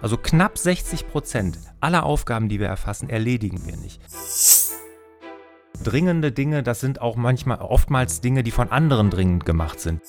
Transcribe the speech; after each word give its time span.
Also 0.00 0.16
knapp 0.16 0.58
60 0.58 1.08
Prozent 1.08 1.58
aller 1.80 2.04
Aufgaben, 2.04 2.48
die 2.48 2.60
wir 2.60 2.68
erfassen, 2.68 3.10
erledigen 3.10 3.66
wir 3.66 3.76
nicht. 3.76 4.00
Dringende 5.82 6.32
Dinge, 6.32 6.62
das 6.62 6.80
sind 6.80 7.00
auch 7.00 7.16
manchmal 7.16 7.58
oftmals 7.58 8.20
Dinge, 8.20 8.42
die 8.42 8.50
von 8.50 8.70
anderen 8.70 9.10
dringend 9.10 9.44
gemacht 9.44 9.80
sind. 9.80 10.02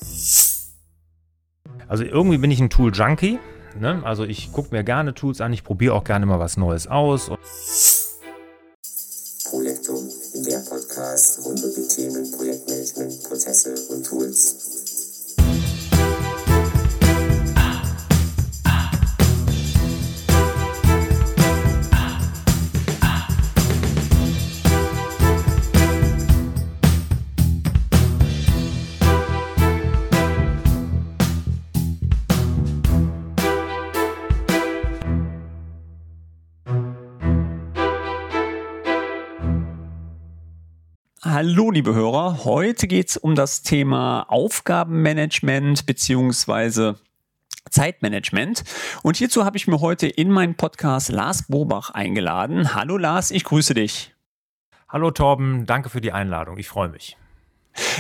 Also 1.88 2.04
irgendwie 2.04 2.38
bin 2.38 2.52
ich 2.52 2.60
ein 2.60 2.70
Tool-Junkie. 2.70 3.40
Ne? 3.80 4.02
Also 4.04 4.26
ich 4.26 4.52
gucke 4.52 4.76
mir 4.76 4.84
gerne 4.84 5.14
Tools 5.14 5.42
an, 5.42 5.54
ich 5.54 5.64
probiere 5.64 5.94
auch 5.94 6.04
gerne 6.04 6.26
mal 6.26 6.40
was 6.40 6.58
Neues 6.58 6.88
aus. 6.88 7.32
Projektum, 9.50 10.08
der 10.46 10.60
Podcast 10.60 11.44
rund 11.44 11.64
um 11.64 11.72
die 11.76 11.88
Themen 11.88 12.32
Projektmanagement, 12.32 13.24
Prozesse 13.24 13.74
und 13.90 14.06
Tools. 14.06 14.89
Hallo, 41.42 41.72
liebe 41.72 41.96
Hörer. 41.96 42.44
Heute 42.44 42.86
geht 42.86 43.12
es 43.12 43.16
um 43.16 43.34
das 43.34 43.62
Thema 43.62 44.24
Aufgabenmanagement 44.24 45.86
beziehungsweise 45.86 47.00
Zeitmanagement. 47.70 48.66
Und 49.04 49.16
hierzu 49.16 49.46
habe 49.46 49.56
ich 49.56 49.66
mir 49.66 49.80
heute 49.80 50.08
in 50.08 50.32
meinen 50.32 50.56
Podcast 50.56 51.08
Lars 51.08 51.46
Bobach 51.48 51.92
eingeladen. 51.92 52.76
Hallo 52.76 52.98
Lars, 52.98 53.32
ich 53.32 53.46
grüße 53.46 53.74
dich. 53.74 54.14
Hallo 54.90 55.12
Torben, 55.12 55.66
danke 55.66 55.88
für 55.88 56.02
die 56.02 56.12
Einladung. 56.12 56.58
Ich 56.58 56.68
freue 56.68 56.90
mich. 56.90 57.16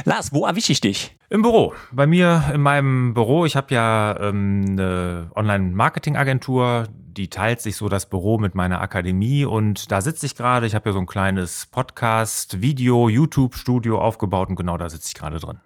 Lars, 0.06 0.34
wo 0.34 0.46
erwische 0.46 0.72
ich 0.72 0.82
dich? 0.82 1.18
Im 1.30 1.42
Büro. 1.42 1.74
Bei 1.92 2.08
mir 2.08 2.52
in 2.54 2.62
meinem 2.62 3.14
Büro. 3.14 3.46
Ich 3.46 3.56
habe 3.56 3.74
ja 3.74 4.18
ähm, 4.20 4.66
eine 4.70 5.32
Online-Marketing-Agentur, 5.36 6.88
die 6.92 7.30
teilt 7.30 7.62
sich 7.62 7.76
so 7.76 7.90
das 7.90 8.10
Büro 8.10 8.38
mit 8.38 8.56
meiner 8.56 8.82
Akademie 8.82 9.46
und 9.46 9.92
da 9.92 10.02
sitze 10.02 10.26
ich 10.26 10.36
gerade. 10.36 10.66
Ich 10.66 10.76
habe 10.76 10.90
ja 10.90 10.94
so 10.94 11.00
ein 11.00 11.06
kleines 11.06 11.66
Podcast, 11.66 12.62
Video, 12.62 13.10
YouTube-Studio 13.10 14.00
aufgebaut 14.00 14.50
und 14.50 14.56
genau 14.56 14.78
da 14.78 14.90
sitze 14.90 15.10
ich 15.10 15.16
gerade 15.16 15.40
drin. 15.40 15.60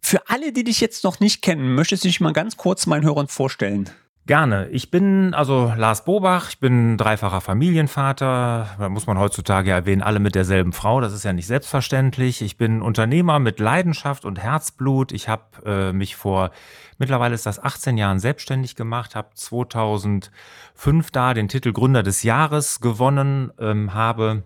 Für 0.00 0.28
alle, 0.28 0.52
die 0.52 0.64
dich 0.64 0.80
jetzt 0.80 1.04
noch 1.04 1.20
nicht 1.20 1.42
kennen, 1.42 1.74
möchtest 1.74 2.04
du 2.04 2.08
dich 2.08 2.20
mal 2.20 2.32
ganz 2.32 2.56
kurz 2.56 2.86
meinen 2.86 3.04
Hörern 3.04 3.28
vorstellen? 3.28 3.90
Gerne. 4.26 4.68
Ich 4.68 4.90
bin 4.90 5.34
also 5.34 5.72
Lars 5.76 6.04
Bobach, 6.04 6.50
ich 6.50 6.60
bin 6.60 6.96
dreifacher 6.96 7.40
Familienvater. 7.40 8.68
Da 8.78 8.88
muss 8.88 9.06
man 9.06 9.18
heutzutage 9.18 9.72
erwähnen, 9.72 10.02
alle 10.02 10.20
mit 10.20 10.34
derselben 10.34 10.72
Frau. 10.72 11.00
Das 11.00 11.12
ist 11.12 11.24
ja 11.24 11.32
nicht 11.32 11.46
selbstverständlich. 11.46 12.42
Ich 12.42 12.56
bin 12.56 12.80
Unternehmer 12.80 13.38
mit 13.40 13.58
Leidenschaft 13.58 14.24
und 14.24 14.38
Herzblut. 14.38 15.10
Ich 15.10 15.28
habe 15.28 15.44
äh, 15.64 15.92
mich 15.92 16.14
vor, 16.14 16.50
mittlerweile 16.98 17.34
ist 17.34 17.46
das 17.46 17.58
18 17.58 17.96
Jahren 17.96 18.20
selbstständig 18.20 18.76
gemacht, 18.76 19.16
habe 19.16 19.30
2005 19.34 20.30
da 21.10 21.34
den 21.34 21.48
Titel 21.48 21.72
Gründer 21.72 22.04
des 22.04 22.22
Jahres 22.22 22.80
gewonnen, 22.80 23.50
ähm, 23.58 23.94
habe 23.94 24.44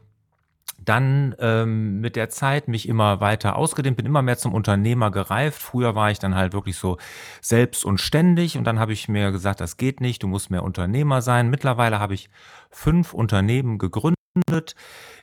dann 0.85 1.35
ähm, 1.39 2.01
mit 2.01 2.17
der 2.17 2.29
Zeit 2.29 2.69
mich 2.69 2.89
immer 2.89 3.21
weiter 3.21 3.57
ausgedehnt, 3.57 3.97
bin 3.97 4.07
immer 4.07 4.23
mehr 4.23 4.37
zum 4.37 4.53
Unternehmer 4.53 5.11
gereift. 5.11 5.61
Früher 5.61 5.95
war 5.95 6.11
ich 6.11 6.19
dann 6.19 6.35
halt 6.35 6.53
wirklich 6.53 6.77
so 6.77 6.99
selbst 7.41 7.85
und 7.85 8.01
ständig 8.01 8.59
und 8.59 8.65
dann 8.65 8.79
habe 8.79 8.93
ich 8.93 9.09
mir 9.09 9.31
gesagt, 9.31 9.61
das 9.61 9.77
geht 9.77 10.01
nicht, 10.01 10.23
du 10.23 10.29
musst 10.29 10.51
mehr 10.51 10.63
Unternehmer 10.63 11.23
sein. 11.23 11.49
Mittlerweile 11.49 12.01
habe 12.01 12.15
ich 12.15 12.29
fünf 12.71 13.15
Unternehmen 13.15 13.79
gegründet. 13.79 14.75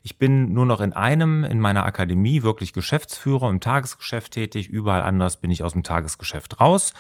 Ich 0.04 0.18
bin 0.18 0.54
nur 0.54 0.66
noch 0.66 0.82
in 0.82 0.94
einem, 0.94 1.44
in 1.44 1.60
meiner 1.60 1.86
Akademie, 1.86 2.44
wirklich 2.44 2.74
Geschäftsführer 2.74 3.50
im 3.50 3.60
Tagesgeschäft 3.60 4.34
tätig. 4.34 4.70
Überall 4.70 5.04
anders 5.04 5.38
bin 5.38 5.52
ich 5.52 5.64
aus 5.64 5.74
dem 5.74 5.84
Tagesgeschäft 5.84 6.60
raus. 6.60 6.94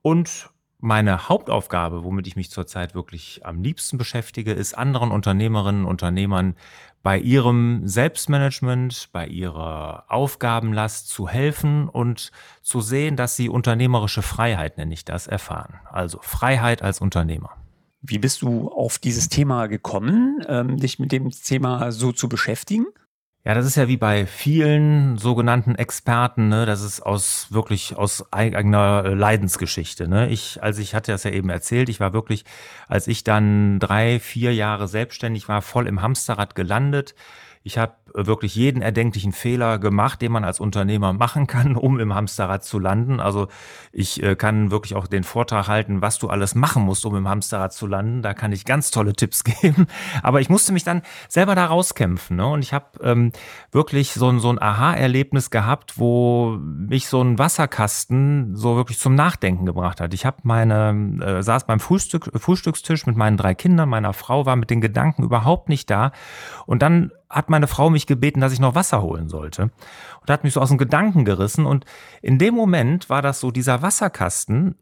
Und 0.00 0.50
meine 0.82 1.28
Hauptaufgabe, 1.28 2.02
womit 2.02 2.26
ich 2.26 2.34
mich 2.34 2.50
zurzeit 2.50 2.94
wirklich 2.94 3.46
am 3.46 3.62
liebsten 3.62 3.98
beschäftige, 3.98 4.52
ist 4.52 4.76
anderen 4.76 5.12
Unternehmerinnen 5.12 5.84
und 5.84 6.02
Unternehmern 6.02 6.56
bei 7.04 7.18
ihrem 7.18 7.86
Selbstmanagement, 7.86 9.10
bei 9.12 9.28
ihrer 9.28 10.04
Aufgabenlast 10.08 11.08
zu 11.08 11.28
helfen 11.28 11.88
und 11.88 12.32
zu 12.62 12.80
sehen, 12.80 13.14
dass 13.16 13.36
sie 13.36 13.48
unternehmerische 13.48 14.22
Freiheit, 14.22 14.76
nenne 14.76 14.92
ich 14.92 15.04
das, 15.04 15.28
erfahren. 15.28 15.74
Also 15.88 16.18
Freiheit 16.20 16.82
als 16.82 17.00
Unternehmer. 17.00 17.50
Wie 18.00 18.18
bist 18.18 18.42
du 18.42 18.68
auf 18.68 18.98
dieses 18.98 19.28
Thema 19.28 19.68
gekommen, 19.68 20.44
ähm, 20.48 20.78
dich 20.78 20.98
mit 20.98 21.12
dem 21.12 21.30
Thema 21.30 21.92
so 21.92 22.10
zu 22.10 22.28
beschäftigen? 22.28 22.86
Ja, 23.44 23.54
das 23.54 23.66
ist 23.66 23.74
ja 23.74 23.88
wie 23.88 23.96
bei 23.96 24.24
vielen 24.24 25.18
sogenannten 25.18 25.74
Experten, 25.74 26.48
ne? 26.48 26.64
Das 26.64 26.80
ist 26.80 27.00
aus 27.00 27.48
wirklich 27.50 27.96
aus 27.96 28.32
eigener 28.32 29.16
Leidensgeschichte. 29.16 30.06
Ne? 30.06 30.28
Ich, 30.28 30.62
als 30.62 30.78
ich 30.78 30.94
hatte 30.94 31.10
das 31.10 31.24
ja 31.24 31.32
eben 31.32 31.50
erzählt, 31.50 31.88
ich 31.88 31.98
war 31.98 32.12
wirklich, 32.12 32.44
als 32.86 33.08
ich 33.08 33.24
dann 33.24 33.80
drei, 33.80 34.20
vier 34.20 34.54
Jahre 34.54 34.86
selbstständig 34.86 35.48
war, 35.48 35.60
voll 35.60 35.88
im 35.88 36.02
Hamsterrad 36.02 36.54
gelandet. 36.54 37.16
Ich 37.64 37.78
habe 37.78 37.94
wirklich 38.14 38.54
jeden 38.54 38.82
erdenklichen 38.82 39.32
Fehler 39.32 39.78
gemacht, 39.78 40.20
den 40.20 40.32
man 40.32 40.44
als 40.44 40.60
Unternehmer 40.60 41.12
machen 41.12 41.46
kann, 41.46 41.76
um 41.76 41.98
im 42.00 42.14
Hamsterrad 42.14 42.64
zu 42.64 42.78
landen. 42.78 43.20
Also 43.20 43.48
ich 43.92 44.22
äh, 44.22 44.36
kann 44.36 44.70
wirklich 44.70 44.94
auch 44.94 45.06
den 45.06 45.24
Vortrag 45.24 45.68
halten, 45.68 46.02
was 46.02 46.18
du 46.18 46.28
alles 46.28 46.54
machen 46.54 46.82
musst, 46.82 47.06
um 47.06 47.16
im 47.16 47.28
Hamsterrad 47.28 47.72
zu 47.72 47.86
landen. 47.86 48.22
Da 48.22 48.34
kann 48.34 48.52
ich 48.52 48.64
ganz 48.64 48.90
tolle 48.90 49.14
Tipps 49.14 49.44
geben. 49.62 49.86
Aber 50.22 50.40
ich 50.40 50.48
musste 50.48 50.72
mich 50.72 50.84
dann 50.84 51.02
selber 51.28 51.54
da 51.54 51.66
rauskämpfen. 51.66 52.36
Ne? 52.36 52.46
Und 52.46 52.62
ich 52.62 52.72
habe 52.72 52.86
ähm, 53.02 53.32
wirklich 53.70 54.12
so 54.12 54.28
ein, 54.28 54.40
so 54.40 54.50
ein 54.50 54.60
Aha-Erlebnis 54.60 55.50
gehabt, 55.50 55.98
wo 55.98 56.58
mich 56.60 57.08
so 57.08 57.22
ein 57.22 57.38
Wasserkasten 57.38 58.56
so 58.56 58.76
wirklich 58.76 58.98
zum 58.98 59.14
Nachdenken 59.14 59.66
gebracht 59.66 60.00
hat. 60.00 60.14
Ich 60.14 60.26
habe 60.26 60.38
meine, 60.42 61.18
äh, 61.22 61.42
saß 61.42 61.66
beim 61.66 61.80
Frühstück, 61.80 62.30
Frühstückstisch 62.34 63.06
mit 63.06 63.16
meinen 63.16 63.36
drei 63.36 63.54
Kindern, 63.54 63.88
meiner 63.88 64.12
Frau 64.12 64.46
war 64.46 64.56
mit 64.56 64.70
den 64.70 64.80
Gedanken 64.80 65.22
überhaupt 65.22 65.68
nicht 65.68 65.90
da. 65.90 66.12
Und 66.66 66.82
dann 66.82 67.12
hat 67.32 67.50
meine 67.50 67.66
Frau 67.66 67.90
mich 67.90 68.06
gebeten, 68.06 68.40
dass 68.40 68.52
ich 68.52 68.60
noch 68.60 68.74
Wasser 68.74 69.02
holen 69.02 69.28
sollte. 69.28 69.70
Und 70.20 70.30
hat 70.30 70.44
mich 70.44 70.52
so 70.52 70.60
aus 70.60 70.68
dem 70.68 70.78
Gedanken 70.78 71.24
gerissen. 71.24 71.66
Und 71.66 71.84
in 72.20 72.38
dem 72.38 72.54
Moment 72.54 73.10
war 73.10 73.22
das 73.22 73.40
so 73.40 73.50
dieser 73.50 73.82
Wasserkasten, 73.82 74.76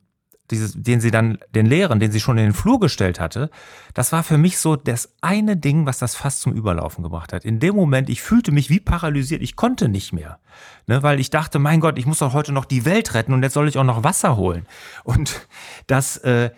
dieses, 0.51 0.75
den 0.75 1.01
sie 1.01 1.13
dann, 1.13 1.39
den 1.55 1.67
leeren, 1.67 2.01
den 2.01 2.11
sie 2.11 2.19
schon 2.19 2.37
in 2.37 2.45
den 2.45 2.53
Flur 2.55 2.81
gestellt 2.81 3.21
hatte, 3.21 3.51
das 3.95 4.11
war 4.11 4.25
für 4.25 4.37
mich 4.37 4.59
so 4.59 4.75
das 4.75 5.15
eine 5.21 5.57
Ding, 5.57 5.87
was 5.87 6.01
das 6.01 6.17
fast 6.17 6.41
zum 6.41 6.53
Überlaufen 6.53 7.05
gebracht 7.05 7.33
hat. 7.33 7.45
In 7.45 7.61
dem 7.61 7.77
Moment, 7.77 8.11
ich 8.11 8.21
fühlte 8.21 8.51
mich 8.51 8.69
wie 8.69 8.81
paralysiert, 8.81 9.43
ich 9.43 9.55
konnte 9.55 9.89
nicht 9.89 10.13
mehr. 10.13 10.41
Ne, 10.89 11.05
weil 11.05 11.21
ich 11.21 11.31
dachte, 11.31 11.61
mein 11.61 11.79
Gott, 11.79 11.99
ich 11.99 12.07
muss 12.07 12.19
doch 12.19 12.33
heute 12.33 12.53
noch 12.53 12.65
die 12.65 12.85
Welt 12.85 13.15
retten 13.15 13.33
und 13.33 13.45
jetzt 13.45 13.55
soll 13.55 13.69
ich 13.69 13.79
auch 13.79 13.85
noch 13.85 14.03
Wasser 14.03 14.37
holen. 14.37 14.67
Und 15.05 15.47
das, 15.87 16.17
äh, 16.19 16.51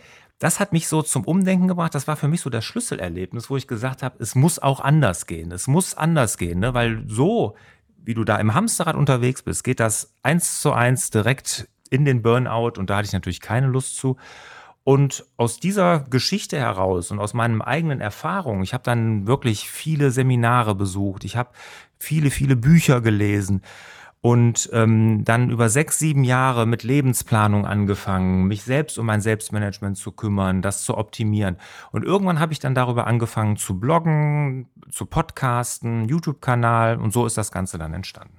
das 0.43 0.59
hat 0.59 0.73
mich 0.73 0.89
so 0.89 1.03
zum 1.03 1.23
Umdenken 1.23 1.69
gebracht. 1.69 1.95
Das 1.95 2.09
war 2.09 2.17
für 2.17 2.27
mich 2.27 2.41
so 2.41 2.51
das 2.51 2.65
Schlüsselerlebnis, 2.65 3.49
wo 3.49 3.57
ich 3.57 3.69
gesagt 3.69 4.03
habe, 4.03 4.17
es 4.19 4.35
muss 4.35 4.59
auch 4.59 4.81
anders 4.81 5.27
gehen. 5.27 5.53
Es 5.53 5.69
muss 5.69 5.95
anders 5.95 6.37
gehen, 6.37 6.59
ne? 6.59 6.75
weil 6.75 7.05
so, 7.07 7.55
wie 8.05 8.15
du 8.15 8.25
da 8.25 8.39
im 8.39 8.53
Hamsterrad 8.53 8.97
unterwegs 8.97 9.43
bist, 9.43 9.63
geht 9.63 9.79
das 9.79 10.13
eins 10.25 10.61
zu 10.61 10.73
eins 10.73 11.11
direkt 11.11 11.69
in 11.91 12.05
den 12.05 12.23
Burnout 12.23 12.73
und 12.77 12.91
da 12.91 12.97
hatte 12.97 13.07
ich 13.07 13.13
natürlich 13.13 13.41
keine 13.41 13.69
Lust 13.69 13.97
zu. 13.97 14.17
Und 14.83 15.25
aus 15.37 15.61
dieser 15.61 16.01
Geschichte 16.01 16.59
heraus 16.59 17.13
und 17.13 17.21
aus 17.21 17.35
meinen 17.35 17.63
eigenen 17.63 18.01
Erfahrungen, 18.01 18.65
ich 18.65 18.75
habe 18.75 18.83
dann 18.83 19.29
wirklich 19.29 19.71
viele 19.71 20.11
Seminare 20.11 20.75
besucht, 20.75 21.23
ich 21.23 21.37
habe 21.37 21.51
viele, 22.01 22.33
viele 22.33 22.57
Bücher 22.57 23.01
gelesen 23.01 23.63
und 24.23 24.71
ähm, 24.73 25.25
dann 25.25 25.51
über 25.51 25.69
sechs, 25.69 25.99
sieben 25.99 26.23
Jahre 26.23 26.65
mit 26.65 26.85
Lebensplanung 26.85 27.67
angefangen, 27.67 28.45
mich 28.45 28.63
selbst 28.63 28.97
um 28.97 29.05
mein 29.07 29.21
Selbstmanagement 29.21 29.99
zu 29.99 30.13
kümmern, 30.13 30.63
das 30.63 30.85
zu 30.85 30.97
optimieren. 30.97 31.57
Und 31.91 32.05
irgendwann 32.05 32.39
habe 32.39 32.53
ich 32.53 32.61
dann 32.61 32.77
darüber 32.77 33.09
angefangen 33.09 33.57
zu 33.57 33.81
bloggen, 33.81 34.69
zu 34.91 35.07
podcasten, 35.07 36.09
YouTube-Kanal 36.09 36.99
und 36.99 37.13
so 37.13 37.27
ist 37.27 37.37
das 37.37 37.51
Ganze 37.51 37.79
dann 37.79 37.95
entstanden. 37.95 38.37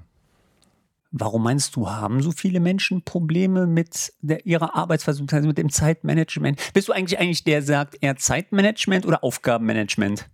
Warum 1.11 1.43
meinst 1.43 1.75
du, 1.75 1.89
haben 1.89 2.21
so 2.21 2.31
viele 2.31 2.61
Menschen 2.61 3.03
Probleme 3.03 3.67
mit 3.67 4.13
der, 4.21 4.45
ihrer 4.45 4.75
Arbeitsweise, 4.75 5.23
also 5.29 5.47
mit 5.47 5.57
dem 5.57 5.69
Zeitmanagement? 5.69 6.59
Bist 6.73 6.87
du 6.87 6.93
eigentlich 6.93 7.19
eigentlich 7.19 7.43
der, 7.43 7.59
der 7.59 7.67
sagt 7.67 7.97
eher 8.01 8.15
Zeitmanagement 8.15 9.05
oder 9.05 9.21
Aufgabenmanagement? 9.21 10.29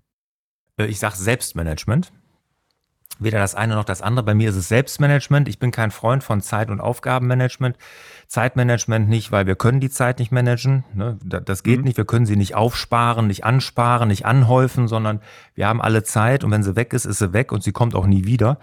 Äh, 0.77 0.85
ich 0.85 0.99
sage 0.99 1.17
Selbstmanagement 1.17 2.13
weder 3.17 3.39
das 3.39 3.55
eine 3.55 3.75
noch 3.75 3.83
das 3.83 4.01
andere. 4.01 4.25
Bei 4.25 4.33
mir 4.33 4.49
ist 4.49 4.55
es 4.55 4.69
Selbstmanagement. 4.69 5.47
Ich 5.47 5.59
bin 5.59 5.71
kein 5.71 5.91
Freund 5.91 6.23
von 6.23 6.41
Zeit- 6.41 6.69
und 6.69 6.79
Aufgabenmanagement. 6.79 7.77
Zeitmanagement 8.27 9.09
nicht, 9.09 9.31
weil 9.31 9.47
wir 9.47 9.55
können 9.55 9.79
die 9.79 9.89
Zeit 9.89 10.19
nicht 10.19 10.31
managen. 10.31 10.83
Ne? 10.93 11.17
Das 11.23 11.63
geht 11.63 11.79
mhm. 11.79 11.85
nicht. 11.85 11.97
Wir 11.97 12.05
können 12.05 12.25
sie 12.25 12.35
nicht 12.35 12.55
aufsparen, 12.55 13.27
nicht 13.27 13.43
ansparen, 13.43 14.07
nicht 14.07 14.25
anhäufen, 14.25 14.87
sondern 14.87 15.19
wir 15.55 15.67
haben 15.67 15.81
alle 15.81 16.03
Zeit 16.03 16.43
und 16.43 16.51
wenn 16.51 16.63
sie 16.63 16.75
weg 16.75 16.93
ist, 16.93 17.05
ist 17.05 17.17
sie 17.17 17.33
weg 17.33 17.51
und 17.51 17.63
sie 17.63 17.71
kommt 17.71 17.95
auch 17.95 18.05
nie 18.05 18.25
wieder. 18.25 18.59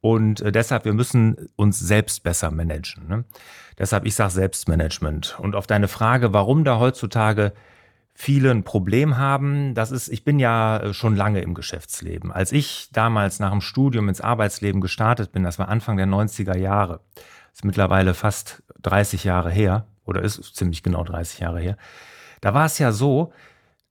Und 0.00 0.40
äh, 0.40 0.52
deshalb, 0.52 0.84
wir 0.84 0.94
müssen 0.94 1.48
uns 1.56 1.78
selbst 1.78 2.22
besser 2.22 2.50
managen. 2.50 3.06
Ne? 3.08 3.24
Deshalb, 3.78 4.06
ich 4.06 4.14
sage 4.14 4.30
Selbstmanagement. 4.30 5.38
Und 5.40 5.54
auf 5.56 5.66
deine 5.66 5.88
Frage, 5.88 6.32
warum 6.32 6.64
da 6.64 6.78
heutzutage 6.78 7.52
viele 8.14 8.50
ein 8.50 8.64
Problem 8.64 9.16
haben, 9.16 9.74
das 9.74 9.90
ist, 9.90 10.08
ich 10.08 10.24
bin 10.24 10.38
ja 10.38 10.78
äh, 10.78 10.94
schon 10.94 11.16
lange 11.16 11.40
im 11.40 11.54
Geschäftsleben. 11.54 12.32
Als 12.32 12.52
ich 12.52 12.90
damals 12.92 13.38
nach 13.38 13.50
dem 13.50 13.60
Studium 13.60 14.08
ins 14.08 14.20
Arbeitsleben 14.20 14.80
gestartet 14.80 15.32
bin, 15.32 15.42
das 15.42 15.58
war 15.58 15.68
Anfang 15.68 15.96
der 15.96 16.06
90er 16.06 16.56
Jahre, 16.56 17.00
ist 17.52 17.64
mittlerweile 17.64 18.14
fast 18.14 18.62
30 18.82 19.24
Jahre 19.24 19.50
her, 19.50 19.86
oder 20.04 20.22
ist 20.22 20.54
ziemlich 20.56 20.82
genau 20.82 21.04
30 21.04 21.40
Jahre 21.40 21.60
her, 21.60 21.76
da 22.40 22.54
war 22.54 22.66
es 22.66 22.78
ja 22.78 22.92
so, 22.92 23.32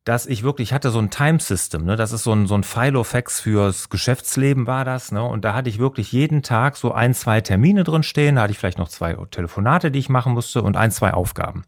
dass 0.06 0.26
ich 0.26 0.44
wirklich, 0.44 0.70
ich 0.70 0.74
hatte 0.74 0.90
so 0.90 1.00
ein 1.00 1.10
Time 1.10 1.40
System, 1.40 1.86
ne? 1.86 1.96
das 1.96 2.12
ist 2.12 2.24
so 2.24 2.34
ein, 2.34 2.48
so 2.48 2.56
ein 2.56 2.64
Filofax 2.64 3.42
fürs 3.42 3.90
Geschäftsleben 3.90 4.66
war 4.66 4.86
das, 4.86 5.12
ne? 5.12 5.24
und 5.24 5.46
da 5.46 5.54
hatte 5.54 5.70
ich 5.70 5.78
wirklich 5.78 6.12
jeden 6.12 6.42
Tag 6.42 6.78
so 6.78 6.92
ein, 6.94 7.14
zwei 7.14 7.42
Termine 7.42 7.84
drin 7.84 8.04
stehen, 8.04 8.36
da 8.36 8.44
hatte 8.44 8.52
ich 8.52 8.60
vielleicht 8.60 8.78
noch 8.78 8.90
zwei 8.90 9.14
Telefonate, 9.30 9.92
die 9.92 10.00
ich 10.00 10.10
machen 10.10 10.34
musste 10.34 10.62
und 10.62 10.78
ein, 10.78 10.92
zwei 10.92 11.14
Aufgaben. 11.14 11.64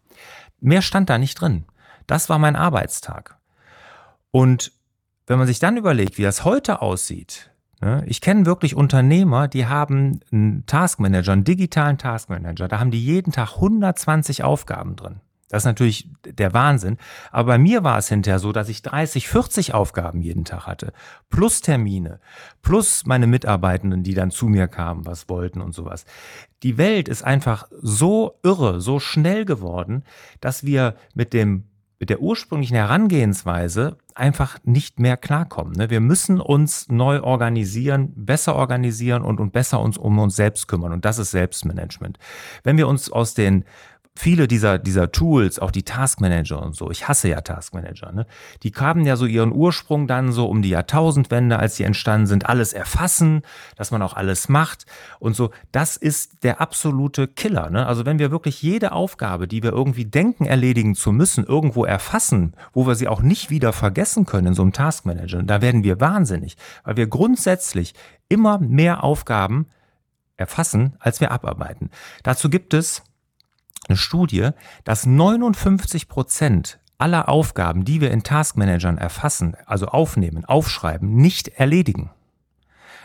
Mehr 0.60 0.82
stand 0.82 1.10
da 1.10 1.18
nicht 1.18 1.36
drin. 1.40 1.66
Das 2.08 2.30
war 2.30 2.40
mein 2.40 2.56
Arbeitstag. 2.56 3.38
Und 4.32 4.72
wenn 5.28 5.38
man 5.38 5.48
sich 5.48 5.60
dann 5.60 5.78
überlegt, 5.78 6.18
wie 6.18 6.24
das 6.24 6.46
heute 6.46 6.82
aussieht, 6.82 7.52
ne, 7.82 8.04
ich 8.08 8.22
kenne 8.22 8.46
wirklich 8.46 8.76
Unternehmer, 8.76 9.48
die 9.48 9.68
haben 9.68 10.20
einen 10.32 10.66
Taskmanager, 10.66 11.34
einen 11.34 11.44
digitalen 11.44 11.98
Taskmanager, 11.98 12.68
da 12.68 12.80
haben 12.80 12.92
die 12.92 13.04
jeden 13.04 13.32
Tag 13.32 13.56
120 13.56 14.44
Aufgaben 14.44 14.96
drin. 14.96 15.22
Das 15.52 15.64
ist 15.64 15.66
natürlich 15.66 16.08
der 16.24 16.54
Wahnsinn. 16.54 16.98
Aber 17.30 17.48
bei 17.48 17.58
mir 17.58 17.84
war 17.84 17.98
es 17.98 18.08
hinterher 18.08 18.40
so, 18.40 18.54
dass 18.54 18.70
ich 18.70 18.84
30, 18.84 19.28
40 19.28 19.74
Aufgaben 19.74 20.22
jeden 20.22 20.46
Tag 20.46 20.66
hatte. 20.66 20.94
Plus 21.30 21.60
Termine. 21.60 22.22
Plus 22.62 23.06
meine 23.06 23.28
Mitarbeitenden, 23.28 24.02
die 24.02 24.14
dann 24.14 24.32
zu 24.32 24.48
mir 24.48 24.70
kamen, 24.70 25.06
was 25.06 25.28
wollten 25.28 25.60
und 25.60 25.74
sowas. 25.74 26.06
Die 26.64 26.78
Welt 26.78 27.10
ist 27.10 27.24
einfach 27.24 27.68
so 27.82 28.40
irre, 28.44 28.80
so 28.80 29.02
schnell 29.02 29.44
geworden, 29.44 30.06
dass 30.40 30.64
wir 30.64 30.96
mit 31.16 31.34
dem 31.34 31.66
mit 32.02 32.10
der 32.10 32.20
ursprünglichen 32.20 32.76
Herangehensweise 32.76 33.96
einfach 34.16 34.58
nicht 34.64 35.00
mehr 35.00 35.18
klarkommen. 35.18 35.74
Ne? 35.74 35.92
Wir 35.92 36.00
müssen 36.00 36.42
uns 36.42 36.90
neu 36.90 37.22
organisieren, 37.22 38.12
besser 38.16 38.56
organisieren 38.56 39.22
und, 39.22 39.40
und 39.40 39.54
besser 39.54 39.80
uns 39.80 40.00
um 40.00 40.18
uns 40.18 40.36
selbst 40.36 40.68
kümmern. 40.68 40.94
Und 40.94 41.06
das 41.06 41.20
ist 41.20 41.30
Selbstmanagement. 41.30 42.18
Wenn 42.64 42.78
wir 42.78 42.88
uns 42.88 43.12
aus 43.12 43.36
den 43.36 43.66
viele 44.16 44.48
dieser, 44.48 44.78
dieser 44.78 45.12
Tools, 45.12 45.58
auch 45.60 45.72
die 45.72 45.84
Taskmanager 45.84 46.62
und 46.62 46.76
so, 46.76 46.92
ich 46.92 47.08
hasse 47.08 47.30
ja 47.30 47.42
Taskmanager, 47.42 48.12
ne? 48.12 48.26
die 48.64 48.72
haben 48.72 49.06
ja 49.06 49.16
so 49.16 49.26
ihren 49.26 49.54
Ursprung 49.54 50.06
dann 50.06 50.32
so 50.34 50.48
um 50.48 50.62
die 50.62 50.70
Jahrtausendwende, 50.70 51.58
als 51.58 51.78
sie 51.78 51.84
entstanden 51.84 52.28
sind, 52.28 52.48
alles 52.48 52.74
erfassen, 52.74 53.42
dass 53.78 53.92
man 53.92 54.02
auch 54.02 54.14
alles 54.14 54.50
macht 54.50 54.86
und 55.20 55.36
so. 55.36 55.52
Das 55.72 55.96
ist 55.96 56.44
der 56.44 56.60
absolute 56.60 57.28
Killer. 57.28 57.70
Ne? 57.70 57.86
Also 57.86 58.06
wenn 58.06 58.20
wir 58.20 58.32
wirklich 58.32 58.62
jede 58.62 58.92
Aufgabe, 58.92 59.48
die 59.48 59.64
wir 59.64 59.72
irgendwie 59.72 60.06
denken, 60.06 60.46
erledigen 60.46 60.94
zu 60.94 61.12
müssen, 61.14 61.46
irgendwo 61.46 61.86
erfassen, 61.86 62.54
wo 62.74 62.86
wir 62.86 62.96
sie 62.96 63.08
auch 63.08 63.22
nicht 63.22 63.50
wieder 63.50 63.72
vergessen 63.72 64.26
können 64.26 64.48
in 64.48 64.54
so 64.54 64.62
einem 64.62 64.74
Taskmanager, 64.74 65.44
da 65.44 65.62
werden 65.62 65.84
wir 65.84 66.02
wahnsinnig, 66.02 66.58
weil 66.84 66.98
wir 66.98 67.08
grundsätzlich 67.08 67.94
immer 68.28 68.60
mehr 68.60 69.04
Aufgaben 69.04 69.68
erfassen, 70.36 70.96
als 71.00 71.22
wir 71.22 71.32
abarbeiten. 71.32 71.92
Dazu 72.24 72.50
gibt 72.50 72.74
es 72.74 73.04
eine 73.92 73.98
Studie, 73.98 74.50
dass 74.84 75.06
59 75.06 76.08
Prozent 76.08 76.80
aller 76.98 77.30
Aufgaben, 77.30 77.84
die 77.84 78.00
wir 78.00 78.12
in 78.12 78.24
Taskmanagern 78.24 78.98
erfassen, 78.98 79.56
also 79.66 79.88
aufnehmen, 79.88 80.46
aufschreiben, 80.46 81.16
nicht 81.16 81.50
erledigen. 81.50 82.12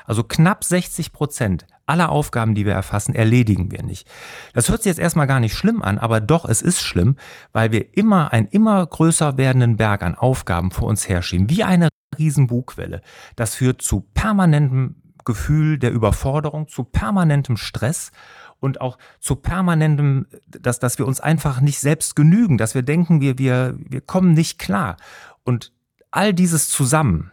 Also 0.04 0.22
knapp 0.22 0.62
60 0.62 1.12
Prozent 1.12 1.66
aller 1.86 2.10
Aufgaben, 2.10 2.54
die 2.54 2.66
wir 2.66 2.74
erfassen, 2.74 3.14
erledigen 3.14 3.72
wir 3.72 3.82
nicht. 3.82 4.08
Das 4.52 4.68
hört 4.68 4.82
sich 4.82 4.90
jetzt 4.90 4.98
erstmal 4.98 5.26
gar 5.26 5.40
nicht 5.40 5.56
schlimm 5.56 5.82
an, 5.82 5.98
aber 5.98 6.20
doch, 6.20 6.44
es 6.44 6.62
ist 6.62 6.82
schlimm, 6.82 7.16
weil 7.52 7.72
wir 7.72 7.96
immer 7.96 8.32
einen 8.32 8.46
immer 8.46 8.84
größer 8.86 9.36
werdenden 9.36 9.76
Berg 9.76 10.02
an 10.02 10.14
Aufgaben 10.14 10.70
vor 10.70 10.88
uns 10.88 11.08
herschieben, 11.08 11.50
wie 11.50 11.64
eine 11.64 11.88
riesen 12.18 12.46
Bugwelle. 12.46 13.02
Das 13.34 13.56
führt 13.56 13.82
zu 13.82 14.00
permanentem 14.14 14.96
Gefühl 15.24 15.78
der 15.78 15.92
Überforderung, 15.92 16.68
zu 16.68 16.84
permanentem 16.84 17.56
Stress 17.56 18.12
und 18.60 18.80
auch 18.80 18.98
zu 19.20 19.36
permanentem, 19.36 20.26
dass, 20.48 20.78
dass 20.78 20.98
wir 20.98 21.06
uns 21.06 21.20
einfach 21.20 21.60
nicht 21.60 21.78
selbst 21.78 22.16
genügen, 22.16 22.58
dass 22.58 22.74
wir 22.74 22.82
denken, 22.82 23.20
wir, 23.20 23.38
wir, 23.38 23.74
wir 23.78 24.00
kommen 24.00 24.32
nicht 24.32 24.58
klar. 24.58 24.96
Und 25.44 25.72
all 26.10 26.32
dieses 26.32 26.68
zusammen, 26.68 27.30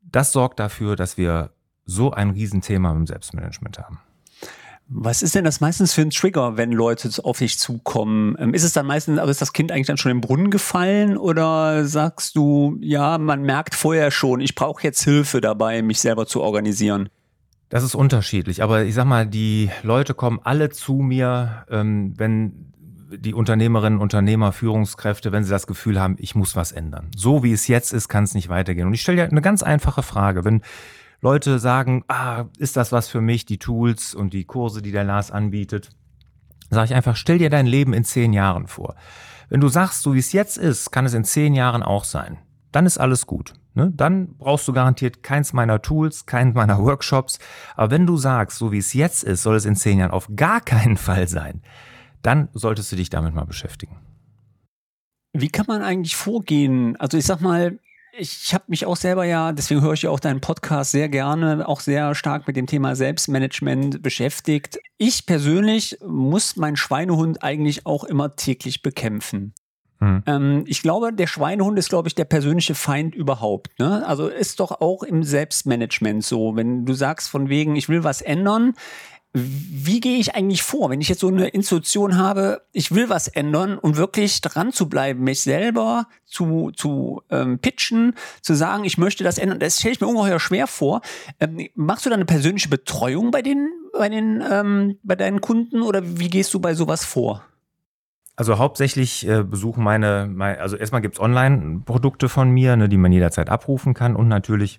das 0.00 0.32
sorgt 0.32 0.58
dafür, 0.58 0.96
dass 0.96 1.16
wir 1.16 1.50
so 1.84 2.12
ein 2.12 2.30
Riesenthema 2.30 2.92
im 2.92 3.06
Selbstmanagement 3.06 3.78
haben. 3.78 4.00
Was 4.90 5.20
ist 5.20 5.34
denn 5.34 5.44
das 5.44 5.60
meistens 5.60 5.92
für 5.92 6.00
ein 6.00 6.08
Trigger, 6.08 6.56
wenn 6.56 6.72
Leute 6.72 7.10
auf 7.22 7.38
dich 7.38 7.58
zukommen? 7.58 8.36
Ähm, 8.38 8.54
ist 8.54 8.62
es 8.62 8.72
dann 8.72 8.86
meistens, 8.86 9.18
aber 9.18 9.30
ist 9.30 9.42
das 9.42 9.52
Kind 9.52 9.70
eigentlich 9.70 9.86
dann 9.86 9.98
schon 9.98 10.12
im 10.12 10.22
Brunnen 10.22 10.50
gefallen 10.50 11.18
oder 11.18 11.84
sagst 11.84 12.36
du, 12.36 12.78
ja, 12.80 13.18
man 13.18 13.42
merkt 13.42 13.74
vorher 13.74 14.10
schon, 14.10 14.40
ich 14.40 14.54
brauche 14.54 14.82
jetzt 14.82 15.02
Hilfe 15.04 15.42
dabei, 15.42 15.82
mich 15.82 16.00
selber 16.00 16.26
zu 16.26 16.40
organisieren? 16.40 17.10
Das 17.68 17.82
ist 17.82 17.94
unterschiedlich, 17.94 18.62
aber 18.62 18.84
ich 18.84 18.94
sag 18.94 19.04
mal, 19.04 19.26
die 19.26 19.70
Leute 19.82 20.14
kommen 20.14 20.40
alle 20.42 20.70
zu 20.70 20.94
mir, 20.94 21.66
ähm, 21.70 22.14
wenn 22.16 22.72
die 23.10 23.34
Unternehmerinnen, 23.34 23.98
Unternehmer, 23.98 24.52
Führungskräfte, 24.52 25.32
wenn 25.32 25.44
sie 25.44 25.50
das 25.50 25.66
Gefühl 25.66 26.00
haben, 26.00 26.16
ich 26.18 26.34
muss 26.34 26.56
was 26.56 26.72
ändern. 26.72 27.10
So 27.16 27.42
wie 27.42 27.52
es 27.52 27.68
jetzt 27.68 27.92
ist, 27.92 28.08
kann 28.08 28.24
es 28.24 28.34
nicht 28.34 28.48
weitergehen. 28.48 28.86
Und 28.86 28.94
ich 28.94 29.00
stelle 29.00 29.16
dir 29.16 29.30
eine 29.30 29.40
ganz 29.40 29.62
einfache 29.62 30.02
Frage. 30.02 30.44
Wenn 30.44 30.62
Leute 31.20 31.58
sagen, 31.58 32.04
ah, 32.08 32.44
ist 32.58 32.76
das 32.76 32.92
was 32.92 33.08
für 33.08 33.20
mich, 33.20 33.46
die 33.46 33.58
Tools 33.58 34.14
und 34.14 34.34
die 34.34 34.44
Kurse, 34.44 34.82
die 34.82 34.92
der 34.92 35.04
Lars 35.04 35.30
anbietet, 35.30 35.90
sage 36.70 36.86
ich 36.86 36.94
einfach, 36.94 37.16
stell 37.16 37.38
dir 37.38 37.50
dein 37.50 37.66
Leben 37.66 37.92
in 37.92 38.04
zehn 38.04 38.32
Jahren 38.32 38.66
vor. 38.66 38.94
Wenn 39.48 39.60
du 39.60 39.68
sagst, 39.68 40.02
so 40.02 40.14
wie 40.14 40.18
es 40.18 40.32
jetzt 40.32 40.58
ist, 40.58 40.90
kann 40.90 41.06
es 41.06 41.14
in 41.14 41.24
zehn 41.24 41.54
Jahren 41.54 41.82
auch 41.82 42.04
sein. 42.04 42.38
Dann 42.72 42.84
ist 42.84 42.98
alles 42.98 43.26
gut. 43.26 43.54
Ne? 43.78 43.92
Dann 43.94 44.34
brauchst 44.36 44.66
du 44.66 44.72
garantiert 44.72 45.22
keins 45.22 45.52
meiner 45.52 45.80
Tools, 45.80 46.26
keins 46.26 46.52
meiner 46.56 46.82
Workshops. 46.82 47.38
Aber 47.76 47.92
wenn 47.92 48.06
du 48.06 48.16
sagst, 48.16 48.58
so 48.58 48.72
wie 48.72 48.78
es 48.78 48.92
jetzt 48.92 49.22
ist, 49.22 49.44
soll 49.44 49.54
es 49.54 49.64
in 49.64 49.76
zehn 49.76 50.00
Jahren 50.00 50.10
auf 50.10 50.28
gar 50.34 50.60
keinen 50.60 50.96
Fall 51.06 51.28
sein, 51.28 51.62
dann 52.20 52.48
solltest 52.52 52.90
du 52.90 52.96
dich 52.96 53.08
damit 53.08 53.34
mal 53.34 53.44
beschäftigen. 53.44 53.96
Wie 55.32 55.48
kann 55.48 55.66
man 55.68 55.82
eigentlich 55.82 56.16
vorgehen? 56.16 56.96
Also 56.96 57.16
ich 57.18 57.24
sag 57.24 57.40
mal, 57.40 57.78
ich 58.18 58.52
habe 58.52 58.64
mich 58.66 58.84
auch 58.84 58.96
selber 58.96 59.24
ja, 59.24 59.52
deswegen 59.52 59.80
höre 59.80 59.92
ich 59.92 60.02
ja 60.02 60.10
auch 60.10 60.18
deinen 60.18 60.40
Podcast 60.40 60.90
sehr 60.90 61.08
gerne, 61.08 61.68
auch 61.68 61.78
sehr 61.78 62.16
stark 62.16 62.48
mit 62.48 62.56
dem 62.56 62.66
Thema 62.66 62.96
Selbstmanagement 62.96 64.02
beschäftigt. 64.02 64.80
Ich 64.96 65.24
persönlich 65.24 65.98
muss 66.04 66.56
meinen 66.56 66.76
Schweinehund 66.76 67.44
eigentlich 67.44 67.86
auch 67.86 68.02
immer 68.02 68.34
täglich 68.34 68.82
bekämpfen. 68.82 69.54
Mhm. 70.00 70.22
Ähm, 70.26 70.64
ich 70.66 70.82
glaube, 70.82 71.12
der 71.12 71.26
Schweinehund 71.26 71.78
ist, 71.78 71.88
glaube 71.88 72.08
ich, 72.08 72.14
der 72.14 72.24
persönliche 72.24 72.74
Feind 72.74 73.14
überhaupt. 73.14 73.78
Ne? 73.78 74.06
Also 74.06 74.28
ist 74.28 74.60
doch 74.60 74.80
auch 74.80 75.02
im 75.02 75.22
Selbstmanagement 75.22 76.24
so, 76.24 76.56
wenn 76.56 76.84
du 76.84 76.92
sagst 76.92 77.28
von 77.28 77.48
wegen, 77.48 77.76
ich 77.76 77.88
will 77.88 78.04
was 78.04 78.20
ändern, 78.20 78.74
wie 79.34 80.00
gehe 80.00 80.18
ich 80.18 80.34
eigentlich 80.34 80.62
vor, 80.62 80.88
wenn 80.88 81.02
ich 81.02 81.08
jetzt 81.08 81.20
so 81.20 81.28
eine 81.28 81.48
Institution 81.48 82.16
habe, 82.16 82.62
ich 82.72 82.92
will 82.92 83.10
was 83.10 83.28
ändern 83.28 83.78
und 83.78 83.96
wirklich 83.96 84.40
dran 84.40 84.72
zu 84.72 84.88
bleiben, 84.88 85.22
mich 85.22 85.42
selber 85.42 86.08
zu, 86.24 86.70
zu 86.74 87.22
ähm, 87.28 87.58
pitchen, 87.58 88.14
zu 88.40 88.54
sagen, 88.54 88.84
ich 88.84 88.96
möchte 88.96 89.24
das 89.24 89.36
ändern, 89.36 89.58
das 89.58 89.78
stelle 89.78 89.92
ich 89.92 90.00
mir 90.00 90.06
ungeheuer 90.06 90.40
schwer 90.40 90.66
vor. 90.66 91.02
Ähm, 91.40 91.68
machst 91.74 92.06
du 92.06 92.10
da 92.10 92.16
eine 92.16 92.24
persönliche 92.24 92.70
Betreuung 92.70 93.30
bei 93.30 93.42
den, 93.42 93.68
bei 93.92 94.08
den, 94.08 94.42
ähm, 94.50 94.98
bei 95.02 95.14
deinen 95.14 95.42
Kunden 95.42 95.82
oder 95.82 96.02
wie 96.18 96.30
gehst 96.30 96.54
du 96.54 96.60
bei 96.60 96.74
sowas 96.74 97.04
vor? 97.04 97.44
Also 98.38 98.56
hauptsächlich 98.56 99.26
äh, 99.26 99.42
besuchen 99.42 99.82
meine, 99.82 100.30
meine, 100.32 100.60
also 100.60 100.76
erstmal 100.76 101.00
gibt's 101.00 101.18
Online-Produkte 101.18 102.28
von 102.28 102.50
mir, 102.50 102.76
ne, 102.76 102.88
die 102.88 102.96
man 102.96 103.10
jederzeit 103.10 103.50
abrufen 103.50 103.94
kann 103.94 104.14
und 104.14 104.28
natürlich 104.28 104.78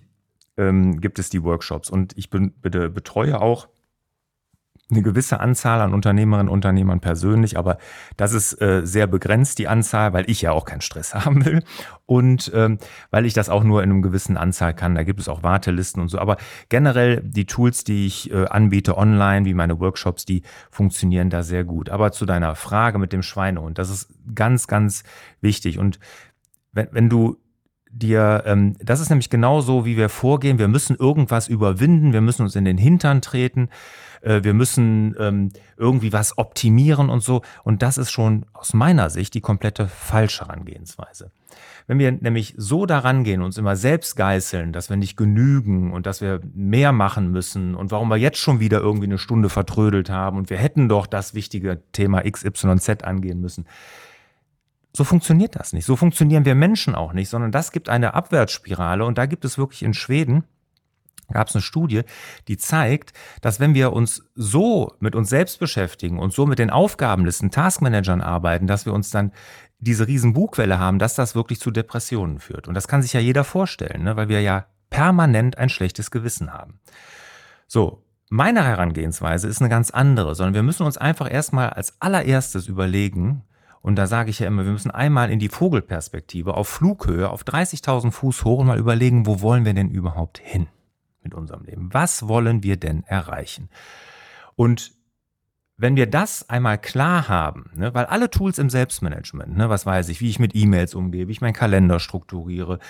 ähm, 0.56 0.98
gibt 0.98 1.18
es 1.18 1.28
die 1.28 1.42
Workshops. 1.42 1.90
Und 1.90 2.16
ich 2.16 2.30
bin, 2.30 2.52
bitte 2.52 2.88
betreue 2.88 3.38
auch 3.38 3.68
eine 4.90 5.02
gewisse 5.02 5.40
Anzahl 5.40 5.80
an 5.80 5.94
Unternehmerinnen 5.94 6.48
und 6.48 6.54
Unternehmern 6.54 7.00
persönlich, 7.00 7.58
aber 7.58 7.78
das 8.16 8.32
ist 8.32 8.60
äh, 8.60 8.82
sehr 8.84 9.06
begrenzt, 9.06 9.58
die 9.58 9.68
Anzahl, 9.68 10.12
weil 10.12 10.28
ich 10.28 10.42
ja 10.42 10.52
auch 10.52 10.64
keinen 10.64 10.80
Stress 10.80 11.14
haben 11.14 11.44
will 11.44 11.62
und 12.06 12.50
ähm, 12.54 12.78
weil 13.10 13.26
ich 13.26 13.34
das 13.34 13.48
auch 13.48 13.64
nur 13.64 13.82
in 13.82 13.90
einem 13.90 14.02
gewissen 14.02 14.36
Anzahl 14.36 14.74
kann. 14.74 14.94
Da 14.94 15.02
gibt 15.02 15.20
es 15.20 15.28
auch 15.28 15.42
Wartelisten 15.42 16.02
und 16.02 16.08
so. 16.08 16.18
Aber 16.18 16.36
generell 16.68 17.22
die 17.22 17.46
Tools, 17.46 17.84
die 17.84 18.06
ich 18.06 18.30
äh, 18.32 18.46
anbiete 18.46 18.96
online, 18.96 19.46
wie 19.46 19.54
meine 19.54 19.80
Workshops, 19.80 20.24
die 20.24 20.42
funktionieren 20.70 21.30
da 21.30 21.42
sehr 21.42 21.64
gut. 21.64 21.88
Aber 21.88 22.12
zu 22.12 22.26
deiner 22.26 22.54
Frage 22.54 22.98
mit 22.98 23.12
dem 23.12 23.22
Schweinehund, 23.22 23.78
das 23.78 23.90
ist 23.90 24.12
ganz, 24.34 24.66
ganz 24.66 25.04
wichtig. 25.40 25.78
Und 25.78 25.98
wenn, 26.72 26.88
wenn 26.92 27.08
du 27.08 27.38
dir, 27.90 28.44
ähm, 28.46 28.76
das 28.80 29.00
ist 29.00 29.10
nämlich 29.10 29.30
genau 29.30 29.60
so, 29.60 29.84
wie 29.84 29.96
wir 29.96 30.08
vorgehen. 30.08 30.58
Wir 30.58 30.68
müssen 30.68 30.96
irgendwas 30.96 31.48
überwinden, 31.48 32.12
wir 32.12 32.20
müssen 32.20 32.42
uns 32.42 32.56
in 32.56 32.64
den 32.64 32.78
Hintern 32.78 33.20
treten, 33.20 33.68
äh, 34.20 34.42
wir 34.42 34.54
müssen 34.54 35.14
ähm, 35.18 35.50
irgendwie 35.76 36.12
was 36.12 36.38
optimieren 36.38 37.10
und 37.10 37.22
so. 37.22 37.42
Und 37.64 37.82
das 37.82 37.98
ist 37.98 38.10
schon 38.10 38.46
aus 38.52 38.74
meiner 38.74 39.10
Sicht 39.10 39.34
die 39.34 39.40
komplette 39.40 39.88
falsche 39.88 40.46
Herangehensweise. 40.46 41.30
Wenn 41.86 41.98
wir 41.98 42.12
nämlich 42.12 42.54
so 42.56 42.86
daran 42.86 43.24
gehen, 43.24 43.42
uns 43.42 43.58
immer 43.58 43.74
selbst 43.74 44.14
geißeln, 44.16 44.72
dass 44.72 44.90
wir 44.90 44.96
nicht 44.96 45.16
genügen 45.16 45.92
und 45.92 46.06
dass 46.06 46.20
wir 46.20 46.40
mehr 46.54 46.92
machen 46.92 47.32
müssen 47.32 47.74
und 47.74 47.90
warum 47.90 48.08
wir 48.08 48.16
jetzt 48.16 48.38
schon 48.38 48.60
wieder 48.60 48.78
irgendwie 48.78 49.06
eine 49.06 49.18
Stunde 49.18 49.48
vertrödelt 49.48 50.08
haben 50.08 50.38
und 50.38 50.50
wir 50.50 50.58
hätten 50.58 50.88
doch 50.88 51.06
das 51.06 51.34
wichtige 51.34 51.82
Thema 51.92 52.22
XYZ 52.22 53.02
angehen 53.02 53.40
müssen, 53.40 53.66
so 54.96 55.04
funktioniert 55.04 55.56
das 55.56 55.72
nicht. 55.72 55.84
So 55.84 55.96
funktionieren 55.96 56.44
wir 56.44 56.54
Menschen 56.54 56.94
auch 56.94 57.12
nicht, 57.12 57.28
sondern 57.28 57.52
das 57.52 57.72
gibt 57.72 57.88
eine 57.88 58.14
Abwärtsspirale 58.14 59.04
und 59.04 59.18
da 59.18 59.26
gibt 59.26 59.44
es 59.44 59.58
wirklich 59.58 59.82
in 59.82 59.94
Schweden 59.94 60.44
gab 61.32 61.48
es 61.48 61.54
eine 61.54 61.62
Studie, 61.62 62.02
die 62.48 62.56
zeigt, 62.56 63.12
dass 63.40 63.60
wenn 63.60 63.74
wir 63.74 63.92
uns 63.92 64.24
so 64.34 64.94
mit 65.00 65.14
uns 65.14 65.28
selbst 65.28 65.58
beschäftigen 65.58 66.18
und 66.18 66.32
so 66.32 66.46
mit 66.46 66.58
den 66.58 66.70
Aufgabenlisten, 66.70 67.50
Taskmanagern 67.50 68.20
arbeiten, 68.20 68.66
dass 68.66 68.86
wir 68.86 68.92
uns 68.92 69.10
dann 69.10 69.32
diese 69.78 70.06
riesen 70.06 70.32
Bugwelle 70.34 70.78
haben, 70.78 70.98
dass 70.98 71.14
das 71.14 71.34
wirklich 71.34 71.60
zu 71.60 71.70
Depressionen 71.70 72.38
führt. 72.38 72.68
Und 72.68 72.74
das 72.74 72.86
kann 72.86 73.02
sich 73.02 73.12
ja 73.12 73.20
jeder 73.20 73.44
vorstellen, 73.44 74.04
ne? 74.04 74.16
weil 74.16 74.28
wir 74.28 74.40
ja 74.42 74.66
permanent 74.90 75.56
ein 75.58 75.68
schlechtes 75.68 76.10
Gewissen 76.10 76.52
haben. 76.52 76.80
So, 77.66 78.04
meine 78.28 78.64
Herangehensweise 78.64 79.48
ist 79.48 79.60
eine 79.60 79.70
ganz 79.70 79.90
andere, 79.90 80.34
sondern 80.34 80.54
wir 80.54 80.62
müssen 80.62 80.84
uns 80.84 80.98
einfach 80.98 81.30
erstmal 81.30 81.70
als 81.70 82.00
allererstes 82.00 82.68
überlegen, 82.68 83.42
und 83.82 83.96
da 83.96 84.06
sage 84.06 84.28
ich 84.28 84.38
ja 84.40 84.46
immer, 84.46 84.64
wir 84.64 84.72
müssen 84.72 84.90
einmal 84.90 85.30
in 85.30 85.38
die 85.38 85.48
Vogelperspektive 85.48 86.54
auf 86.54 86.68
Flughöhe, 86.68 87.30
auf 87.30 87.44
30.000 87.44 88.10
Fuß 88.10 88.44
hoch 88.44 88.58
und 88.58 88.66
mal 88.66 88.78
überlegen, 88.78 89.26
wo 89.26 89.40
wollen 89.40 89.64
wir 89.64 89.72
denn 89.72 89.88
überhaupt 89.88 90.38
hin 90.38 90.68
mit 91.22 91.34
unserem 91.34 91.64
Leben? 91.64 91.92
Was 91.92 92.28
wollen 92.28 92.62
wir 92.62 92.76
denn 92.76 93.04
erreichen? 93.04 93.68
Und 94.56 94.92
wenn 95.80 95.96
wir 95.96 96.06
das 96.06 96.46
einmal 96.50 96.76
klar 96.76 97.28
haben, 97.28 97.70
ne, 97.74 97.94
weil 97.94 98.04
alle 98.04 98.28
Tools 98.28 98.58
im 98.58 98.68
Selbstmanagement, 98.68 99.56
ne, 99.56 99.70
was 99.70 99.86
weiß 99.86 100.10
ich, 100.10 100.20
wie 100.20 100.28
ich 100.28 100.38
mit 100.38 100.54
E-Mails 100.54 100.94
umgehe, 100.94 101.26
wie 101.26 101.32
ich 101.32 101.40
meinen 101.40 101.54
Kalender 101.54 101.98
strukturiere, 101.98 102.80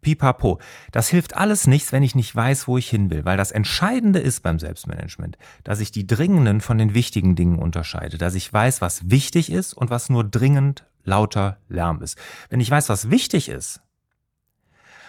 pipapo, 0.00 0.58
das 0.90 1.08
hilft 1.08 1.36
alles 1.36 1.66
nichts, 1.66 1.92
wenn 1.92 2.02
ich 2.02 2.14
nicht 2.14 2.34
weiß, 2.34 2.66
wo 2.66 2.78
ich 2.78 2.88
hin 2.88 3.10
will, 3.10 3.26
weil 3.26 3.36
das 3.36 3.50
Entscheidende 3.50 4.18
ist 4.18 4.42
beim 4.42 4.58
Selbstmanagement, 4.58 5.36
dass 5.62 5.80
ich 5.80 5.90
die 5.90 6.06
dringenden 6.06 6.62
von 6.62 6.78
den 6.78 6.94
wichtigen 6.94 7.36
Dingen 7.36 7.58
unterscheide, 7.58 8.16
dass 8.16 8.34
ich 8.34 8.50
weiß, 8.50 8.80
was 8.80 9.10
wichtig 9.10 9.52
ist 9.52 9.74
und 9.74 9.90
was 9.90 10.08
nur 10.08 10.24
dringend 10.24 10.86
lauter 11.04 11.58
Lärm 11.68 12.00
ist. 12.00 12.16
Wenn 12.48 12.60
ich 12.60 12.70
weiß, 12.70 12.88
was 12.88 13.10
wichtig 13.10 13.50
ist 13.50 13.82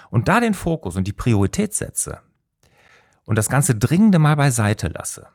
und 0.09 0.27
da 0.27 0.41
den 0.41 0.53
Fokus 0.53 0.97
und 0.97 1.07
die 1.07 1.13
Priorität 1.13 1.73
setze 1.73 2.19
und 3.29 3.37
das 3.37 3.47
ganze 3.47 3.75
Dringende 3.75 4.17
mal 4.17 4.35
beiseite 4.35 4.87
lasse, 4.87 5.27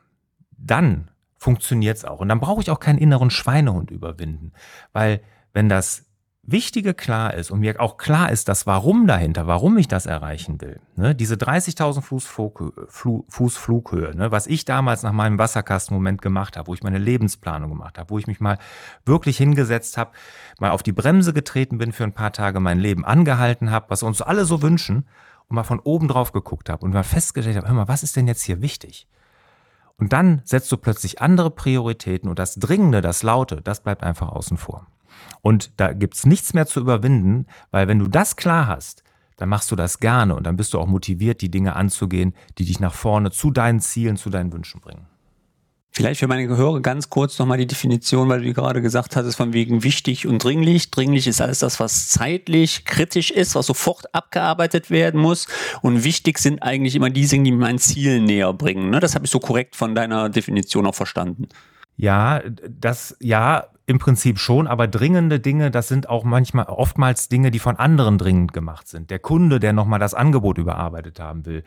dann 0.57 1.09
funktioniert 1.37 1.95
es 1.95 2.03
auch. 2.03 2.19
Und 2.19 2.27
dann 2.27 2.41
brauche 2.41 2.61
ich 2.61 2.69
auch 2.69 2.81
keinen 2.81 2.99
inneren 2.99 3.29
Schweinehund 3.29 3.89
überwinden. 3.89 4.51
Weil 4.91 5.21
wenn 5.53 5.69
das 5.69 6.03
Wichtige 6.43 6.93
klar 6.93 7.33
ist 7.35 7.51
und 7.51 7.61
mir 7.61 7.79
auch 7.79 7.95
klar 7.95 8.33
ist, 8.33 8.49
das 8.49 8.67
Warum 8.67 9.07
dahinter, 9.07 9.47
warum 9.47 9.77
ich 9.77 9.87
das 9.87 10.07
erreichen 10.07 10.59
will, 10.59 10.81
ne, 10.97 11.15
diese 11.15 11.35
30.000 11.35 12.01
Fuß, 12.01 12.27
Fuß 13.29 13.57
Flughöhe, 13.57 14.13
ne, 14.13 14.29
was 14.29 14.45
ich 14.45 14.65
damals 14.65 15.01
nach 15.03 15.13
meinem 15.13 15.39
Wasserkastenmoment 15.39 16.21
gemacht 16.21 16.57
habe, 16.57 16.67
wo 16.67 16.73
ich 16.73 16.83
meine 16.83 16.97
Lebensplanung 16.97 17.69
gemacht 17.69 17.97
habe, 17.97 18.09
wo 18.09 18.19
ich 18.19 18.27
mich 18.27 18.41
mal 18.41 18.57
wirklich 19.05 19.37
hingesetzt 19.37 19.97
habe, 19.97 20.11
mal 20.59 20.71
auf 20.71 20.83
die 20.83 20.91
Bremse 20.91 21.31
getreten 21.31 21.77
bin 21.77 21.93
für 21.93 22.03
ein 22.03 22.13
paar 22.13 22.33
Tage, 22.33 22.59
mein 22.59 22.79
Leben 22.79 23.05
angehalten 23.05 23.71
habe, 23.71 23.85
was 23.87 24.03
uns 24.03 24.21
alle 24.21 24.43
so 24.43 24.61
wünschen 24.61 25.05
und 25.47 25.55
mal 25.55 25.63
von 25.63 25.79
oben 25.79 26.07
drauf 26.07 26.31
geguckt 26.31 26.69
habe 26.69 26.85
und 26.85 26.93
mal 26.93 27.03
festgestellt 27.03 27.57
habe, 27.57 27.67
hör 27.67 27.75
mal, 27.75 27.87
was 27.87 28.03
ist 28.03 28.15
denn 28.15 28.27
jetzt 28.27 28.43
hier 28.43 28.61
wichtig? 28.61 29.07
Und 29.97 30.13
dann 30.13 30.41
setzt 30.43 30.71
du 30.71 30.77
plötzlich 30.77 31.21
andere 31.21 31.51
Prioritäten 31.51 32.29
und 32.29 32.39
das 32.39 32.55
Dringende, 32.55 33.01
das 33.01 33.23
Laute, 33.23 33.61
das 33.61 33.81
bleibt 33.81 34.03
einfach 34.03 34.29
außen 34.29 34.57
vor. 34.57 34.87
Und 35.41 35.71
da 35.79 35.93
gibt's 35.93 36.25
nichts 36.25 36.53
mehr 36.53 36.65
zu 36.65 36.81
überwinden, 36.81 37.47
weil 37.71 37.87
wenn 37.87 37.99
du 37.99 38.07
das 38.07 38.35
klar 38.35 38.67
hast, 38.67 39.03
dann 39.37 39.49
machst 39.49 39.71
du 39.71 39.75
das 39.75 39.99
gerne 39.99 40.35
und 40.35 40.45
dann 40.45 40.57
bist 40.57 40.73
du 40.73 40.79
auch 40.79 40.87
motiviert, 40.87 41.41
die 41.41 41.51
Dinge 41.51 41.75
anzugehen, 41.75 42.33
die 42.57 42.65
dich 42.65 42.79
nach 42.79 42.93
vorne 42.93 43.31
zu 43.31 43.51
deinen 43.51 43.79
Zielen, 43.79 44.17
zu 44.17 44.29
deinen 44.29 44.51
Wünschen 44.51 44.81
bringen. 44.81 45.07
Vielleicht 45.95 46.19
für 46.19 46.27
meine 46.27 46.45
Gehöre 46.45 46.81
ganz 46.81 47.09
kurz 47.09 47.39
nochmal 47.39 47.57
die 47.57 47.67
Definition, 47.67 48.27
weil 48.27 48.41
du 48.41 48.51
gerade 48.51 48.81
gesagt 48.81 49.15
hattest, 49.15 49.37
von 49.37 49.53
wegen 49.53 49.81
wichtig 49.81 50.27
und 50.27 50.43
dringlich. 50.43 50.91
Dringlich 50.91 51.25
ist 51.25 51.39
alles 51.39 51.59
das, 51.59 51.79
was 51.79 52.09
zeitlich 52.09 52.83
kritisch 52.83 53.31
ist, 53.31 53.55
was 53.55 53.67
sofort 53.67 54.13
abgearbeitet 54.13 54.91
werden 54.91 55.21
muss. 55.21 55.47
Und 55.81 56.03
wichtig 56.03 56.39
sind 56.39 56.61
eigentlich 56.61 56.95
immer 56.95 57.09
die 57.09 57.25
Dinge, 57.25 57.45
die 57.45 57.51
mein 57.53 57.79
Ziel 57.79 58.19
näher 58.19 58.51
bringen. 58.51 58.89
Ne? 58.89 58.99
Das 58.99 59.15
habe 59.15 59.23
ich 59.23 59.31
so 59.31 59.39
korrekt 59.39 59.77
von 59.77 59.95
deiner 59.95 60.27
Definition 60.27 60.85
auch 60.85 60.95
verstanden. 60.95 61.47
Ja, 61.97 62.41
das, 62.67 63.15
ja, 63.19 63.67
im 63.87 63.99
Prinzip 63.99 64.39
schon, 64.39 64.67
aber 64.67 64.87
dringende 64.87 65.39
Dinge, 65.39 65.69
das 65.69 65.87
sind 65.87 66.09
auch 66.09 66.23
manchmal, 66.23 66.65
oftmals 66.65 67.29
Dinge, 67.29 67.51
die 67.51 67.59
von 67.59 67.75
anderen 67.75 68.17
dringend 68.17 68.51
gemacht 68.51 68.87
sind. 68.87 69.11
Der 69.11 69.19
Kunde, 69.19 69.59
der 69.59 69.73
nochmal 69.73 69.99
das 69.99 70.15
Angebot 70.15 70.57
überarbeitet 70.57 71.19
haben 71.19 71.45
will, 71.45 71.63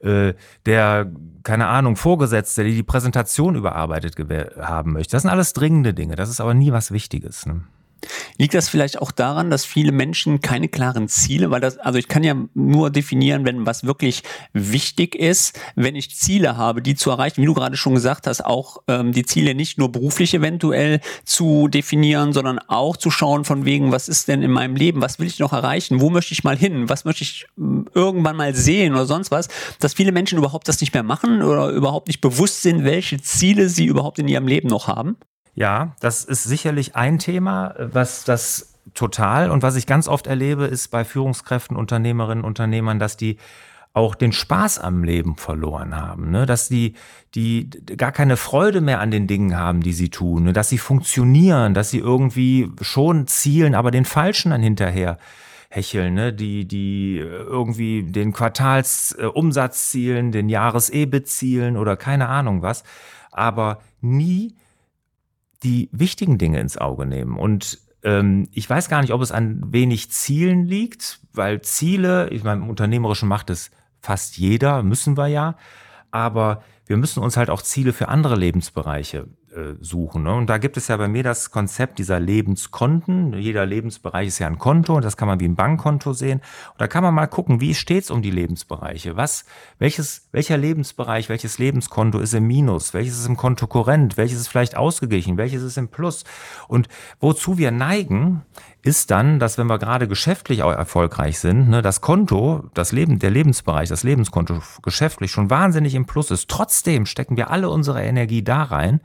äh, 0.00 0.34
der, 0.66 1.10
keine 1.44 1.68
Ahnung, 1.68 1.96
Vorgesetzte, 1.96 2.62
der 2.62 2.72
die 2.72 2.82
Präsentation 2.82 3.54
überarbeitet 3.54 4.16
haben 4.60 4.92
möchte. 4.92 5.12
Das 5.12 5.22
sind 5.22 5.30
alles 5.30 5.54
dringende 5.54 5.94
Dinge, 5.94 6.14
das 6.14 6.28
ist 6.28 6.40
aber 6.40 6.52
nie 6.52 6.72
was 6.72 6.92
Wichtiges. 6.92 7.46
Ne? 7.46 7.62
Liegt 8.38 8.54
das 8.54 8.68
vielleicht 8.68 9.00
auch 9.00 9.10
daran, 9.10 9.50
dass 9.50 9.64
viele 9.64 9.92
Menschen 9.92 10.40
keine 10.40 10.68
klaren 10.68 11.08
Ziele, 11.08 11.50
weil 11.50 11.60
das, 11.60 11.78
also 11.78 11.98
ich 11.98 12.08
kann 12.08 12.24
ja 12.24 12.34
nur 12.54 12.90
definieren, 12.90 13.44
wenn 13.44 13.66
was 13.66 13.84
wirklich 13.84 14.22
wichtig 14.52 15.14
ist, 15.14 15.58
wenn 15.74 15.94
ich 15.94 16.16
Ziele 16.16 16.56
habe, 16.56 16.82
die 16.82 16.94
zu 16.94 17.10
erreichen, 17.10 17.42
wie 17.42 17.46
du 17.46 17.54
gerade 17.54 17.76
schon 17.76 17.94
gesagt 17.94 18.26
hast, 18.26 18.44
auch 18.44 18.82
ähm, 18.88 19.12
die 19.12 19.24
Ziele 19.24 19.54
nicht 19.54 19.78
nur 19.78 19.90
beruflich 19.92 20.34
eventuell 20.34 21.00
zu 21.24 21.68
definieren, 21.68 22.32
sondern 22.32 22.58
auch 22.58 22.96
zu 22.96 23.10
schauen 23.10 23.44
von 23.44 23.64
wegen, 23.64 23.92
was 23.92 24.08
ist 24.08 24.28
denn 24.28 24.42
in 24.42 24.50
meinem 24.50 24.76
Leben, 24.76 25.00
was 25.00 25.18
will 25.18 25.26
ich 25.26 25.38
noch 25.38 25.52
erreichen, 25.52 26.00
wo 26.00 26.10
möchte 26.10 26.32
ich 26.32 26.44
mal 26.44 26.56
hin, 26.56 26.88
was 26.88 27.04
möchte 27.04 27.24
ich 27.24 27.46
ähm, 27.58 27.86
irgendwann 27.94 28.36
mal 28.36 28.54
sehen 28.54 28.94
oder 28.94 29.06
sonst 29.06 29.30
was, 29.30 29.48
dass 29.78 29.94
viele 29.94 30.12
Menschen 30.12 30.38
überhaupt 30.38 30.68
das 30.68 30.80
nicht 30.80 30.94
mehr 30.94 31.02
machen 31.02 31.42
oder 31.42 31.70
überhaupt 31.70 32.08
nicht 32.08 32.20
bewusst 32.20 32.62
sind, 32.62 32.84
welche 32.84 33.20
Ziele 33.20 33.68
sie 33.68 33.86
überhaupt 33.86 34.18
in 34.18 34.28
ihrem 34.28 34.46
Leben 34.46 34.68
noch 34.68 34.88
haben? 34.88 35.16
Ja, 35.54 35.94
das 36.00 36.24
ist 36.24 36.44
sicherlich 36.44 36.96
ein 36.96 37.18
Thema, 37.18 37.74
was 37.78 38.24
das 38.24 38.74
total 38.94 39.50
und 39.50 39.62
was 39.62 39.76
ich 39.76 39.86
ganz 39.86 40.08
oft 40.08 40.26
erlebe, 40.26 40.64
ist 40.64 40.88
bei 40.88 41.04
Führungskräften, 41.04 41.76
Unternehmerinnen, 41.76 42.44
Unternehmern, 42.44 42.98
dass 42.98 43.16
die 43.16 43.38
auch 43.94 44.14
den 44.14 44.32
Spaß 44.32 44.78
am 44.78 45.04
Leben 45.04 45.36
verloren 45.36 45.94
haben, 45.94 46.30
ne? 46.30 46.46
dass 46.46 46.68
die, 46.68 46.94
die 47.34 47.68
gar 47.98 48.10
keine 48.10 48.38
Freude 48.38 48.80
mehr 48.80 49.00
an 49.00 49.10
den 49.10 49.26
Dingen 49.26 49.56
haben, 49.56 49.82
die 49.82 49.92
sie 49.92 50.08
tun, 50.08 50.44
ne? 50.44 50.52
dass 50.54 50.70
sie 50.70 50.78
funktionieren, 50.78 51.74
dass 51.74 51.90
sie 51.90 51.98
irgendwie 51.98 52.70
schon 52.80 53.26
zielen, 53.26 53.74
aber 53.74 53.90
den 53.90 54.06
Falschen 54.06 54.50
dann 54.50 54.62
hinterher 54.62 55.18
hecheln, 55.68 56.14
ne? 56.14 56.32
die, 56.32 56.66
die 56.66 57.18
irgendwie 57.18 58.02
den 58.02 58.32
Quartalsumsatz 58.32 59.90
zielen, 59.90 60.32
den 60.32 60.48
Jahres-EBIT 60.48 61.28
zielen 61.28 61.76
oder 61.76 61.96
keine 61.96 62.28
Ahnung 62.28 62.62
was, 62.62 62.84
aber 63.30 63.80
nie 64.00 64.54
die 65.62 65.88
wichtigen 65.92 66.38
Dinge 66.38 66.60
ins 66.60 66.76
Auge 66.78 67.06
nehmen. 67.06 67.36
Und 67.36 67.78
ähm, 68.02 68.48
ich 68.52 68.68
weiß 68.68 68.88
gar 68.88 69.00
nicht, 69.00 69.12
ob 69.12 69.22
es 69.22 69.32
an 69.32 69.72
wenig 69.72 70.10
Zielen 70.10 70.64
liegt, 70.66 71.20
weil 71.32 71.62
Ziele, 71.62 72.28
ich 72.30 72.44
meine, 72.44 72.62
im 72.62 72.70
Unternehmerischen 72.70 73.28
macht 73.28 73.50
es 73.50 73.70
fast 74.00 74.36
jeder, 74.36 74.82
müssen 74.82 75.16
wir 75.16 75.28
ja, 75.28 75.56
aber 76.10 76.62
wir 76.86 76.96
müssen 76.96 77.22
uns 77.22 77.36
halt 77.36 77.48
auch 77.50 77.62
Ziele 77.62 77.92
für 77.92 78.08
andere 78.08 78.36
Lebensbereiche 78.36 79.28
suchen. 79.80 80.22
Ne? 80.22 80.34
Und 80.34 80.48
da 80.48 80.58
gibt 80.58 80.76
es 80.76 80.88
ja 80.88 80.96
bei 80.96 81.08
mir 81.08 81.22
das 81.22 81.50
Konzept 81.50 81.98
dieser 81.98 82.18
Lebenskonten. 82.18 83.34
Jeder 83.34 83.66
Lebensbereich 83.66 84.28
ist 84.28 84.38
ja 84.38 84.46
ein 84.46 84.58
Konto 84.58 84.96
und 84.96 85.04
das 85.04 85.16
kann 85.16 85.28
man 85.28 85.40
wie 85.40 85.48
ein 85.48 85.56
Bankkonto 85.56 86.12
sehen. 86.12 86.40
Und 86.70 86.80
da 86.80 86.88
kann 86.88 87.02
man 87.02 87.14
mal 87.14 87.26
gucken, 87.26 87.60
wie 87.60 87.74
steht 87.74 88.04
es 88.04 88.10
um 88.10 88.22
die 88.22 88.30
Lebensbereiche? 88.30 89.16
Was, 89.16 89.44
welches, 89.78 90.28
welcher 90.32 90.56
Lebensbereich, 90.56 91.28
welches 91.28 91.58
Lebenskonto 91.58 92.18
ist 92.18 92.34
im 92.34 92.46
Minus? 92.46 92.94
Welches 92.94 93.18
ist 93.18 93.26
im 93.26 93.36
Konto 93.36 93.66
Korrent? 93.66 94.16
Welches 94.16 94.40
ist 94.40 94.48
vielleicht 94.48 94.76
ausgeglichen? 94.76 95.36
Welches 95.36 95.62
ist 95.62 95.76
im 95.76 95.88
Plus? 95.88 96.24
Und 96.68 96.88
wozu 97.20 97.58
wir 97.58 97.70
neigen, 97.70 98.42
ist 98.84 99.12
dann, 99.12 99.38
dass 99.38 99.58
wenn 99.58 99.68
wir 99.68 99.78
gerade 99.78 100.08
geschäftlich 100.08 100.64
auch 100.64 100.72
erfolgreich 100.72 101.38
sind, 101.38 101.68
ne, 101.68 101.82
das 101.82 102.00
Konto, 102.00 102.68
das 102.74 102.90
Leben, 102.90 103.20
der 103.20 103.30
Lebensbereich, 103.30 103.88
das 103.88 104.02
Lebenskonto 104.02 104.60
geschäftlich 104.82 105.30
schon 105.30 105.50
wahnsinnig 105.50 105.94
im 105.94 106.04
Plus 106.04 106.32
ist. 106.32 106.50
Trotzdem 106.50 107.06
stecken 107.06 107.36
wir 107.36 107.50
alle 107.50 107.70
unsere 107.70 108.02
Energie 108.02 108.42
da 108.42 108.64
rein. 108.64 109.00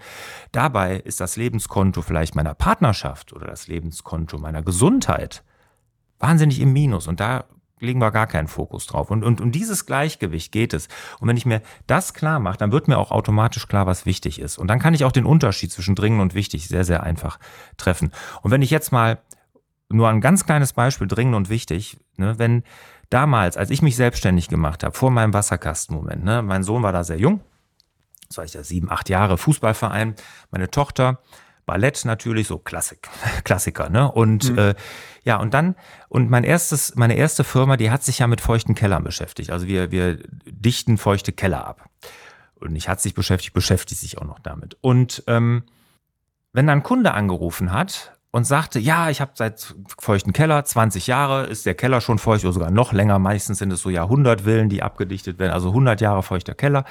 Dabei 0.51 0.97
ist 0.97 1.19
das 1.19 1.35
Lebenskonto 1.35 2.01
vielleicht 2.01 2.35
meiner 2.35 2.55
Partnerschaft 2.55 3.33
oder 3.33 3.45
das 3.45 3.67
Lebenskonto 3.67 4.39
meiner 4.39 4.63
Gesundheit 4.63 5.43
wahnsinnig 6.17 6.59
im 6.59 6.73
Minus. 6.73 7.07
Und 7.07 7.19
da 7.19 7.45
legen 7.79 7.99
wir 7.99 8.09
gar 8.09 8.25
keinen 8.25 8.47
Fokus 8.47 8.87
drauf. 8.87 9.11
Und, 9.11 9.23
und 9.23 9.41
um 9.41 9.51
dieses 9.51 9.85
Gleichgewicht 9.85 10.51
geht 10.51 10.73
es. 10.73 10.87
Und 11.19 11.27
wenn 11.27 11.37
ich 11.37 11.45
mir 11.45 11.61
das 11.85 12.15
klar 12.15 12.39
mache, 12.39 12.57
dann 12.57 12.71
wird 12.71 12.87
mir 12.87 12.97
auch 12.97 13.11
automatisch 13.11 13.67
klar, 13.67 13.85
was 13.85 14.07
wichtig 14.07 14.39
ist. 14.39 14.57
Und 14.57 14.67
dann 14.67 14.79
kann 14.79 14.95
ich 14.95 15.05
auch 15.05 15.11
den 15.11 15.25
Unterschied 15.25 15.71
zwischen 15.71 15.93
dringend 15.93 16.21
und 16.21 16.33
wichtig 16.33 16.67
sehr, 16.67 16.83
sehr 16.83 17.03
einfach 17.03 17.37
treffen. 17.77 18.11
Und 18.41 18.49
wenn 18.49 18.63
ich 18.63 18.71
jetzt 18.71 18.91
mal 18.91 19.19
nur 19.89 20.09
ein 20.09 20.21
ganz 20.21 20.45
kleines 20.45 20.73
Beispiel, 20.73 21.07
dringend 21.07 21.35
und 21.35 21.49
wichtig, 21.49 21.97
ne, 22.17 22.37
wenn 22.37 22.63
damals, 23.09 23.57
als 23.57 23.69
ich 23.69 23.81
mich 23.81 23.95
selbstständig 23.95 24.49
gemacht 24.49 24.83
habe, 24.83 24.95
vor 24.95 25.11
meinem 25.11 25.33
Wasserkastenmoment, 25.33 26.23
ne, 26.23 26.41
mein 26.41 26.63
Sohn 26.63 26.83
war 26.83 26.91
da 26.91 27.03
sehr 27.03 27.19
jung, 27.19 27.41
das 28.27 28.37
war 28.37 28.45
ich 28.45 28.53
ja 28.53 28.63
sieben, 28.63 28.91
acht 28.91 29.09
Jahre, 29.09 29.37
Fußballverein, 29.37 30.15
meine 30.51 30.69
Tochter, 30.69 31.19
Ballett 31.65 32.05
natürlich, 32.05 32.47
so 32.47 32.57
Klassik, 32.57 33.09
Klassiker, 33.43 33.89
ne? 33.89 34.09
Und 34.09 34.51
mhm. 34.51 34.57
äh, 34.57 34.75
ja, 35.23 35.37
und 35.37 35.53
dann, 35.53 35.75
und 36.07 36.29
mein 36.29 36.45
erstes, 36.45 36.95
meine 36.95 37.15
erste 37.15 37.43
Firma, 37.43 37.75
die 37.75 37.91
hat 37.91 38.03
sich 38.03 38.19
ja 38.19 38.27
mit 38.27 38.39
feuchten 38.39 38.73
Kellern 38.73 39.03
beschäftigt. 39.03 39.51
Also 39.51 39.67
wir, 39.67 39.91
wir 39.91 40.17
dichten 40.45 40.97
feuchte 40.97 41.33
Keller 41.33 41.67
ab. 41.67 41.89
Und 42.55 42.71
nicht 42.71 42.87
hat 42.87 43.01
sich 43.01 43.13
beschäftigt, 43.13 43.53
beschäftigt 43.53 43.99
sich 43.99 44.17
auch 44.17 44.23
noch 44.23 44.39
damit. 44.39 44.77
Und 44.79 45.23
ähm, 45.27 45.63
wenn 46.53 46.67
dann 46.67 46.79
ein 46.79 46.83
Kunde 46.83 47.13
angerufen 47.13 47.73
hat 47.73 48.16
und 48.31 48.43
sagte, 48.43 48.79
ja, 48.79 49.09
ich 49.09 49.21
habe 49.21 49.31
seit 49.35 49.75
feuchten 49.99 50.33
Keller, 50.33 50.63
20 50.63 51.07
Jahre 51.07 51.45
ist 51.45 51.65
der 51.65 51.75
Keller 51.75 52.01
schon 52.01 52.19
feucht 52.19 52.43
oder 52.43 52.53
sogar 52.53 52.71
noch 52.71 52.91
länger. 52.91 53.19
Meistens 53.19 53.59
sind 53.59 53.71
es 53.71 53.81
so 53.81 53.89
Jahrhundertvillen, 53.89 54.69
die 54.69 54.83
abgedichtet 54.83 55.39
werden, 55.39 55.53
also 55.53 55.69
100 55.69 56.01
Jahre 56.01 56.23
feuchter 56.23 56.53
Keller. 56.53 56.83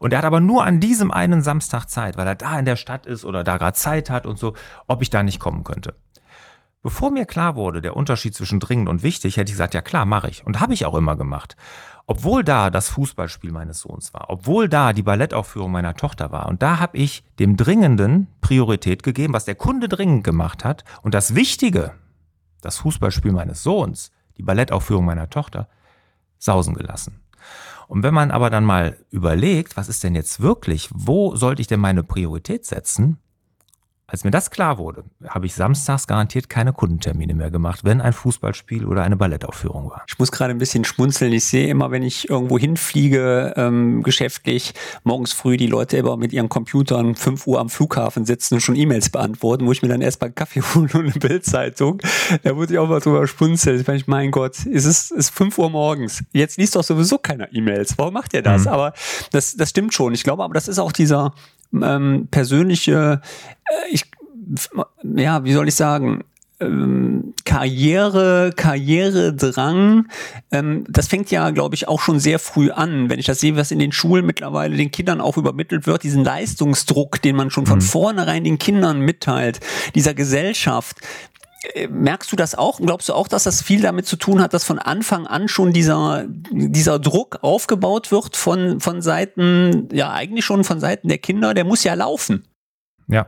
Und 0.00 0.12
er 0.12 0.18
hat 0.18 0.24
aber 0.24 0.40
nur 0.40 0.64
an 0.64 0.80
diesem 0.80 1.10
einen 1.10 1.42
Samstag 1.42 1.86
Zeit, 1.86 2.16
weil 2.16 2.26
er 2.26 2.34
da 2.34 2.58
in 2.58 2.64
der 2.64 2.76
Stadt 2.76 3.06
ist 3.06 3.24
oder 3.24 3.44
da 3.44 3.58
gerade 3.58 3.76
Zeit 3.76 4.10
hat 4.10 4.26
und 4.26 4.38
so, 4.38 4.54
ob 4.88 5.02
ich 5.02 5.10
da 5.10 5.22
nicht 5.22 5.38
kommen 5.38 5.62
könnte. 5.62 5.94
Bevor 6.82 7.12
mir 7.12 7.26
klar 7.26 7.54
wurde, 7.54 7.80
der 7.80 7.96
Unterschied 7.96 8.34
zwischen 8.34 8.58
dringend 8.58 8.88
und 8.88 9.04
wichtig, 9.04 9.36
hätte 9.36 9.50
ich 9.50 9.54
gesagt, 9.54 9.74
ja 9.74 9.82
klar, 9.82 10.04
mache 10.04 10.28
ich. 10.28 10.44
Und 10.44 10.60
habe 10.60 10.74
ich 10.74 10.84
auch 10.84 10.96
immer 10.96 11.14
gemacht. 11.14 11.56
Obwohl 12.12 12.44
da 12.44 12.68
das 12.68 12.90
Fußballspiel 12.90 13.52
meines 13.52 13.80
Sohns 13.80 14.12
war, 14.12 14.26
obwohl 14.28 14.68
da 14.68 14.92
die 14.92 15.02
Ballettaufführung 15.02 15.72
meiner 15.72 15.94
Tochter 15.94 16.30
war. 16.30 16.46
Und 16.46 16.60
da 16.60 16.78
habe 16.78 16.98
ich 16.98 17.24
dem 17.38 17.56
Dringenden 17.56 18.26
Priorität 18.42 19.02
gegeben, 19.02 19.32
was 19.32 19.46
der 19.46 19.54
Kunde 19.54 19.88
dringend 19.88 20.22
gemacht 20.22 20.62
hat. 20.62 20.84
Und 21.00 21.14
das 21.14 21.34
Wichtige, 21.34 21.92
das 22.60 22.76
Fußballspiel 22.76 23.32
meines 23.32 23.62
Sohns, 23.62 24.10
die 24.36 24.42
Ballettaufführung 24.42 25.06
meiner 25.06 25.30
Tochter, 25.30 25.68
sausen 26.36 26.74
gelassen. 26.74 27.22
Und 27.88 28.02
wenn 28.02 28.12
man 28.12 28.30
aber 28.30 28.50
dann 28.50 28.66
mal 28.66 28.98
überlegt, 29.08 29.78
was 29.78 29.88
ist 29.88 30.04
denn 30.04 30.14
jetzt 30.14 30.42
wirklich, 30.42 30.90
wo 30.92 31.34
sollte 31.34 31.62
ich 31.62 31.66
denn 31.66 31.80
meine 31.80 32.02
Priorität 32.02 32.66
setzen, 32.66 33.20
als 34.12 34.24
mir 34.24 34.30
das 34.30 34.50
klar 34.50 34.76
wurde, 34.76 35.04
habe 35.26 35.46
ich 35.46 35.54
samstags 35.54 36.06
garantiert 36.06 36.50
keine 36.50 36.74
Kundentermine 36.74 37.32
mehr 37.32 37.50
gemacht, 37.50 37.82
wenn 37.82 38.02
ein 38.02 38.12
Fußballspiel 38.12 38.84
oder 38.84 39.02
eine 39.02 39.16
Ballettaufführung 39.16 39.88
war. 39.88 40.04
Ich 40.06 40.18
muss 40.18 40.30
gerade 40.30 40.50
ein 40.50 40.58
bisschen 40.58 40.84
schmunzeln. 40.84 41.32
Ich 41.32 41.46
sehe 41.46 41.68
immer, 41.68 41.90
wenn 41.90 42.02
ich 42.02 42.28
irgendwo 42.28 42.58
hinfliege, 42.58 43.54
ähm, 43.56 44.02
geschäftlich, 44.02 44.74
morgens 45.02 45.32
früh 45.32 45.56
die 45.56 45.66
Leute 45.66 45.96
immer 45.96 46.18
mit 46.18 46.34
ihren 46.34 46.50
Computern 46.50 47.14
5 47.14 47.46
Uhr 47.46 47.58
am 47.58 47.70
Flughafen 47.70 48.26
sitzen 48.26 48.56
und 48.56 48.60
schon 48.60 48.76
E-Mails 48.76 49.08
beantworten, 49.08 49.66
wo 49.66 49.72
ich 49.72 49.80
mir 49.80 49.88
dann 49.88 50.02
erst 50.02 50.20
mal 50.20 50.26
einen 50.26 50.34
Kaffee 50.34 50.60
hole 50.74 50.90
und 50.92 51.06
eine 51.06 51.12
Bildzeitung. 51.12 52.02
Da 52.42 52.52
muss 52.52 52.70
ich 52.70 52.76
auch 52.76 52.88
mal 52.88 53.00
drüber 53.00 53.26
schmunzeln. 53.26 53.80
Ich 53.80 53.86
meine, 53.86 54.02
mein 54.04 54.30
Gott, 54.30 54.66
es 54.66 54.84
ist, 54.84 55.10
ist 55.10 55.30
5 55.30 55.56
Uhr 55.56 55.70
morgens. 55.70 56.22
Jetzt 56.34 56.58
liest 56.58 56.76
doch 56.76 56.84
sowieso 56.84 57.16
keiner 57.16 57.50
E-Mails. 57.50 57.96
Warum 57.96 58.12
macht 58.12 58.34
ihr 58.34 58.42
das? 58.42 58.66
Mhm. 58.66 58.72
Aber 58.72 58.92
das, 59.30 59.56
das 59.56 59.70
stimmt 59.70 59.94
schon. 59.94 60.12
Ich 60.12 60.22
glaube 60.22 60.44
aber, 60.44 60.52
das 60.52 60.68
ist 60.68 60.78
auch 60.78 60.92
dieser, 60.92 61.32
ähm, 61.72 62.28
persönliche, 62.30 63.20
äh, 63.68 63.92
ich, 63.92 64.04
ja, 65.02 65.44
wie 65.44 65.52
soll 65.52 65.68
ich 65.68 65.74
sagen, 65.74 66.24
ähm, 66.62 67.34
Karriere, 67.44 68.52
Karrieredrang, 68.56 70.08
ähm, 70.50 70.84
das 70.88 71.08
fängt 71.08 71.30
ja, 71.30 71.50
glaube 71.50 71.74
ich, 71.74 71.88
auch 71.88 72.00
schon 72.00 72.20
sehr 72.20 72.38
früh 72.38 72.70
an. 72.70 73.10
Wenn 73.10 73.18
ich 73.18 73.26
das 73.26 73.40
sehe, 73.40 73.56
was 73.56 73.70
in 73.70 73.78
den 73.78 73.92
Schulen 73.92 74.24
mittlerweile 74.24 74.76
den 74.76 74.90
Kindern 74.90 75.20
auch 75.20 75.36
übermittelt 75.36 75.86
wird, 75.86 76.02
diesen 76.02 76.24
Leistungsdruck, 76.24 77.20
den 77.20 77.36
man 77.36 77.50
schon 77.50 77.66
von 77.66 77.78
mhm. 77.78 77.82
vornherein 77.82 78.44
den 78.44 78.58
Kindern 78.58 79.00
mitteilt, 79.00 79.60
dieser 79.94 80.14
Gesellschaft, 80.14 80.98
merkst 81.88 82.30
du 82.32 82.36
das 82.36 82.54
auch? 82.54 82.80
Glaubst 82.80 83.08
du 83.08 83.14
auch, 83.14 83.28
dass 83.28 83.44
das 83.44 83.62
viel 83.62 83.82
damit 83.82 84.06
zu 84.06 84.16
tun 84.16 84.40
hat, 84.40 84.52
dass 84.54 84.64
von 84.64 84.78
Anfang 84.78 85.26
an 85.26 85.48
schon 85.48 85.72
dieser, 85.72 86.26
dieser 86.50 86.98
Druck 86.98 87.38
aufgebaut 87.42 88.10
wird 88.10 88.36
von, 88.36 88.80
von 88.80 89.02
Seiten, 89.02 89.88
ja, 89.92 90.12
eigentlich 90.12 90.44
schon 90.44 90.64
von 90.64 90.80
Seiten 90.80 91.08
der 91.08 91.18
Kinder? 91.18 91.54
Der 91.54 91.64
muss 91.64 91.84
ja 91.84 91.94
laufen. 91.94 92.48
Ja. 93.08 93.26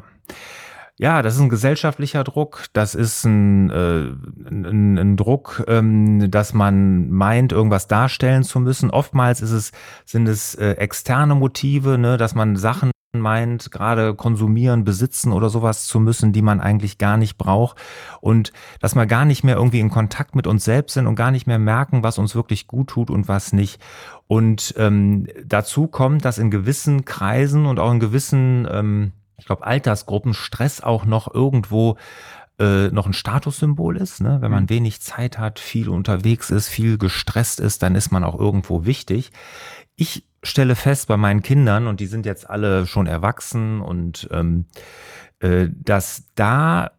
Ja, 0.97 1.23
das 1.23 1.35
ist 1.35 1.41
ein 1.41 1.49
gesellschaftlicher 1.49 2.23
Druck. 2.23 2.67
Das 2.73 2.95
ist 2.95 3.25
ein, 3.25 3.69
äh, 3.71 4.11
ein, 4.49 4.97
ein 4.97 5.17
Druck, 5.17 5.65
ähm, 5.67 6.31
dass 6.31 6.55
man 6.55 7.11
meint, 7.11 7.51
irgendwas 7.51 7.89
darstellen 7.89 8.45
zu 8.45 8.61
müssen. 8.61 8.91
Oftmals 8.91 9.41
ist 9.41 9.51
es, 9.51 9.73
sind 10.05 10.29
es 10.29 10.55
äh, 10.55 10.73
externe 10.73 11.35
Motive, 11.35 11.99
ne, 11.99 12.17
dass 12.17 12.37
man 12.37 12.55
Sachen 12.55 12.93
meint, 13.13 13.71
gerade 13.71 14.15
konsumieren, 14.15 14.85
besitzen 14.85 15.33
oder 15.33 15.49
sowas 15.49 15.87
zu 15.87 16.01
müssen, 16.01 16.33
die 16.33 16.43
man 16.43 16.61
eigentlich 16.61 16.99
gar 16.99 17.17
nicht 17.17 17.39
braucht 17.39 17.77
und 18.21 18.53
dass 18.81 18.95
wir 18.95 19.07
gar 19.07 19.25
nicht 19.25 19.45
mehr 19.45 19.57
irgendwie 19.57 19.81
in 19.81 19.91
Kontakt 19.91 20.35
mit 20.35 20.47
uns 20.47 20.65
selbst 20.65 20.95
sind 20.95 21.07
und 21.07 21.15
gar 21.15 21.31
nicht 21.31 21.47
mehr 21.47 21.59
merken, 21.59 22.03
was 22.03 22.19
uns 22.19 22.35
wirklich 22.35 22.67
gut 22.67 22.89
tut 22.89 23.11
und 23.11 23.29
was 23.29 23.53
nicht. 23.53 23.81
Und 24.27 24.75
ähm, 24.79 25.27
dazu 25.45 25.87
kommt, 25.87 26.25
dass 26.25 26.39
in 26.39 26.51
gewissen 26.51 27.05
Kreisen 27.05 27.67
und 27.67 27.79
auch 27.79 27.93
in 27.93 28.01
gewissen, 28.01 28.67
ähm, 28.71 29.13
ich 29.37 29.47
glaube, 29.47 29.67
Altersgruppen 29.67 30.35
Stress 30.35 30.81
auch 30.81 31.05
noch 31.05 31.33
irgendwo 31.33 31.97
äh, 32.59 32.89
noch 32.89 33.07
ein 33.07 33.13
Statussymbol 33.13 33.97
ist. 33.97 34.21
Ne? 34.21 34.39
Wenn 34.41 34.51
man 34.51 34.65
mhm. 34.65 34.71
wenig 34.71 35.01
Zeit 35.01 35.39
hat, 35.39 35.59
viel 35.59 35.89
unterwegs 35.89 36.51
ist, 36.51 36.69
viel 36.69 36.99
gestresst 36.99 37.61
ist, 37.61 37.83
dann 37.83 37.95
ist 37.95 38.13
man 38.13 38.25
auch 38.25 38.39
irgendwo 38.39 38.85
wichtig. 38.85 39.33
Ich 39.97 40.25
stelle 40.43 40.77
fest 40.77 41.09
bei 41.09 41.17
meinen 41.17 41.43
Kindern, 41.43 41.87
und 41.87 42.01
die 42.01 42.07
sind 42.07 42.27
jetzt 42.27 42.49
alle 42.49 42.87
schon 42.87 43.07
erwachsen, 43.07 43.81
und 43.81 44.29
ähm, 44.31 44.67
äh, 45.41 45.69
dass 45.73 46.25
da 46.35 46.93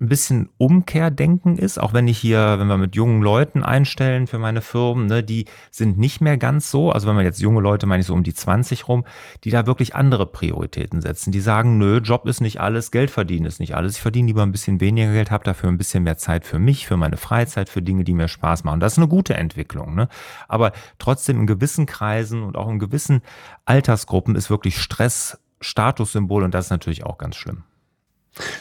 ein 0.00 0.08
bisschen 0.08 0.48
Umkehrdenken 0.56 1.58
ist, 1.58 1.78
auch 1.78 1.92
wenn 1.92 2.08
ich 2.08 2.18
hier, 2.18 2.58
wenn 2.58 2.68
wir 2.68 2.78
mit 2.78 2.96
jungen 2.96 3.20
Leuten 3.20 3.62
einstellen 3.62 4.26
für 4.26 4.38
meine 4.38 4.62
Firmen, 4.62 5.06
ne, 5.06 5.22
die 5.22 5.44
sind 5.70 5.98
nicht 5.98 6.22
mehr 6.22 6.38
ganz 6.38 6.70
so, 6.70 6.90
also 6.90 7.06
wenn 7.06 7.14
man 7.14 7.24
jetzt 7.24 7.40
junge 7.40 7.60
Leute, 7.60 7.86
meine 7.86 8.00
ich 8.00 8.06
so 8.06 8.14
um 8.14 8.22
die 8.22 8.32
20 8.32 8.88
rum, 8.88 9.04
die 9.44 9.50
da 9.50 9.66
wirklich 9.66 9.94
andere 9.94 10.26
Prioritäten 10.26 11.02
setzen. 11.02 11.32
Die 11.32 11.40
sagen, 11.40 11.76
nö, 11.76 11.98
Job 11.98 12.26
ist 12.26 12.40
nicht 12.40 12.60
alles, 12.60 12.90
Geld 12.90 13.10
verdienen 13.10 13.44
ist 13.44 13.60
nicht 13.60 13.74
alles. 13.74 13.96
Ich 13.96 14.00
verdiene 14.00 14.28
lieber 14.28 14.42
ein 14.42 14.52
bisschen 14.52 14.80
weniger 14.80 15.12
Geld, 15.12 15.30
habe 15.30 15.44
dafür 15.44 15.68
ein 15.68 15.78
bisschen 15.78 16.04
mehr 16.04 16.16
Zeit 16.16 16.46
für 16.46 16.58
mich, 16.58 16.86
für 16.86 16.96
meine 16.96 17.18
Freizeit, 17.18 17.68
für 17.68 17.82
Dinge, 17.82 18.04
die 18.04 18.14
mir 18.14 18.28
Spaß 18.28 18.64
machen. 18.64 18.80
Das 18.80 18.92
ist 18.92 18.98
eine 18.98 19.08
gute 19.08 19.34
Entwicklung. 19.34 19.94
Ne? 19.94 20.08
Aber 20.48 20.72
trotzdem 20.98 21.40
in 21.40 21.46
gewissen 21.46 21.84
Kreisen 21.84 22.42
und 22.42 22.56
auch 22.56 22.68
in 22.68 22.78
gewissen 22.78 23.20
Altersgruppen 23.66 24.34
ist 24.34 24.48
wirklich 24.48 24.78
Stress 24.78 25.38
Statussymbol 25.60 26.42
und 26.42 26.54
das 26.54 26.66
ist 26.66 26.70
natürlich 26.70 27.04
auch 27.04 27.18
ganz 27.18 27.36
schlimm. 27.36 27.64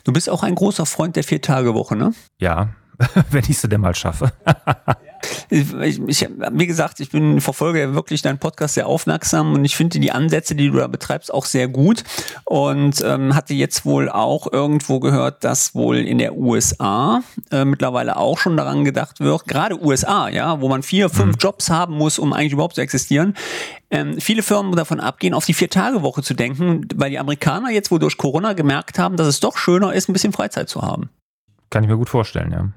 Du 0.03 0.11
bist 0.13 0.29
auch 0.29 0.43
ein 0.43 0.55
großer 0.55 0.85
Freund 0.85 1.15
der 1.15 1.23
Vier-Tage-Woche, 1.23 1.95
ne? 1.95 2.13
Ja, 2.39 2.69
wenn 3.31 3.43
ich 3.47 3.59
sie 3.59 3.69
denn 3.69 3.81
mal 3.81 3.95
schaffe. 3.95 4.31
ich, 5.49 5.99
ich, 6.07 6.27
wie 6.51 6.67
gesagt, 6.67 6.99
ich 6.99 7.09
bin 7.09 7.41
verfolge 7.41 7.93
wirklich 7.93 8.21
deinen 8.21 8.39
Podcast 8.39 8.75
sehr 8.75 8.87
aufmerksam 8.87 9.53
und 9.53 9.65
ich 9.65 9.75
finde 9.75 9.99
die 9.99 10.11
Ansätze, 10.11 10.55
die 10.55 10.69
du 10.69 10.77
da 10.77 10.87
betreibst, 10.87 11.33
auch 11.33 11.45
sehr 11.45 11.67
gut. 11.67 12.03
Und 12.45 13.03
ähm, 13.03 13.35
hatte 13.35 13.53
jetzt 13.53 13.85
wohl 13.85 14.09
auch 14.09 14.51
irgendwo 14.51 14.99
gehört, 14.99 15.43
dass 15.43 15.75
wohl 15.75 15.97
in 15.97 16.17
der 16.17 16.35
USA 16.35 17.21
äh, 17.51 17.65
mittlerweile 17.65 18.17
auch 18.17 18.37
schon 18.37 18.57
daran 18.57 18.85
gedacht 18.85 19.19
wird, 19.19 19.47
gerade 19.47 19.81
USA, 19.83 20.29
ja, 20.29 20.61
wo 20.61 20.69
man 20.69 20.83
vier, 20.83 21.09
fünf 21.09 21.35
mhm. 21.35 21.39
Jobs 21.39 21.69
haben 21.69 21.95
muss, 21.95 22.19
um 22.19 22.33
eigentlich 22.33 22.53
überhaupt 22.53 22.75
zu 22.75 22.81
existieren. 22.81 23.35
Ähm, 23.91 24.19
viele 24.19 24.43
Firmen 24.43 24.75
davon 24.75 24.99
abgehen, 24.99 25.33
auf 25.33 25.45
die 25.45 25.53
Vier-Tage-Woche 25.53 26.21
zu 26.21 26.33
denken, 26.33 26.87
weil 26.95 27.09
die 27.09 27.19
Amerikaner 27.19 27.71
jetzt 27.71 27.91
wohl 27.91 27.99
durch 27.99 28.17
Corona 28.17 28.53
gemerkt 28.53 28.99
haben, 28.99 29.17
dass 29.17 29.27
es 29.27 29.39
doch 29.39 29.57
schöner 29.57 29.93
ist, 29.93 30.09
ein 30.09 30.13
bisschen 30.13 30.33
Freizeit 30.33 30.69
zu 30.69 30.81
haben. 30.81 31.09
Kann 31.69 31.83
ich 31.83 31.89
mir 31.89 31.97
gut 31.97 32.09
vorstellen, 32.09 32.51
ja. 32.51 32.69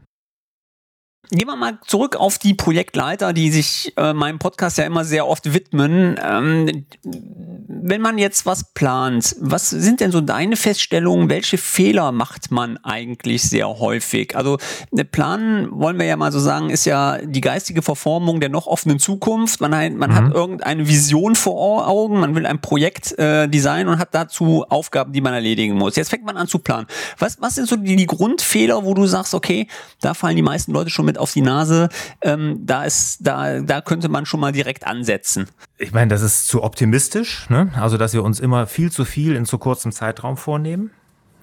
Gehen 1.31 1.47
wir 1.47 1.55
mal 1.55 1.79
zurück 1.87 2.17
auf 2.17 2.39
die 2.39 2.53
Projektleiter, 2.53 3.33
die 3.33 3.53
sich 3.53 3.93
äh, 3.97 4.13
meinem 4.13 4.41
Podcast 4.41 4.77
ja 4.77 4.85
immer 4.85 5.05
sehr 5.05 5.29
oft 5.29 5.55
widmen. 5.55 6.19
Ähm, 6.21 6.85
wenn 7.05 8.01
man 8.01 8.19
jetzt 8.19 8.45
was 8.45 8.73
plant, 8.75 9.37
was 9.39 9.71
sind 9.71 10.01
denn 10.01 10.11
so 10.11 10.21
deine 10.21 10.57
Feststellungen? 10.57 11.31
Welche 11.31 11.59
Fehler 11.59 12.11
macht 12.11 12.51
man 12.51 12.77
eigentlich 12.79 13.43
sehr 13.43 13.69
häufig? 13.69 14.37
Also 14.37 14.59
ne, 14.91 15.05
planen, 15.05 15.69
wollen 15.71 15.99
wir 15.99 16.07
ja 16.07 16.17
mal 16.17 16.33
so 16.33 16.41
sagen, 16.41 16.71
ist 16.71 16.87
ja 16.87 17.19
die 17.19 17.41
geistige 17.41 17.83
Verformung 17.83 18.41
der 18.41 18.49
noch 18.49 18.67
offenen 18.67 18.99
Zukunft. 18.99 19.61
Man, 19.61 19.71
man 19.71 20.11
mhm. 20.11 20.15
hat 20.15 20.35
irgendeine 20.35 20.89
Vision 20.89 21.37
vor 21.37 21.87
Augen, 21.87 22.19
man 22.19 22.35
will 22.35 22.47
ein 22.47 22.61
Projekt 22.61 23.17
äh, 23.19 23.49
designen 23.49 23.89
und 23.89 23.99
hat 24.01 24.13
dazu 24.13 24.65
Aufgaben, 24.69 25.13
die 25.13 25.21
man 25.21 25.35
erledigen 25.35 25.77
muss. 25.77 25.95
Jetzt 25.95 26.11
fängt 26.11 26.25
man 26.25 26.37
an 26.37 26.49
zu 26.49 26.59
planen. 26.59 26.89
Was, 27.19 27.41
was 27.41 27.55
sind 27.55 27.69
so 27.69 27.77
die, 27.77 27.95
die 27.95 28.07
Grundfehler, 28.07 28.85
wo 28.85 28.93
du 28.93 29.07
sagst, 29.07 29.35
okay, 29.35 29.69
da 30.01 30.15
fallen 30.15 30.35
die 30.37 30.43
meisten 30.43 30.73
Leute 30.73 30.91
schon 30.91 31.07
mit 31.07 31.12
auf 31.19 31.33
die 31.33 31.43
Nase, 31.43 31.89
ähm, 32.21 32.61
da 32.65 32.85
ist, 32.85 33.19
da, 33.21 33.61
da 33.61 33.81
könnte 33.81 34.09
man 34.09 34.27
schon 34.27 34.41
mal 34.41 34.53
direkt 34.53 34.87
ansetzen. 34.87 35.49
Ich 35.79 35.93
meine, 35.93 36.09
das 36.09 36.23
ist 36.23 36.47
zu 36.47 36.63
optimistisch, 36.63 37.49
ne? 37.51 37.71
Also, 37.77 37.97
dass 37.97 38.13
wir 38.13 38.23
uns 38.23 38.41
immer 38.41 38.67
viel 38.67 38.91
zu 38.91 39.05
viel 39.05 39.35
in 39.35 39.47
zu 39.47 39.59
kurzem 39.59 39.93
Zeitraum 39.93 40.37
vornehmen. 40.37 40.91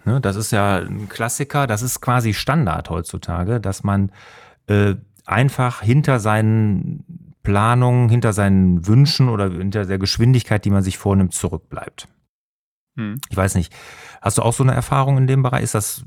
Ne? 0.05 0.21
Das 0.21 0.35
ist 0.35 0.51
ja 0.51 0.77
ein 0.77 1.09
Klassiker, 1.09 1.67
das 1.67 1.81
ist 1.81 2.01
quasi 2.01 2.33
Standard 2.33 2.89
heutzutage, 2.89 3.59
dass 3.59 3.83
man 3.83 4.11
äh, 4.67 4.95
einfach 5.25 5.81
hinter 5.81 6.19
seinen 6.19 7.03
Planungen, 7.43 8.09
hinter 8.09 8.33
seinen 8.33 8.87
Wünschen 8.87 9.29
oder 9.29 9.49
hinter 9.49 9.85
der 9.85 9.99
Geschwindigkeit, 9.99 10.65
die 10.65 10.69
man 10.69 10.83
sich 10.83 10.97
vornimmt, 10.97 11.33
zurückbleibt. 11.33 12.07
Hm. 12.97 13.19
Ich 13.29 13.37
weiß 13.37 13.55
nicht, 13.55 13.73
hast 14.21 14.37
du 14.37 14.41
auch 14.41 14.53
so 14.53 14.63
eine 14.63 14.73
Erfahrung 14.73 15.17
in 15.17 15.27
dem 15.27 15.43
Bereich? 15.43 15.63
Ist 15.63 15.75
das 15.75 16.03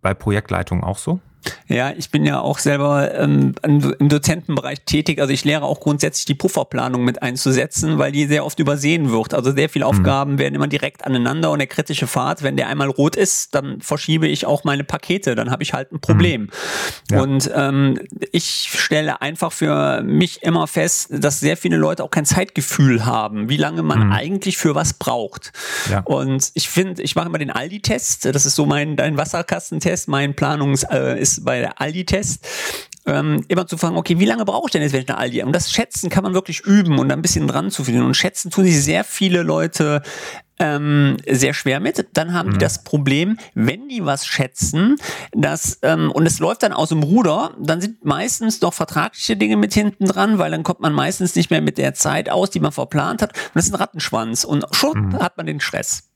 bei 0.00 0.14
Projektleitungen 0.14 0.84
auch 0.84 0.98
so? 0.98 1.20
Ja, 1.68 1.92
ich 1.96 2.10
bin 2.10 2.24
ja 2.24 2.40
auch 2.40 2.58
selber 2.58 3.14
ähm, 3.14 3.54
im 3.62 4.08
Dozentenbereich 4.08 4.80
tätig. 4.84 5.20
Also 5.20 5.32
ich 5.32 5.44
lehre 5.44 5.64
auch 5.64 5.80
grundsätzlich 5.80 6.24
die 6.24 6.34
Pufferplanung 6.34 7.04
mit 7.04 7.22
einzusetzen, 7.22 7.98
weil 7.98 8.12
die 8.12 8.26
sehr 8.26 8.44
oft 8.44 8.58
übersehen 8.58 9.10
wird. 9.10 9.34
Also 9.34 9.52
sehr 9.52 9.68
viele 9.68 9.84
mhm. 9.84 9.90
Aufgaben 9.90 10.32
mhm. 10.32 10.38
werden 10.38 10.54
immer 10.54 10.68
direkt 10.68 11.04
aneinander 11.04 11.50
und 11.50 11.58
der 11.58 11.66
kritische 11.66 12.06
Pfad, 12.06 12.42
wenn 12.42 12.56
der 12.56 12.68
einmal 12.68 12.88
rot 12.88 13.16
ist, 13.16 13.54
dann 13.54 13.80
verschiebe 13.80 14.26
ich 14.28 14.46
auch 14.46 14.64
meine 14.64 14.84
Pakete. 14.84 15.34
Dann 15.34 15.50
habe 15.50 15.62
ich 15.62 15.72
halt 15.72 15.92
ein 15.92 16.00
Problem. 16.00 16.42
Mhm. 16.42 16.48
Ja. 17.10 17.22
Und 17.22 17.50
ähm, 17.54 18.00
ich 18.32 18.70
stelle 18.74 19.20
einfach 19.20 19.52
für 19.52 20.02
mich 20.02 20.42
immer 20.42 20.66
fest, 20.66 21.08
dass 21.10 21.40
sehr 21.40 21.56
viele 21.56 21.76
Leute 21.76 22.04
auch 22.04 22.10
kein 22.10 22.24
Zeitgefühl 22.24 23.04
haben, 23.04 23.48
wie 23.48 23.56
lange 23.56 23.82
man 23.82 24.06
mhm. 24.06 24.12
eigentlich 24.12 24.58
für 24.58 24.74
was 24.74 24.94
braucht. 24.94 25.52
Ja. 25.90 26.00
Und 26.00 26.50
ich 26.54 26.68
finde, 26.68 27.02
ich 27.02 27.14
mache 27.14 27.28
immer 27.28 27.38
den 27.38 27.50
Aldi-Test. 27.50 28.26
Das 28.26 28.46
ist 28.46 28.54
so 28.54 28.66
mein 28.66 28.96
dein 28.96 29.16
Wasserkastentest. 29.16 30.08
Mein 30.08 30.34
Planungs 30.34 30.82
äh, 30.84 31.18
ist 31.18 31.37
bei 31.44 31.60
der 31.60 31.80
Aldi-Test 31.80 32.46
ähm, 33.06 33.44
immer 33.48 33.66
zu 33.66 33.76
fragen, 33.78 33.96
okay, 33.96 34.18
wie 34.18 34.26
lange 34.26 34.44
brauche 34.44 34.66
ich 34.66 34.72
denn 34.72 34.82
jetzt, 34.82 34.92
wenn 34.92 35.02
ich 35.02 35.08
eine 35.08 35.18
Aldi? 35.18 35.42
Und 35.42 35.52
das 35.52 35.72
Schätzen 35.72 36.10
kann 36.10 36.24
man 36.24 36.34
wirklich 36.34 36.60
üben 36.60 36.98
und 36.98 37.10
ein 37.10 37.22
bisschen 37.22 37.48
dran 37.48 37.70
zu 37.70 37.84
finden. 37.84 38.02
Und 38.02 38.14
schätzen 38.14 38.50
tun 38.50 38.64
sich 38.64 38.82
sehr 38.82 39.04
viele 39.04 39.42
Leute 39.42 40.02
ähm, 40.58 41.16
sehr 41.26 41.54
schwer 41.54 41.80
mit. 41.80 42.06
Dann 42.14 42.32
haben 42.32 42.50
mhm. 42.50 42.52
die 42.54 42.58
das 42.58 42.84
Problem, 42.84 43.38
wenn 43.54 43.88
die 43.88 44.04
was 44.04 44.26
schätzen, 44.26 44.96
dass, 45.32 45.78
ähm, 45.82 46.10
und 46.10 46.26
es 46.26 46.38
läuft 46.38 46.62
dann 46.62 46.72
aus 46.72 46.90
dem 46.90 47.02
Ruder, 47.02 47.54
dann 47.60 47.80
sind 47.80 48.04
meistens 48.04 48.60
doch 48.60 48.74
vertragliche 48.74 49.36
Dinge 49.36 49.56
mit 49.56 49.72
hinten 49.72 50.06
dran, 50.06 50.38
weil 50.38 50.50
dann 50.50 50.62
kommt 50.62 50.80
man 50.80 50.92
meistens 50.92 51.34
nicht 51.34 51.50
mehr 51.50 51.62
mit 51.62 51.78
der 51.78 51.94
Zeit 51.94 52.28
aus, 52.28 52.50
die 52.50 52.60
man 52.60 52.72
verplant 52.72 53.22
hat. 53.22 53.36
Und 53.36 53.50
das 53.54 53.66
ist 53.66 53.72
ein 53.72 53.76
Rattenschwanz. 53.76 54.44
Und 54.44 54.66
schon 54.72 55.08
mhm. 55.08 55.18
hat 55.20 55.36
man 55.36 55.46
den 55.46 55.60
Stress. 55.60 56.10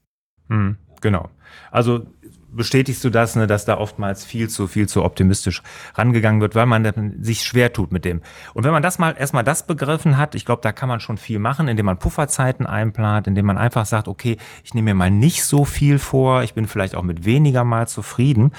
Mhm. 0.49 0.77
Genau. 1.01 1.29
Also 1.71 2.07
bestätigst 2.53 3.03
du 3.05 3.11
das, 3.11 3.37
ne, 3.37 3.47
dass 3.47 3.65
da 3.65 3.79
oftmals 3.79 4.25
viel 4.25 4.49
zu 4.49 4.67
viel 4.67 4.89
zu 4.89 5.05
optimistisch 5.05 5.63
rangegangen 5.95 6.41
wird, 6.41 6.55
weil 6.55 6.67
man 6.67 7.15
sich 7.21 7.43
schwer 7.43 7.73
tut 7.73 7.93
mit 7.93 8.05
dem. 8.05 8.21
Und 8.55 8.65
wenn 8.65 8.73
man 8.73 8.83
das 8.83 8.99
mal 8.99 9.15
erstmal 9.19 9.45
das 9.45 9.67
begriffen 9.67 10.19
hat, 10.19 10.35
ich 10.35 10.45
glaube, 10.45 10.63
da 10.63 10.73
kann 10.73 10.89
man 10.89 11.01
schon 11.01 11.19
viel 11.19 11.39
machen, 11.39 11.69
indem 11.69 11.87
man 11.87 11.99
Pufferzeiten 11.99 12.67
einplant, 12.67 13.27
indem 13.27 13.47
man 13.47 13.59
einfach 13.59 13.87
sagt, 13.87 14.09
okay, 14.09 14.37
ich 14.65 14.75
nehme 14.75 14.91
mir 14.91 14.95
mal 14.95 15.11
nicht 15.11 15.45
so 15.45 15.65
viel 15.65 15.99
vor, 15.99 16.43
ich 16.43 16.55
bin 16.55 16.67
vielleicht 16.67 16.95
auch 16.95 17.03
mit 17.03 17.25
weniger 17.25 17.65
mal 17.65 17.89
zufrieden. 17.89 18.53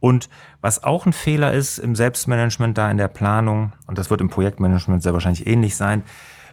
Und 0.00 0.28
was 0.60 0.84
auch 0.84 1.06
ein 1.06 1.12
Fehler 1.12 1.52
ist 1.52 1.78
im 1.78 1.94
Selbstmanagement 1.94 2.76
da 2.76 2.90
in 2.90 2.98
der 2.98 3.08
Planung, 3.08 3.72
und 3.86 3.98
das 3.98 4.10
wird 4.10 4.20
im 4.20 4.28
Projektmanagement 4.28 5.02
sehr 5.02 5.14
wahrscheinlich 5.14 5.46
ähnlich 5.46 5.76
sein, 5.76 6.02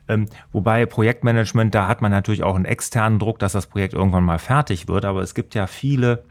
ähm, 0.07 0.27
wobei 0.51 0.85
Projektmanagement, 0.85 1.73
da 1.73 1.87
hat 1.87 2.01
man 2.01 2.11
natürlich 2.11 2.43
auch 2.43 2.55
einen 2.55 2.65
externen 2.65 3.19
Druck, 3.19 3.39
dass 3.39 3.53
das 3.53 3.67
Projekt 3.67 3.93
irgendwann 3.93 4.23
mal 4.23 4.39
fertig 4.39 4.87
wird. 4.87 5.05
Aber 5.05 5.21
es 5.21 5.33
gibt 5.33 5.55
ja 5.55 5.67
viele 5.67 6.23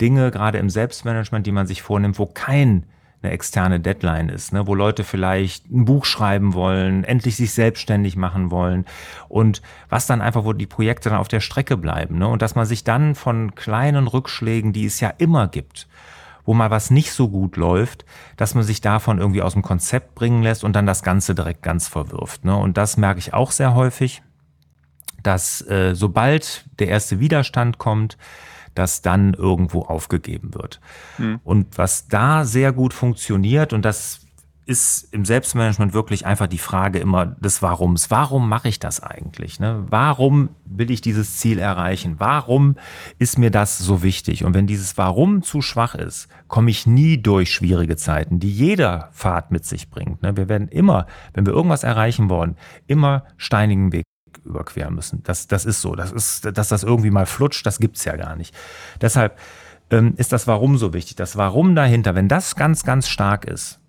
Dinge, 0.00 0.30
gerade 0.30 0.58
im 0.58 0.70
Selbstmanagement, 0.70 1.46
die 1.46 1.52
man 1.52 1.66
sich 1.66 1.82
vornimmt, 1.82 2.18
wo 2.18 2.26
kein 2.26 2.86
eine 3.24 3.32
externe 3.32 3.80
Deadline 3.80 4.28
ist, 4.28 4.52
ne, 4.52 4.66
wo 4.66 4.74
Leute 4.74 5.02
vielleicht 5.02 5.70
ein 5.70 5.86
Buch 5.86 6.04
schreiben 6.04 6.52
wollen, 6.52 7.04
endlich 7.04 7.36
sich 7.36 7.52
selbstständig 7.52 8.16
machen 8.16 8.50
wollen 8.50 8.84
und 9.28 9.62
was 9.88 10.06
dann 10.06 10.20
einfach, 10.20 10.44
wo 10.44 10.52
die 10.52 10.66
Projekte 10.66 11.08
dann 11.08 11.18
auf 11.18 11.28
der 11.28 11.40
Strecke 11.40 11.76
bleiben. 11.76 12.18
Ne, 12.18 12.28
und 12.28 12.42
dass 12.42 12.54
man 12.54 12.66
sich 12.66 12.84
dann 12.84 13.14
von 13.14 13.54
kleinen 13.54 14.06
Rückschlägen, 14.06 14.72
die 14.72 14.84
es 14.84 15.00
ja 15.00 15.12
immer 15.18 15.48
gibt, 15.48 15.88
wo 16.44 16.52
mal 16.52 16.70
was 16.70 16.90
nicht 16.90 17.12
so 17.12 17.28
gut 17.28 17.56
läuft, 17.56 18.04
dass 18.36 18.54
man 18.54 18.64
sich 18.64 18.80
davon 18.80 19.18
irgendwie 19.18 19.42
aus 19.42 19.54
dem 19.54 19.62
Konzept 19.62 20.14
bringen 20.14 20.42
lässt 20.42 20.62
und 20.62 20.74
dann 20.76 20.86
das 20.86 21.02
Ganze 21.02 21.34
direkt 21.34 21.62
ganz 21.62 21.88
verwirft. 21.88 22.44
Ne. 22.44 22.54
Und 22.54 22.76
das 22.76 22.96
merke 22.96 23.18
ich 23.18 23.32
auch 23.32 23.50
sehr 23.50 23.74
häufig, 23.74 24.22
dass 25.22 25.66
äh, 25.68 25.94
sobald 25.94 26.66
der 26.78 26.88
erste 26.88 27.18
Widerstand 27.18 27.78
kommt, 27.78 28.18
das 28.74 29.02
dann 29.02 29.34
irgendwo 29.34 29.82
aufgegeben 29.82 30.54
wird. 30.54 30.80
Mhm. 31.18 31.40
Und 31.44 31.78
was 31.78 32.08
da 32.08 32.44
sehr 32.44 32.72
gut 32.72 32.94
funktioniert, 32.94 33.72
und 33.72 33.84
das 33.84 34.24
ist 34.66 35.12
im 35.12 35.24
Selbstmanagement 35.24 35.92
wirklich 35.92 36.24
einfach 36.24 36.46
die 36.46 36.58
Frage 36.58 36.98
immer 36.98 37.26
des 37.26 37.60
Warums. 37.60 38.10
Warum 38.10 38.48
mache 38.48 38.68
ich 38.68 38.78
das 38.78 39.02
eigentlich? 39.02 39.60
Ne? 39.60 39.84
Warum 39.90 40.50
will 40.64 40.90
ich 40.90 41.00
dieses 41.00 41.36
Ziel 41.36 41.58
erreichen? 41.58 42.16
Warum 42.18 42.76
ist 43.18 43.38
mir 43.38 43.50
das 43.50 43.78
so 43.78 44.02
wichtig? 44.02 44.44
Und 44.44 44.54
wenn 44.54 44.66
dieses 44.66 44.96
Warum 44.96 45.42
zu 45.42 45.60
schwach 45.60 45.94
ist, 45.94 46.28
komme 46.48 46.70
ich 46.70 46.86
nie 46.86 47.20
durch 47.20 47.52
schwierige 47.52 47.96
Zeiten, 47.96 48.40
die 48.40 48.50
jeder 48.50 49.10
Fahrt 49.12 49.50
mit 49.50 49.66
sich 49.66 49.90
bringt. 49.90 50.22
Ne? 50.22 50.36
Wir 50.36 50.48
werden 50.48 50.68
immer, 50.68 51.06
wenn 51.34 51.44
wir 51.44 51.52
irgendwas 51.52 51.84
erreichen 51.84 52.30
wollen, 52.30 52.56
immer 52.86 53.24
steinigen 53.36 53.92
Weg 53.92 54.04
überqueren 54.44 54.94
müssen. 54.94 55.22
Das, 55.24 55.46
das 55.46 55.64
ist 55.64 55.80
so. 55.80 55.94
Das 55.94 56.12
ist, 56.12 56.56
dass 56.56 56.68
das 56.68 56.82
irgendwie 56.82 57.10
mal 57.10 57.26
flutscht, 57.26 57.66
das 57.66 57.78
gibt's 57.78 58.04
ja 58.04 58.16
gar 58.16 58.36
nicht. 58.36 58.54
Deshalb 59.00 59.38
ähm, 59.90 60.14
ist 60.16 60.32
das 60.32 60.46
Warum 60.46 60.76
so 60.78 60.92
wichtig. 60.92 61.16
Das 61.16 61.36
Warum 61.36 61.74
dahinter, 61.74 62.14
wenn 62.14 62.28
das 62.28 62.56
ganz, 62.56 62.84
ganz 62.84 63.08
stark 63.08 63.44
ist, 63.44 63.80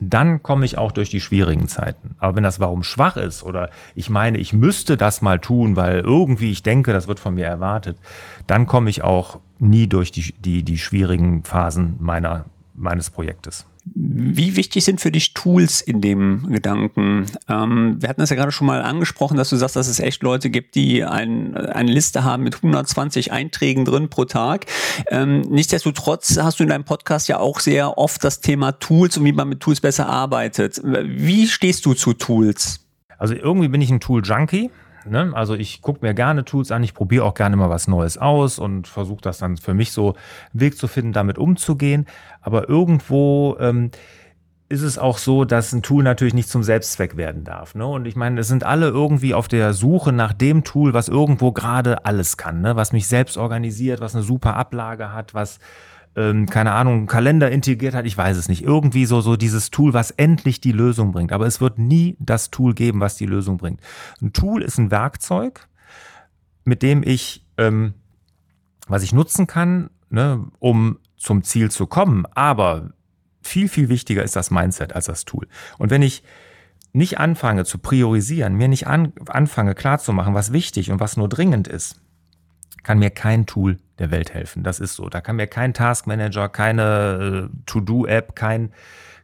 dann 0.00 0.42
komme 0.42 0.64
ich 0.64 0.78
auch 0.78 0.92
durch 0.92 1.10
die 1.10 1.20
schwierigen 1.20 1.68
Zeiten. 1.68 2.14
Aber 2.18 2.36
wenn 2.36 2.44
das 2.44 2.60
Warum 2.60 2.82
schwach 2.82 3.16
ist 3.16 3.42
oder 3.42 3.70
ich 3.94 4.10
meine, 4.10 4.38
ich 4.38 4.52
müsste 4.52 4.96
das 4.96 5.22
mal 5.22 5.40
tun, 5.40 5.76
weil 5.76 6.00
irgendwie 6.00 6.50
ich 6.50 6.62
denke, 6.62 6.92
das 6.92 7.08
wird 7.08 7.18
von 7.18 7.34
mir 7.34 7.46
erwartet, 7.46 7.98
dann 8.46 8.66
komme 8.66 8.90
ich 8.90 9.02
auch 9.02 9.40
nie 9.58 9.88
durch 9.88 10.12
die, 10.12 10.34
die, 10.38 10.62
die 10.62 10.78
schwierigen 10.78 11.42
Phasen 11.42 11.96
meiner, 11.98 12.44
meines 12.78 13.10
Projektes. 13.10 13.66
Wie 13.94 14.56
wichtig 14.56 14.84
sind 14.84 15.00
für 15.00 15.10
dich 15.10 15.34
Tools 15.34 15.80
in 15.80 16.00
dem 16.00 16.50
Gedanken? 16.50 17.26
Ähm, 17.48 17.96
wir 18.00 18.08
hatten 18.08 18.20
das 18.20 18.30
ja 18.30 18.36
gerade 18.36 18.52
schon 18.52 18.66
mal 18.66 18.82
angesprochen, 18.82 19.36
dass 19.36 19.50
du 19.50 19.56
sagst, 19.56 19.76
dass 19.76 19.88
es 19.88 20.00
echt 20.00 20.22
Leute 20.22 20.50
gibt, 20.50 20.74
die 20.74 21.04
ein, 21.04 21.56
eine 21.56 21.90
Liste 21.90 22.24
haben 22.24 22.42
mit 22.42 22.56
120 22.56 23.32
Einträgen 23.32 23.84
drin 23.84 24.10
pro 24.10 24.24
Tag. 24.24 24.66
Ähm, 25.10 25.40
nichtsdestotrotz 25.42 26.38
hast 26.38 26.58
du 26.58 26.64
in 26.64 26.68
deinem 26.68 26.84
Podcast 26.84 27.28
ja 27.28 27.38
auch 27.38 27.60
sehr 27.60 27.98
oft 27.98 28.22
das 28.24 28.40
Thema 28.40 28.72
Tools 28.72 29.16
und 29.16 29.24
wie 29.24 29.32
man 29.32 29.48
mit 29.48 29.60
Tools 29.60 29.80
besser 29.80 30.08
arbeitet. 30.08 30.80
Wie 30.84 31.46
stehst 31.46 31.86
du 31.86 31.94
zu 31.94 32.12
Tools? 32.12 32.80
Also 33.18 33.34
irgendwie 33.34 33.68
bin 33.68 33.80
ich 33.80 33.90
ein 33.90 34.00
Tool-Junkie. 34.00 34.70
Ne? 35.10 35.32
Also 35.34 35.54
ich 35.54 35.82
gucke 35.82 36.04
mir 36.04 36.14
gerne 36.14 36.44
Tools 36.44 36.70
an, 36.70 36.82
ich 36.82 36.94
probiere 36.94 37.24
auch 37.24 37.34
gerne 37.34 37.56
mal 37.56 37.70
was 37.70 37.88
Neues 37.88 38.18
aus 38.18 38.58
und 38.58 38.88
versuche 38.88 39.20
das 39.22 39.38
dann 39.38 39.56
für 39.56 39.74
mich 39.74 39.92
so 39.92 40.14
einen 40.52 40.60
Weg 40.60 40.76
zu 40.76 40.88
finden, 40.88 41.12
damit 41.12 41.38
umzugehen. 41.38 42.06
Aber 42.40 42.68
irgendwo 42.68 43.56
ähm, 43.60 43.90
ist 44.68 44.82
es 44.82 44.98
auch 44.98 45.18
so, 45.18 45.44
dass 45.44 45.72
ein 45.72 45.82
Tool 45.82 46.02
natürlich 46.02 46.34
nicht 46.34 46.48
zum 46.48 46.62
Selbstzweck 46.62 47.16
werden 47.16 47.44
darf. 47.44 47.74
Ne? 47.74 47.86
Und 47.86 48.06
ich 48.06 48.16
meine, 48.16 48.40
es 48.40 48.48
sind 48.48 48.64
alle 48.64 48.88
irgendwie 48.88 49.32
auf 49.32 49.48
der 49.48 49.72
Suche 49.72 50.12
nach 50.12 50.34
dem 50.34 50.62
Tool, 50.62 50.92
was 50.92 51.08
irgendwo 51.08 51.52
gerade 51.52 52.04
alles 52.04 52.36
kann, 52.36 52.60
ne? 52.60 52.76
was 52.76 52.92
mich 52.92 53.06
selbst 53.06 53.38
organisiert, 53.38 54.00
was 54.00 54.14
eine 54.14 54.24
super 54.24 54.56
Ablage 54.56 55.12
hat, 55.12 55.32
was 55.32 55.58
ähm, 56.18 56.46
keine 56.46 56.72
Ahnung, 56.72 57.06
Kalender 57.06 57.48
integriert 57.48 57.94
hat, 57.94 58.04
ich 58.04 58.18
weiß 58.18 58.36
es 58.36 58.48
nicht. 58.48 58.62
Irgendwie 58.62 59.06
so, 59.06 59.20
so 59.20 59.36
dieses 59.36 59.70
Tool, 59.70 59.94
was 59.94 60.10
endlich 60.10 60.60
die 60.60 60.72
Lösung 60.72 61.12
bringt. 61.12 61.30
Aber 61.30 61.46
es 61.46 61.60
wird 61.60 61.78
nie 61.78 62.16
das 62.18 62.50
Tool 62.50 62.74
geben, 62.74 62.98
was 62.98 63.14
die 63.14 63.26
Lösung 63.26 63.56
bringt. 63.56 63.80
Ein 64.20 64.32
Tool 64.32 64.62
ist 64.62 64.78
ein 64.78 64.90
Werkzeug, 64.90 65.68
mit 66.64 66.82
dem 66.82 67.04
ich, 67.04 67.46
ähm, 67.56 67.94
was 68.88 69.04
ich 69.04 69.12
nutzen 69.12 69.46
kann, 69.46 69.90
ne, 70.10 70.44
um 70.58 70.98
zum 71.16 71.44
Ziel 71.44 71.70
zu 71.70 71.86
kommen. 71.86 72.26
Aber 72.34 72.90
viel, 73.40 73.68
viel 73.68 73.88
wichtiger 73.88 74.24
ist 74.24 74.34
das 74.34 74.50
Mindset 74.50 74.96
als 74.96 75.06
das 75.06 75.24
Tool. 75.24 75.46
Und 75.78 75.90
wenn 75.90 76.02
ich 76.02 76.24
nicht 76.92 77.18
anfange 77.18 77.64
zu 77.64 77.78
priorisieren, 77.78 78.56
mir 78.56 78.66
nicht 78.66 78.88
an, 78.88 79.12
anfange 79.28 79.76
klarzumachen, 79.76 80.34
was 80.34 80.52
wichtig 80.52 80.90
und 80.90 80.98
was 80.98 81.16
nur 81.16 81.28
dringend 81.28 81.68
ist, 81.68 82.00
kann 82.82 82.98
mir 82.98 83.10
kein 83.10 83.46
Tool 83.46 83.78
der 83.98 84.10
Welt 84.10 84.34
helfen. 84.34 84.62
Das 84.62 84.80
ist 84.80 84.94
so. 84.94 85.08
Da 85.08 85.20
kann 85.20 85.36
mir 85.36 85.46
kein 85.46 85.74
Taskmanager, 85.74 86.48
keine 86.48 87.48
äh, 87.50 87.56
To-Do-App, 87.66 88.36
kein, 88.36 88.72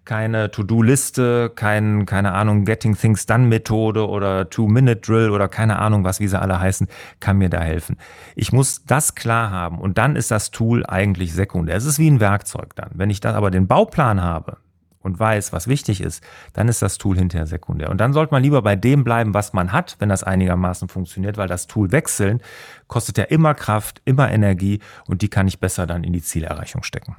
keine 0.05 0.51
To-Do-Liste, 0.51 1.51
kein, 1.55 2.07
keine 2.07 2.33
Ahnung, 2.33 2.65
Getting 2.65 2.97
Things 2.97 3.27
Done-Methode 3.27 4.09
oder 4.09 4.51
Two-Minute-Drill 4.51 5.31
oder 5.31 5.49
keine 5.49 5.79
Ahnung, 5.79 6.05
was 6.05 6.21
wie 6.21 6.29
sie 6.29 6.41
alle 6.41 6.61
heißen, 6.61 6.89
kann 7.21 7.39
mir 7.39 7.49
da 7.49 7.61
helfen. 7.61 7.97
Ich 8.35 8.53
muss 8.53 8.85
das 8.85 9.15
klar 9.15 9.51
haben 9.51 9.79
und 9.79 9.99
dann 9.99 10.17
ist 10.17 10.31
das 10.31 10.51
Tool 10.51 10.85
eigentlich 10.87 11.33
sekundär. 11.33 11.77
Es 11.77 11.87
ist 11.87 11.99
wie 11.99 12.11
ein 12.11 12.21
Werkzeug 12.21 12.75
dann. 12.77 12.91
Wenn 12.95 13.11
ich 13.11 13.21
dann 13.21 13.35
aber 13.35 13.51
den 13.51 13.67
Bauplan 13.67 14.21
habe, 14.23 14.59
und 15.05 15.21
weiß, 15.21 15.53
was 15.53 15.69
wichtig 15.69 16.01
ist, 16.01 16.25
dann 16.55 16.69
ist 16.69 16.83
das 16.83 16.99
Tool 16.99 17.17
hinterher 17.17 17.47
sekundär. 17.47 17.91
Und 17.91 17.99
dann 17.99 18.13
sollte 18.13 18.35
man 18.35 18.43
lieber 18.43 18.63
bei 18.63 18.75
dem 18.75 19.05
bleiben, 19.05 19.35
was 19.35 19.53
man 19.53 19.73
hat, 19.73 19.97
wenn 20.01 20.09
das 20.09 20.25
einigermaßen 20.25 20.89
funktioniert, 20.89 21.37
weil 21.37 21.49
das 21.49 21.67
Tool 21.67 21.93
wechseln 21.93 22.41
kostet 22.89 23.19
ja 23.19 23.25
immer 23.25 23.55
Kraft, 23.55 24.03
immer 24.05 24.31
Energie 24.31 24.81
und 25.07 25.23
die 25.23 25.29
kann 25.29 25.49
ich 25.49 25.59
besser 25.59 25.87
dann 25.87 26.05
in 26.05 26.13
die 26.13 26.23
Zielerreichung 26.23 26.83
stecken. 26.83 27.17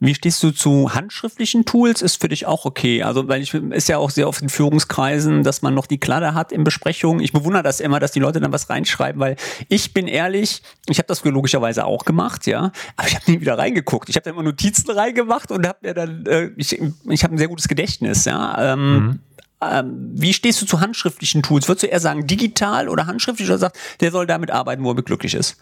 Wie 0.00 0.14
stehst 0.14 0.42
du 0.42 0.50
zu 0.50 0.92
handschriftlichen 0.92 1.64
Tools? 1.64 2.02
Ist 2.02 2.20
für 2.20 2.28
dich 2.28 2.46
auch 2.46 2.64
okay. 2.64 3.02
Also, 3.04 3.28
weil 3.28 3.42
ich 3.42 3.54
ist 3.54 3.88
ja 3.88 3.98
auch 3.98 4.10
sehr 4.10 4.28
oft 4.28 4.42
in 4.42 4.48
Führungskreisen, 4.48 5.44
dass 5.44 5.62
man 5.62 5.72
noch 5.72 5.86
die 5.86 5.98
Kladde 5.98 6.34
hat 6.34 6.52
in 6.52 6.64
Besprechungen. 6.64 7.22
Ich 7.22 7.32
bewundere 7.32 7.62
das 7.62 7.80
immer, 7.80 8.00
dass 8.00 8.12
die 8.12 8.20
Leute 8.20 8.40
dann 8.40 8.52
was 8.52 8.68
reinschreiben, 8.68 9.20
weil 9.20 9.36
ich 9.68 9.94
bin 9.94 10.08
ehrlich, 10.08 10.62
ich 10.88 10.98
habe 10.98 11.06
das 11.06 11.24
logischerweise 11.24 11.86
auch 11.86 12.04
gemacht, 12.04 12.46
ja, 12.46 12.72
aber 12.96 13.08
ich 13.08 13.14
habe 13.14 13.30
nie 13.30 13.40
wieder 13.40 13.56
reingeguckt. 13.56 14.08
Ich 14.08 14.16
habe 14.16 14.24
da 14.24 14.30
immer 14.30 14.42
Notizen 14.42 14.90
reingemacht 14.90 15.50
und 15.52 15.66
habe 15.66 15.78
mir 15.82 15.94
dann, 15.94 16.26
äh, 16.26 16.50
ich, 16.56 16.78
ich 17.08 17.24
habe 17.24 17.34
ein 17.34 17.38
sehr 17.38 17.48
gutes 17.48 17.68
Gedächtnis, 17.68 18.24
ja. 18.24 18.74
Ähm, 18.74 18.94
mhm. 18.94 19.20
Ähm, 19.62 20.10
wie 20.14 20.34
stehst 20.34 20.60
du 20.60 20.66
zu 20.66 20.80
handschriftlichen 20.80 21.42
Tools? 21.42 21.68
Würdest 21.68 21.84
du 21.84 21.86
eher 21.86 22.00
sagen 22.00 22.26
digital 22.26 22.88
oder 22.88 23.06
handschriftlich 23.06 23.48
oder 23.48 23.58
sagst, 23.58 23.80
der 24.00 24.10
soll 24.10 24.26
damit 24.26 24.50
arbeiten, 24.50 24.84
wo 24.84 24.90
er 24.90 25.02
glücklich 25.02 25.34
ist? 25.34 25.56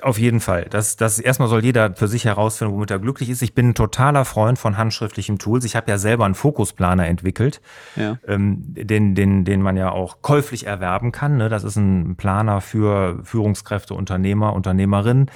Auf 0.00 0.18
jeden 0.18 0.40
Fall. 0.40 0.66
Das, 0.70 0.96
das 0.96 1.18
erstmal 1.18 1.48
soll 1.48 1.64
jeder 1.64 1.94
für 1.94 2.08
sich 2.08 2.24
herausfinden, 2.24 2.74
womit 2.74 2.90
er 2.90 2.98
glücklich 2.98 3.28
ist. 3.28 3.42
Ich 3.42 3.54
bin 3.54 3.70
ein 3.70 3.74
totaler 3.74 4.24
Freund 4.24 4.58
von 4.58 4.78
handschriftlichen 4.78 5.38
Tools. 5.38 5.64
Ich 5.64 5.76
habe 5.76 5.90
ja 5.90 5.98
selber 5.98 6.24
einen 6.24 6.34
Fokusplaner 6.34 7.06
entwickelt, 7.06 7.60
ja. 7.96 8.18
ähm, 8.26 8.62
den, 8.74 9.14
den, 9.14 9.44
den 9.44 9.60
man 9.60 9.76
ja 9.76 9.90
auch 9.90 10.22
käuflich 10.22 10.66
erwerben 10.66 11.12
kann. 11.12 11.36
Ne? 11.36 11.48
Das 11.48 11.64
ist 11.64 11.76
ein 11.76 12.16
Planer 12.16 12.60
für 12.60 13.20
Führungskräfte, 13.24 13.94
Unternehmer, 13.94 14.54
Unternehmerinnen, 14.54 15.30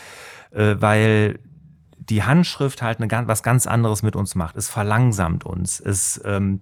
äh, 0.52 0.76
weil 0.78 1.38
die 1.98 2.22
Handschrift 2.22 2.82
halt 2.82 3.00
eine, 3.00 3.28
was 3.28 3.42
ganz 3.42 3.66
anderes 3.66 4.02
mit 4.02 4.16
uns 4.16 4.34
macht. 4.34 4.56
Es 4.56 4.68
verlangsamt 4.68 5.44
uns. 5.44 5.80
Es, 5.80 6.20
ähm, 6.24 6.60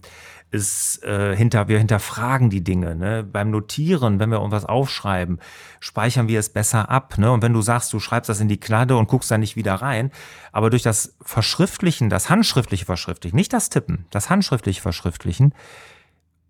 ist 0.53 1.03
äh, 1.03 1.35
hinter, 1.35 1.67
wir 1.69 1.79
hinterfragen 1.79 2.51
die 2.51 2.63
Dinge. 2.63 2.95
Ne? 2.95 3.25
Beim 3.25 3.51
Notieren, 3.51 4.21
wenn 4.21 4.29
wir 4.31 4.37
irgendwas 4.37 4.67
aufschreiben, 4.67 5.41
speichern 5.81 6.29
wir 6.29 6.39
es 6.39 6.51
besser 6.51 6.91
ab. 6.91 7.17
Ne? 7.17 7.33
Und 7.33 7.43
wenn 7.43 7.55
du 7.55 7.63
sagst, 7.63 7.93
du 7.93 7.99
schreibst 7.99 8.29
das 8.29 8.41
in 8.41 8.49
die 8.49 8.61
Kladde 8.61 8.97
und 8.97 9.09
guckst 9.09 9.31
da 9.31 9.39
nicht 9.39 9.57
wieder 9.57 9.75
rein, 9.77 10.11
aber 10.53 10.69
durch 10.69 10.83
das 10.83 11.17
Verschriftlichen, 11.23 12.11
das 12.11 12.29
handschriftliche 12.29 12.85
Verschriftlichen, 12.85 13.35
nicht 13.35 13.55
das 13.55 13.71
Tippen, 13.71 14.05
das 14.11 14.29
handschriftliche 14.29 14.83
Verschriftlichen, 14.83 15.55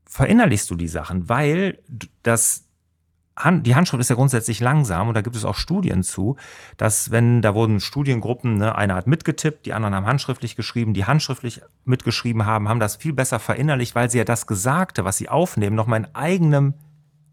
verinnerlichst 0.05 0.69
du 0.69 0.75
die 0.75 0.89
Sachen, 0.89 1.29
weil 1.29 1.79
das 2.25 2.65
Hand, 3.37 3.67
die 3.67 3.75
Handschrift 3.75 4.01
ist 4.01 4.11
ja 4.11 4.17
grundsätzlich 4.17 4.61
langsam 4.61 5.09
und 5.09 5.15
da 5.15 5.23
gibt 5.23 5.37
es 5.37 5.45
auch 5.45 5.55
Studien 5.55 6.03
zu, 6.03 6.37
dass 6.77 7.11
wenn, 7.11 7.41
da 7.41 7.55
wurden 7.55 7.81
Studiengruppen, 7.81 8.59
ne, 8.59 8.75
einer 8.75 8.95
hat 8.95 9.07
mitgetippt, 9.07 9.65
die 9.65 9.73
anderen 9.73 9.95
haben 9.95 10.07
handschriftlich 10.07 10.55
geschrieben, 10.55 10.93
die 10.93 11.07
handschriftlich 11.07 11.63
mitgeschrieben 11.85 12.45
haben, 12.45 12.69
haben 12.69 12.81
das 12.81 12.97
viel 12.97 13.15
besser 13.15 13.39
verinnerlicht, 13.39 13.95
weil 13.95 14.11
sie 14.11 14.19
ja 14.19 14.25
das 14.25 14.47
Gesagte, 14.47 15.05
was 15.05 15.17
sie 15.17 15.31
aufnehmen, 15.31 15.75
nochmal 15.75 16.01
in 16.01 16.15
eigenem, 16.15 16.75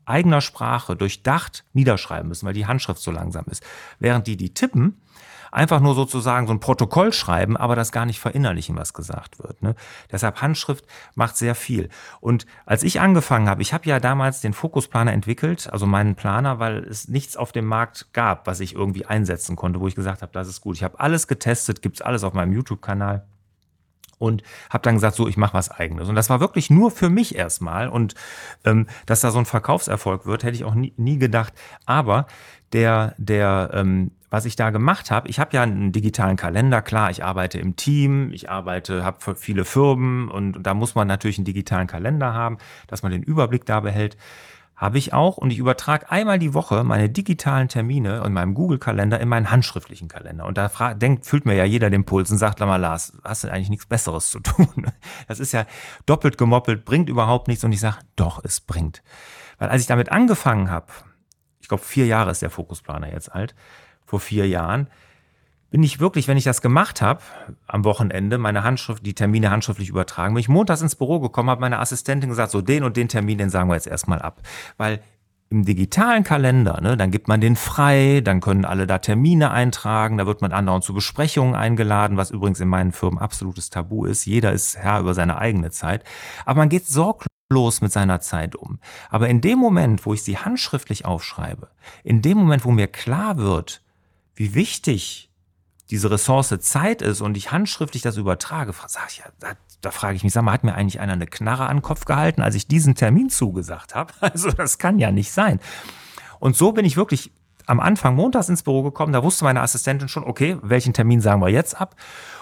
eigener 0.05 0.39
Sprache 0.41 0.95
durchdacht 0.95 1.65
niederschreiben 1.73 2.29
müssen, 2.29 2.45
weil 2.45 2.53
die 2.53 2.65
Handschrift 2.65 3.01
so 3.01 3.11
langsam 3.11 3.45
ist. 3.51 3.63
Während 3.99 4.25
die, 4.25 4.37
die 4.37 4.53
tippen, 4.53 5.01
einfach 5.51 5.79
nur 5.79 5.95
sozusagen 5.95 6.47
so 6.47 6.53
ein 6.53 6.59
Protokoll 6.59 7.13
schreiben, 7.13 7.57
aber 7.57 7.75
das 7.75 7.91
gar 7.91 8.05
nicht 8.05 8.19
verinnerlichen, 8.19 8.75
was 8.75 8.93
gesagt 8.93 9.39
wird. 9.39 9.61
Ne? 9.61 9.75
Deshalb 10.11 10.41
Handschrift 10.41 10.85
macht 11.15 11.37
sehr 11.37 11.55
viel. 11.55 11.89
Und 12.19 12.45
als 12.65 12.83
ich 12.83 12.99
angefangen 13.01 13.49
habe, 13.49 13.61
ich 13.61 13.73
habe 13.73 13.87
ja 13.87 13.99
damals 13.99 14.41
den 14.41 14.53
Fokusplaner 14.53 15.13
entwickelt, 15.13 15.71
also 15.71 15.85
meinen 15.85 16.15
Planer, 16.15 16.59
weil 16.59 16.83
es 16.83 17.07
nichts 17.07 17.37
auf 17.37 17.51
dem 17.51 17.65
Markt 17.65 18.13
gab, 18.13 18.47
was 18.47 18.59
ich 18.59 18.75
irgendwie 18.75 19.05
einsetzen 19.05 19.55
konnte, 19.55 19.79
wo 19.79 19.87
ich 19.87 19.95
gesagt 19.95 20.21
habe, 20.21 20.31
das 20.31 20.47
ist 20.47 20.61
gut. 20.61 20.75
Ich 20.75 20.83
habe 20.83 20.99
alles 20.99 21.27
getestet, 21.27 21.81
gibt's 21.81 22.01
alles 22.01 22.23
auf 22.23 22.33
meinem 22.33 22.53
YouTube-Kanal 22.53 23.25
und 24.19 24.43
habe 24.69 24.83
dann 24.83 24.95
gesagt, 24.95 25.15
so, 25.15 25.27
ich 25.27 25.37
mache 25.37 25.53
was 25.53 25.71
eigenes. 25.71 26.09
Und 26.09 26.15
das 26.15 26.29
war 26.29 26.39
wirklich 26.39 26.69
nur 26.69 26.91
für 26.91 27.09
mich 27.09 27.35
erstmal. 27.35 27.87
Und 27.87 28.13
ähm, 28.65 28.85
dass 29.05 29.21
da 29.21 29.31
so 29.31 29.39
ein 29.39 29.45
Verkaufserfolg 29.45 30.25
wird, 30.25 30.43
hätte 30.43 30.55
ich 30.55 30.65
auch 30.65 30.75
nie, 30.75 30.93
nie 30.97 31.17
gedacht. 31.17 31.53
Aber 31.85 32.27
der, 32.73 33.15
der, 33.17 33.71
ähm, 33.73 34.11
was 34.29 34.45
ich 34.45 34.55
da 34.55 34.69
gemacht 34.69 35.11
habe, 35.11 35.27
ich 35.27 35.39
habe 35.39 35.55
ja 35.55 35.63
einen 35.63 35.91
digitalen 35.91 36.37
Kalender, 36.37 36.81
klar, 36.81 37.09
ich 37.09 37.23
arbeite 37.23 37.59
im 37.59 37.75
Team, 37.75 38.31
ich 38.31 38.49
arbeite, 38.49 39.03
habe 39.03 39.35
viele 39.35 39.65
Firmen 39.65 40.29
und 40.29 40.63
da 40.63 40.73
muss 40.73 40.95
man 40.95 41.07
natürlich 41.07 41.37
einen 41.37 41.45
digitalen 41.45 41.87
Kalender 41.87 42.33
haben, 42.33 42.57
dass 42.87 43.01
man 43.01 43.11
den 43.11 43.23
Überblick 43.23 43.65
da 43.65 43.79
behält. 43.79 44.17
Habe 44.75 44.97
ich 44.97 45.11
auch 45.11 45.35
und 45.35 45.51
ich 45.51 45.57
übertrage 45.57 46.09
einmal 46.09 46.39
die 46.39 46.53
Woche 46.53 46.85
meine 46.85 47.09
digitalen 47.09 47.67
Termine 47.67 48.23
in 48.25 48.31
meinem 48.31 48.53
Google-Kalender 48.53 49.19
in 49.19 49.27
meinen 49.27 49.51
handschriftlichen 49.51 50.07
Kalender. 50.07 50.45
Und 50.45 50.57
da 50.57 50.93
denkt, 50.93 51.25
fühlt 51.25 51.45
mir 51.45 51.55
ja 51.55 51.65
jeder 51.65 51.89
den 51.89 52.05
Puls 52.05 52.31
und 52.31 52.37
sagt, 52.37 52.61
mal 52.61 52.77
Lars, 52.77 53.11
hast 53.25 53.43
du 53.43 53.51
eigentlich 53.51 53.69
nichts 53.69 53.87
Besseres 53.87 54.29
zu 54.29 54.39
tun? 54.39 54.85
Das 55.27 55.41
ist 55.41 55.51
ja 55.51 55.65
doppelt 56.05 56.37
gemoppelt, 56.37 56.85
bringt 56.85 57.09
überhaupt 57.09 57.49
nichts 57.49 57.65
und 57.65 57.73
ich 57.73 57.81
sage, 57.81 57.97
doch, 58.15 58.41
es 58.45 58.61
bringt. 58.61 59.03
Weil 59.57 59.67
als 59.67 59.81
ich 59.81 59.87
damit 59.87 60.13
angefangen 60.13 60.71
habe, 60.71 60.87
ich 61.59 61.67
glaube, 61.67 61.83
vier 61.83 62.05
Jahre 62.05 62.31
ist 62.31 62.41
der 62.41 62.49
Fokusplaner 62.49 63.11
jetzt 63.11 63.33
alt, 63.33 63.55
vor 64.09 64.19
vier 64.19 64.47
Jahren, 64.47 64.87
bin 65.69 65.83
ich 65.83 65.99
wirklich, 65.99 66.27
wenn 66.27 66.37
ich 66.37 66.43
das 66.43 66.63
gemacht 66.63 66.99
habe, 66.99 67.21
am 67.67 67.83
Wochenende, 67.83 68.39
meine 68.39 68.63
Handschrift, 68.63 69.05
die 69.05 69.13
Termine 69.13 69.51
handschriftlich 69.51 69.89
übertragen, 69.89 70.33
bin 70.33 70.41
ich 70.41 70.49
montags 70.49 70.81
ins 70.81 70.95
Büro 70.95 71.19
gekommen, 71.19 71.49
habe 71.51 71.61
meine 71.61 71.77
Assistentin 71.79 72.29
gesagt, 72.29 72.51
so 72.51 72.61
den 72.61 72.83
und 72.83 72.97
den 72.97 73.07
Termin, 73.07 73.37
den 73.37 73.51
sagen 73.51 73.69
wir 73.69 73.75
jetzt 73.75 73.85
erstmal 73.85 74.19
ab. 74.19 74.41
Weil 74.77 74.99
im 75.51 75.65
digitalen 75.65 76.23
Kalender, 76.23 76.79
ne, 76.81 76.97
dann 76.97 77.11
gibt 77.11 77.27
man 77.27 77.39
den 77.39 77.55
frei, 77.55 78.21
dann 78.23 78.41
können 78.41 78.65
alle 78.65 78.87
da 78.87 78.97
Termine 78.97 79.51
eintragen, 79.51 80.17
da 80.17 80.25
wird 80.25 80.41
man 80.41 80.53
andauernd 80.53 80.83
zu 80.83 80.93
Besprechungen 80.93 81.53
eingeladen, 81.53 82.17
was 82.17 82.31
übrigens 82.31 82.59
in 82.59 82.67
meinen 82.67 82.91
Firmen 82.91 83.19
absolutes 83.19 83.69
Tabu 83.69 84.05
ist. 84.05 84.25
Jeder 84.25 84.51
ist 84.51 84.77
Herr 84.77 84.99
über 84.99 85.13
seine 85.13 85.37
eigene 85.37 85.69
Zeit. 85.69 86.03
Aber 86.45 86.59
man 86.59 86.69
geht 86.69 86.87
sorglos 86.87 87.81
mit 87.81 87.91
seiner 87.91 88.21
Zeit 88.21 88.55
um. 88.55 88.79
Aber 89.09 89.27
in 89.27 89.41
dem 89.41 89.59
Moment, 89.59 90.05
wo 90.07 90.13
ich 90.13 90.23
sie 90.23 90.37
handschriftlich 90.37 91.05
aufschreibe, 91.05 91.69
in 92.03 92.23
dem 92.23 92.37
Moment, 92.39 92.65
wo 92.65 92.71
mir 92.71 92.87
klar 92.87 93.37
wird, 93.37 93.81
wie 94.39 94.53
wichtig 94.53 95.29
diese 95.89 96.09
Ressource 96.09 96.55
Zeit 96.61 97.01
ist 97.01 97.19
und 97.19 97.35
ich 97.35 97.51
handschriftlich 97.51 98.01
das 98.01 98.15
übertrage, 98.15 98.73
sag 98.87 99.09
ich 99.09 99.17
ja, 99.17 99.25
da, 99.39 99.49
da 99.81 99.91
frage 99.91 100.15
ich 100.15 100.23
mich, 100.23 100.31
sag 100.31 100.43
mal, 100.43 100.53
hat 100.53 100.63
mir 100.63 100.75
eigentlich 100.75 101.01
einer 101.01 101.13
eine 101.13 101.27
Knarre 101.27 101.67
an 101.67 101.77
den 101.77 101.81
Kopf 101.81 102.05
gehalten, 102.05 102.41
als 102.41 102.55
ich 102.55 102.65
diesen 102.65 102.95
Termin 102.95 103.29
zugesagt 103.29 103.95
habe? 103.95 104.13
Also 104.21 104.49
das 104.51 104.77
kann 104.77 104.97
ja 104.97 105.11
nicht 105.11 105.33
sein. 105.33 105.59
Und 106.39 106.55
so 106.55 106.71
bin 106.71 106.85
ich 106.85 106.95
wirklich 106.95 107.33
am 107.65 107.81
Anfang 107.81 108.15
montags 108.15 108.47
ins 108.47 108.63
Büro 108.63 108.81
gekommen, 108.81 109.11
da 109.11 109.23
wusste 109.23 109.43
meine 109.43 109.61
Assistentin 109.61 110.07
schon, 110.07 110.23
okay, 110.23 110.57
welchen 110.61 110.93
Termin 110.93 111.19
sagen 111.19 111.41
wir 111.41 111.49
jetzt 111.49 111.79
ab? 111.79 111.97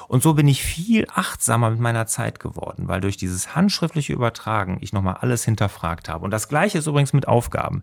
Und 0.07 0.21
so 0.21 0.35
bin 0.35 0.47
ich 0.47 0.61
viel 0.61 1.07
achtsamer 1.11 1.71
mit 1.71 1.79
meiner 1.79 2.05
Zeit 2.05 2.39
geworden, 2.39 2.87
weil 2.87 3.01
durch 3.01 3.17
dieses 3.17 3.55
handschriftliche 3.55 4.13
Übertragen 4.13 4.77
ich 4.81 4.93
nochmal 4.93 5.17
alles 5.21 5.43
hinterfragt 5.43 6.09
habe. 6.09 6.23
Und 6.23 6.31
das 6.31 6.47
gleiche 6.47 6.77
ist 6.77 6.85
übrigens 6.85 7.11
mit 7.11 7.27
Aufgaben. 7.27 7.81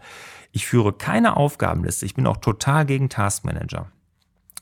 Ich 0.53 0.67
führe 0.67 0.93
keine 0.93 1.37
Aufgabenliste. 1.37 2.07
Ich 2.07 2.15
bin 2.15 2.29
auch 2.29 2.37
total 2.37 2.87
gegen 2.87 3.09
Taskmanager 3.09 3.89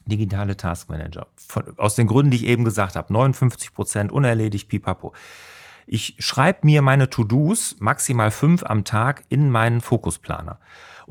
digitale 0.07 0.57
Taskmanager. 0.57 1.27
Von, 1.37 1.79
aus 1.79 1.95
den 1.95 2.07
Gründen, 2.07 2.31
die 2.31 2.39
ich 2.39 2.47
eben 2.47 2.65
gesagt 2.65 2.97
habe, 2.97 3.13
59 3.13 3.73
Prozent 3.75 4.13
unerledigt, 4.13 4.69
pipapo. 4.69 5.13
Ich 5.87 6.17
schreibe 6.19 6.61
mir 6.63 6.83
meine 6.83 7.11
To-Dos, 7.11 7.77
maximal 7.81 8.31
fünf 8.31 8.63
am 8.63 8.85
Tag, 8.85 9.25
in 9.29 9.51
meinen 9.51 9.81
Fokusplaner. 9.81 10.59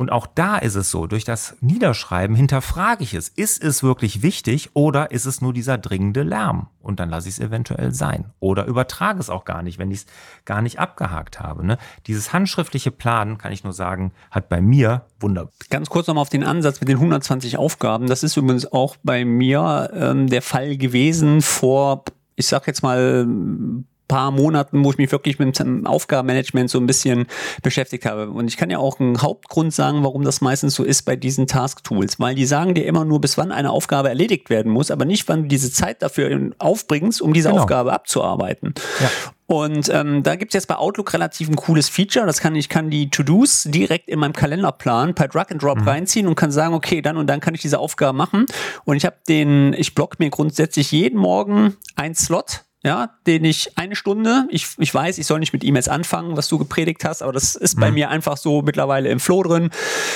Und 0.02 0.12
auch 0.12 0.26
da 0.26 0.58
ist 0.58 0.74
es 0.74 0.90
so, 0.90 1.06
durch 1.06 1.26
das 1.26 1.56
Niederschreiben 1.62 2.36
hinterfrage 2.36 3.04
ich 3.04 3.14
es. 3.14 3.30
Ist 3.30 3.64
es 3.64 3.84
wirklich 3.84 4.24
wichtig 4.24 4.72
oder 4.74 5.12
ist 5.12 5.28
es 5.28 5.42
nur 5.42 5.54
dieser 5.54 5.78
dringende 5.78 6.24
Lärm? 6.24 6.70
Und 6.82 7.00
dann 7.00 7.12
lasse 7.12 7.30
ich 7.30 7.36
es 7.36 7.40
eventuell 7.40 7.94
sein. 7.94 8.32
Oder 8.40 8.66
übertrage 8.66 9.20
es 9.20 9.30
auch 9.30 9.46
gar 9.46 9.62
nicht, 9.62 9.78
wenn 9.78 9.92
ich 9.92 10.00
es 10.00 10.06
gar 10.44 10.64
nicht 10.64 10.80
abgehakt 10.80 11.40
habe. 11.40 11.64
Ne? 11.64 11.78
Dieses 12.08 12.34
handschriftliche 12.34 12.90
Planen, 12.90 13.38
kann 13.38 13.52
ich 13.52 13.64
nur 13.64 13.74
sagen, 13.74 14.12
hat 14.32 14.50
bei 14.50 14.60
mir 14.60 15.06
Wunder. 15.20 15.50
Ganz 15.70 15.88
kurz 15.92 16.08
nochmal 16.08 16.24
auf 16.24 16.30
den 16.30 16.46
Ansatz 16.46 16.80
mit 16.80 16.90
den 16.90 16.98
120 16.98 17.58
Aufgaben. 17.58 18.08
Das 18.08 18.24
ist 18.24 18.36
übrigens 18.36 18.72
auch 18.72 18.96
bei 19.04 19.24
mir 19.24 19.92
ähm, 19.94 20.26
der 20.26 20.42
Fall 20.42 20.78
gewesen 20.78 21.44
vor 21.44 22.06
ich 22.36 22.48
sag 22.48 22.66
jetzt 22.66 22.82
mal 22.82 23.28
paar 24.12 24.30
Monaten, 24.32 24.84
wo 24.84 24.92
ich 24.92 24.98
mich 24.98 25.10
wirklich 25.14 25.40
mit 25.40 25.58
dem 25.58 25.88
Aufgabenmanagement 25.88 26.70
so 26.70 26.80
ein 26.80 26.86
bisschen 26.86 27.28
beschäftigt 27.64 28.06
habe. 28.06 28.30
Und 28.30 28.50
ich 28.50 28.58
kann 28.58 28.70
ja 28.70 28.78
auch 28.78 29.00
einen 29.00 29.22
Hauptgrund 29.22 29.74
sagen, 29.74 30.04
warum 30.04 30.26
das 30.26 30.42
meistens 30.42 30.76
so 30.76 30.84
ist 30.84 31.04
bei 31.04 31.16
diesen 31.16 31.48
Task-Tools, 31.48 32.20
weil 32.20 32.36
die 32.36 32.46
sagen 32.46 32.74
dir 32.74 32.86
immer 32.86 33.06
nur, 33.06 33.22
bis 33.22 33.38
wann 33.38 33.54
eine 33.54 33.72
Aufgabe 33.72 34.10
erledigt 34.10 34.50
werden 34.50 34.70
muss, 34.70 34.92
aber 34.92 35.06
nicht, 35.06 35.30
wann 35.30 35.44
du 35.44 35.48
diese 35.48 35.72
Zeit 35.72 36.02
dafür 36.02 36.52
aufbringst, 36.58 37.22
um 37.22 37.32
diese 37.32 37.48
genau. 37.48 37.62
Aufgabe 37.62 37.94
abzuarbeiten. 37.94 38.74
Ja. 39.00 39.10
Und 39.48 39.90
ähm, 39.90 40.24
da 40.24 40.36
gibt's 40.36 40.54
jetzt 40.54 40.68
bei 40.68 40.78
Outlook 40.78 41.14
relativ 41.14 41.50
ein 41.50 41.58
cooles 41.58 41.90
Feature. 41.90 42.26
Das 42.26 42.40
kann 42.40 42.56
ich 42.56 42.70
kann 42.70 42.90
die 42.90 43.10
To-Dos 43.10 43.64
direkt 43.64 44.08
in 44.08 44.20
meinem 44.20 44.32
Kalenderplan 44.32 45.14
per 45.14 45.28
Drag 45.28 45.52
and 45.52 45.62
Drop 45.62 45.80
mhm. 45.80 45.88
reinziehen 45.88 46.28
und 46.28 46.36
kann 46.36 46.52
sagen, 46.52 46.74
okay, 46.74 47.02
dann 47.02 47.18
und 47.18 47.28
dann 47.28 47.42
kann 47.42 47.54
ich 47.54 47.62
diese 47.62 47.80
Aufgabe 47.80 48.18
machen. 48.18 48.46
Und 48.86 48.96
ich 48.96 49.06
habe 49.06 49.18
den, 49.28 49.74
ich 49.74 49.94
block 49.94 50.20
mir 50.20 50.30
grundsätzlich 50.30 50.92
jeden 50.92 51.20
Morgen 51.20 51.76
ein 51.96 52.16
Slot 52.16 52.64
ja, 52.84 53.12
den 53.28 53.46
ich 53.46 53.78
eine 53.78 53.96
Stunde, 53.96 54.48
ich, 54.50 54.68
ich 54.78 54.94
weiß, 54.94 55.20
ich 55.20 55.28
soll 55.28 55.40
nicht 55.40 55.54
mit 55.54 55.64
E-Mails 55.64 55.88
anfangen, 55.88 56.36
was 56.36 56.48
du 56.48 56.58
gepredigt 56.58 57.06
hast, 57.06 57.22
aber 57.22 57.32
das 57.32 57.56
ist 57.56 57.78
mhm. 57.78 57.82
bei 57.82 57.92
mir 57.92 58.10
einfach 58.10 58.38
so 58.38 58.64
mittlerweile 58.64 59.10
im 59.10 59.20
Flow 59.20 59.44
drin. 59.44 59.70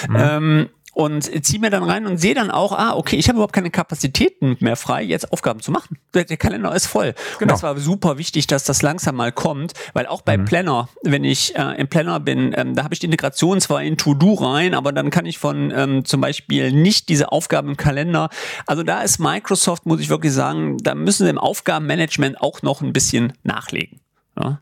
Mhm. 0.09 0.15
Ähm, 0.17 0.69
und 0.95 1.45
ziehe 1.45 1.59
mir 1.59 1.69
dann 1.69 1.83
rein 1.83 2.07
und 2.07 2.17
sehe 2.17 2.33
dann 2.33 2.49
auch, 2.49 2.71
ah, 2.71 2.95
okay, 2.95 3.17
ich 3.17 3.27
habe 3.27 3.35
überhaupt 3.35 3.53
keine 3.53 3.69
Kapazitäten 3.69 4.55
mehr 4.61 4.77
frei, 4.77 5.03
jetzt 5.03 5.31
Aufgaben 5.33 5.59
zu 5.59 5.71
machen. 5.71 5.99
Der, 6.13 6.23
der 6.23 6.37
Kalender 6.37 6.73
ist 6.73 6.87
voll. 6.87 7.13
Genau. 7.37 7.41
Und 7.41 7.51
das 7.51 7.63
war 7.63 7.77
super 7.77 8.17
wichtig, 8.17 8.47
dass 8.47 8.63
das 8.63 8.81
langsam 8.81 9.17
mal 9.17 9.33
kommt, 9.33 9.73
weil 9.93 10.07
auch 10.07 10.21
bei 10.21 10.37
mhm. 10.37 10.45
Planner, 10.45 10.89
wenn 11.03 11.25
ich 11.25 11.53
äh, 11.57 11.79
im 11.79 11.89
Planner 11.89 12.21
bin, 12.21 12.55
ähm, 12.55 12.75
da 12.75 12.85
habe 12.85 12.93
ich 12.93 13.01
die 13.01 13.07
Integration 13.07 13.59
zwar 13.59 13.83
in 13.83 13.97
To-Do 13.97 14.35
rein, 14.35 14.73
aber 14.73 14.93
dann 14.93 15.09
kann 15.09 15.25
ich 15.25 15.37
von 15.37 15.69
ähm, 15.75 16.05
zum 16.05 16.21
Beispiel 16.21 16.71
nicht 16.71 17.09
diese 17.09 17.33
Aufgaben 17.33 17.71
im 17.71 17.77
Kalender. 17.77 18.29
Also 18.65 18.83
da 18.83 19.01
ist 19.01 19.19
Microsoft, 19.19 19.85
muss 19.85 19.99
ich 19.99 20.07
wirklich 20.07 20.31
sagen, 20.31 20.77
da 20.77 20.95
müssen 20.95 21.25
sie 21.25 21.29
im 21.29 21.37
Aufgabenmanagement 21.37 22.39
auch 22.39 22.61
noch 22.61 22.81
ein 22.81 22.93
bisschen 22.93 23.33
nachlegen. 23.43 23.99
Ja? 24.39 24.61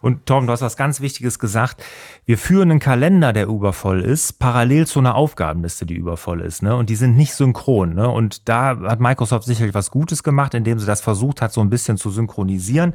Und 0.00 0.26
Tom, 0.26 0.46
du 0.46 0.52
hast 0.52 0.62
was 0.62 0.76
ganz 0.76 1.00
Wichtiges 1.00 1.38
gesagt. 1.38 1.82
Wir 2.24 2.38
führen 2.38 2.70
einen 2.70 2.80
Kalender, 2.80 3.32
der 3.32 3.46
übervoll 3.46 4.00
ist, 4.00 4.38
parallel 4.38 4.86
zu 4.86 4.98
einer 4.98 5.14
Aufgabenliste, 5.14 5.86
die 5.86 5.94
übervoll 5.94 6.40
ist. 6.40 6.62
Ne? 6.62 6.74
Und 6.74 6.90
die 6.90 6.96
sind 6.96 7.16
nicht 7.16 7.34
synchron. 7.34 7.94
Ne? 7.94 8.08
Und 8.08 8.48
da 8.48 8.78
hat 8.80 9.00
Microsoft 9.00 9.44
sicherlich 9.44 9.74
was 9.74 9.90
Gutes 9.90 10.22
gemacht, 10.22 10.54
indem 10.54 10.78
sie 10.78 10.86
das 10.86 11.00
versucht 11.00 11.42
hat, 11.42 11.52
so 11.52 11.60
ein 11.60 11.70
bisschen 11.70 11.96
zu 11.98 12.10
synchronisieren. 12.10 12.94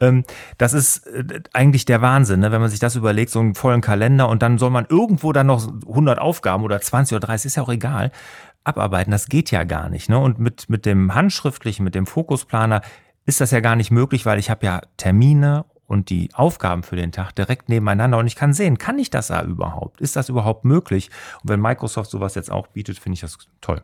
Ähm, 0.00 0.24
das 0.56 0.72
ist 0.72 1.06
äh, 1.08 1.40
eigentlich 1.52 1.84
der 1.84 2.00
Wahnsinn, 2.00 2.40
ne? 2.40 2.52
wenn 2.52 2.60
man 2.60 2.70
sich 2.70 2.80
das 2.80 2.96
überlegt, 2.96 3.30
so 3.30 3.40
einen 3.40 3.54
vollen 3.54 3.80
Kalender 3.80 4.28
und 4.28 4.42
dann 4.42 4.58
soll 4.58 4.70
man 4.70 4.86
irgendwo 4.88 5.32
dann 5.32 5.48
noch 5.48 5.66
100 5.68 6.18
Aufgaben 6.18 6.64
oder 6.64 6.80
20 6.80 7.16
oder 7.16 7.26
30, 7.26 7.46
ist 7.46 7.56
ja 7.56 7.62
auch 7.64 7.68
egal, 7.68 8.12
abarbeiten. 8.62 9.10
Das 9.10 9.28
geht 9.28 9.50
ja 9.50 9.64
gar 9.64 9.88
nicht. 9.88 10.08
Ne? 10.08 10.18
Und 10.18 10.38
mit, 10.38 10.68
mit 10.68 10.86
dem 10.86 11.14
handschriftlichen, 11.14 11.84
mit 11.84 11.94
dem 11.94 12.06
Fokusplaner 12.06 12.82
ist 13.26 13.40
das 13.40 13.50
ja 13.50 13.60
gar 13.60 13.76
nicht 13.76 13.90
möglich, 13.90 14.26
weil 14.26 14.38
ich 14.38 14.50
habe 14.50 14.64
ja 14.64 14.80
Termine 14.96 15.64
und 15.90 16.08
die 16.08 16.28
Aufgaben 16.34 16.84
für 16.84 16.94
den 16.94 17.10
Tag 17.10 17.32
direkt 17.32 17.68
nebeneinander 17.68 18.18
und 18.18 18.28
ich 18.28 18.36
kann 18.36 18.52
sehen, 18.52 18.78
kann 18.78 18.96
ich 19.00 19.10
das 19.10 19.26
da 19.26 19.42
überhaupt? 19.42 20.00
Ist 20.00 20.14
das 20.14 20.28
überhaupt 20.28 20.64
möglich? 20.64 21.10
Und 21.42 21.50
wenn 21.50 21.60
Microsoft 21.60 22.10
sowas 22.10 22.36
jetzt 22.36 22.48
auch 22.48 22.68
bietet, 22.68 23.00
finde 23.00 23.14
ich 23.14 23.20
das 23.22 23.38
toll. 23.60 23.82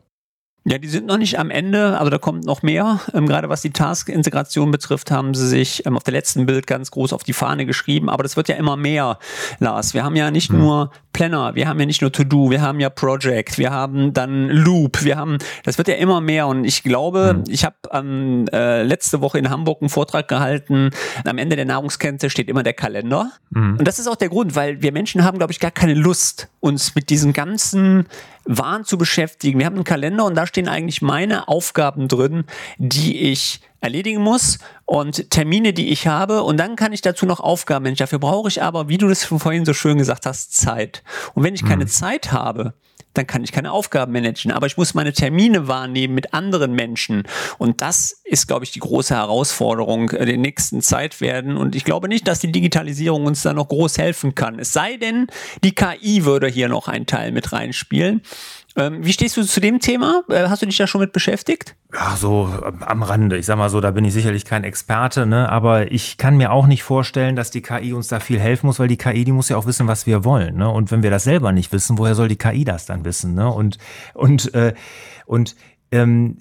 Ja, 0.68 0.78
die 0.78 0.88
sind 0.88 1.06
noch 1.06 1.16
nicht 1.16 1.38
am 1.38 1.50
Ende, 1.50 1.96
also 1.96 2.10
da 2.10 2.18
kommt 2.18 2.44
noch 2.44 2.62
mehr. 2.62 2.98
Ähm, 3.14 3.28
gerade 3.28 3.48
was 3.48 3.62
die 3.62 3.70
Task-Integration 3.70 4.72
betrifft, 4.72 5.12
haben 5.12 5.32
sie 5.32 5.46
sich 5.46 5.86
ähm, 5.86 5.96
auf 5.96 6.02
der 6.02 6.12
letzten 6.12 6.44
Bild 6.44 6.66
ganz 6.66 6.90
groß 6.90 7.12
auf 7.12 7.22
die 7.22 7.34
Fahne 7.34 7.66
geschrieben. 7.66 8.10
Aber 8.10 8.24
das 8.24 8.36
wird 8.36 8.48
ja 8.48 8.56
immer 8.56 8.76
mehr, 8.76 9.20
Lars. 9.60 9.94
Wir 9.94 10.02
haben 10.02 10.16
ja 10.16 10.32
nicht 10.32 10.50
hm. 10.50 10.58
nur 10.58 10.90
Planner, 11.12 11.54
wir 11.54 11.68
haben 11.68 11.78
ja 11.78 11.86
nicht 11.86 12.02
nur 12.02 12.10
To-Do, 12.10 12.50
wir 12.50 12.62
haben 12.62 12.80
ja 12.80 12.90
Project, 12.90 13.58
wir 13.58 13.70
haben 13.70 14.12
dann 14.12 14.48
Loop, 14.48 15.04
wir 15.04 15.16
haben, 15.16 15.38
das 15.62 15.78
wird 15.78 15.86
ja 15.86 15.94
immer 15.94 16.20
mehr. 16.20 16.48
Und 16.48 16.64
ich 16.64 16.82
glaube, 16.82 17.36
hm. 17.36 17.44
ich 17.46 17.64
habe 17.64 17.76
ähm, 17.92 18.46
äh, 18.52 18.82
letzte 18.82 19.20
Woche 19.20 19.38
in 19.38 19.48
Hamburg 19.50 19.82
einen 19.82 19.88
Vortrag 19.88 20.26
gehalten. 20.26 20.90
Am 21.24 21.38
Ende 21.38 21.54
der 21.54 21.66
Nahrungskette 21.66 22.28
steht 22.28 22.48
immer 22.48 22.64
der 22.64 22.74
Kalender. 22.74 23.30
Hm. 23.54 23.76
Und 23.78 23.86
das 23.86 24.00
ist 24.00 24.08
auch 24.08 24.16
der 24.16 24.30
Grund, 24.30 24.56
weil 24.56 24.82
wir 24.82 24.90
Menschen 24.90 25.22
haben, 25.22 25.38
glaube 25.38 25.52
ich, 25.52 25.60
gar 25.60 25.70
keine 25.70 25.94
Lust, 25.94 26.48
uns 26.66 26.94
mit 26.94 27.10
diesen 27.10 27.32
ganzen 27.32 28.06
Wahn 28.44 28.84
zu 28.84 28.98
beschäftigen. 28.98 29.58
Wir 29.58 29.66
haben 29.66 29.76
einen 29.76 29.84
Kalender 29.84 30.24
und 30.24 30.34
da 30.34 30.46
stehen 30.46 30.68
eigentlich 30.68 31.00
meine 31.00 31.48
Aufgaben 31.48 32.08
drin, 32.08 32.44
die 32.78 33.30
ich 33.30 33.60
erledigen 33.80 34.20
muss 34.20 34.58
und 34.84 35.30
Termine, 35.30 35.72
die 35.72 35.90
ich 35.90 36.06
habe. 36.06 36.42
Und 36.42 36.56
dann 36.58 36.76
kann 36.76 36.92
ich 36.92 37.02
dazu 37.02 37.24
noch 37.24 37.40
Aufgaben. 37.40 37.94
Dafür 37.94 38.18
brauche 38.18 38.48
ich 38.48 38.62
aber, 38.62 38.88
wie 38.88 38.98
du 38.98 39.08
das 39.08 39.24
vorhin 39.24 39.64
so 39.64 39.74
schön 39.74 39.98
gesagt 39.98 40.26
hast, 40.26 40.56
Zeit. 40.56 41.02
Und 41.34 41.44
wenn 41.44 41.54
ich 41.54 41.64
keine 41.64 41.84
mhm. 41.84 41.88
Zeit 41.88 42.32
habe, 42.32 42.74
dann 43.16 43.26
kann 43.26 43.44
ich 43.44 43.52
keine 43.52 43.72
Aufgaben 43.72 44.12
managen. 44.12 44.52
Aber 44.52 44.66
ich 44.66 44.76
muss 44.76 44.94
meine 44.94 45.12
Termine 45.12 45.68
wahrnehmen 45.68 46.14
mit 46.14 46.34
anderen 46.34 46.72
Menschen. 46.72 47.24
Und 47.58 47.82
das 47.82 48.20
ist, 48.24 48.46
glaube 48.46 48.64
ich, 48.64 48.72
die 48.72 48.80
große 48.80 49.14
Herausforderung 49.14 50.10
äh, 50.10 50.26
der 50.26 50.36
nächsten 50.36 50.80
Zeit 50.82 51.20
werden. 51.20 51.56
Und 51.56 51.74
ich 51.74 51.84
glaube 51.84 52.08
nicht, 52.08 52.28
dass 52.28 52.40
die 52.40 52.52
Digitalisierung 52.52 53.26
uns 53.26 53.42
da 53.42 53.52
noch 53.52 53.68
groß 53.68 53.98
helfen 53.98 54.34
kann. 54.34 54.58
Es 54.58 54.72
sei 54.72 54.96
denn, 54.96 55.26
die 55.64 55.74
KI 55.74 56.24
würde 56.24 56.48
hier 56.48 56.68
noch 56.68 56.88
einen 56.88 57.06
Teil 57.06 57.32
mit 57.32 57.52
reinspielen. 57.52 58.22
Ähm, 58.76 59.04
wie 59.04 59.12
stehst 59.12 59.36
du 59.36 59.42
zu 59.42 59.60
dem 59.60 59.80
Thema? 59.80 60.22
Äh, 60.28 60.48
hast 60.48 60.60
du 60.60 60.66
dich 60.66 60.76
da 60.76 60.86
schon 60.86 61.00
mit 61.00 61.12
beschäftigt? 61.12 61.74
Ja, 61.94 62.14
so 62.16 62.52
am 62.80 63.02
Rande. 63.02 63.38
Ich 63.38 63.46
sag 63.46 63.56
mal 63.56 63.70
so, 63.70 63.80
da 63.80 63.90
bin 63.90 64.04
ich 64.04 64.12
sicherlich 64.12 64.44
kein 64.44 64.64
Experte, 64.64 65.24
ne? 65.24 65.48
aber 65.48 65.90
ich 65.90 66.18
kann 66.18 66.36
mir 66.36 66.52
auch 66.52 66.66
nicht 66.66 66.82
vorstellen, 66.82 67.36
dass 67.36 67.50
die 67.50 67.62
KI 67.62 67.94
uns 67.94 68.08
da 68.08 68.20
viel 68.20 68.38
helfen 68.38 68.66
muss, 68.66 68.78
weil 68.78 68.88
die 68.88 68.98
KI, 68.98 69.24
die 69.24 69.32
muss 69.32 69.48
ja 69.48 69.56
auch 69.56 69.66
wissen, 69.66 69.86
was 69.88 70.06
wir 70.06 70.24
wollen. 70.24 70.56
Ne? 70.56 70.68
Und 70.68 70.90
wenn 70.90 71.02
wir 71.02 71.10
das 71.10 71.24
selber 71.24 71.52
nicht 71.52 71.72
wissen, 71.72 71.96
woher 71.96 72.14
soll 72.14 72.28
die 72.28 72.36
KI 72.36 72.64
das 72.64 72.84
dann 72.84 73.04
wissen? 73.06 73.34
Ne? 73.34 73.50
Und, 73.50 73.78
und, 74.12 74.52
äh, 74.54 74.74
und 75.24 75.56
ähm, 75.92 76.38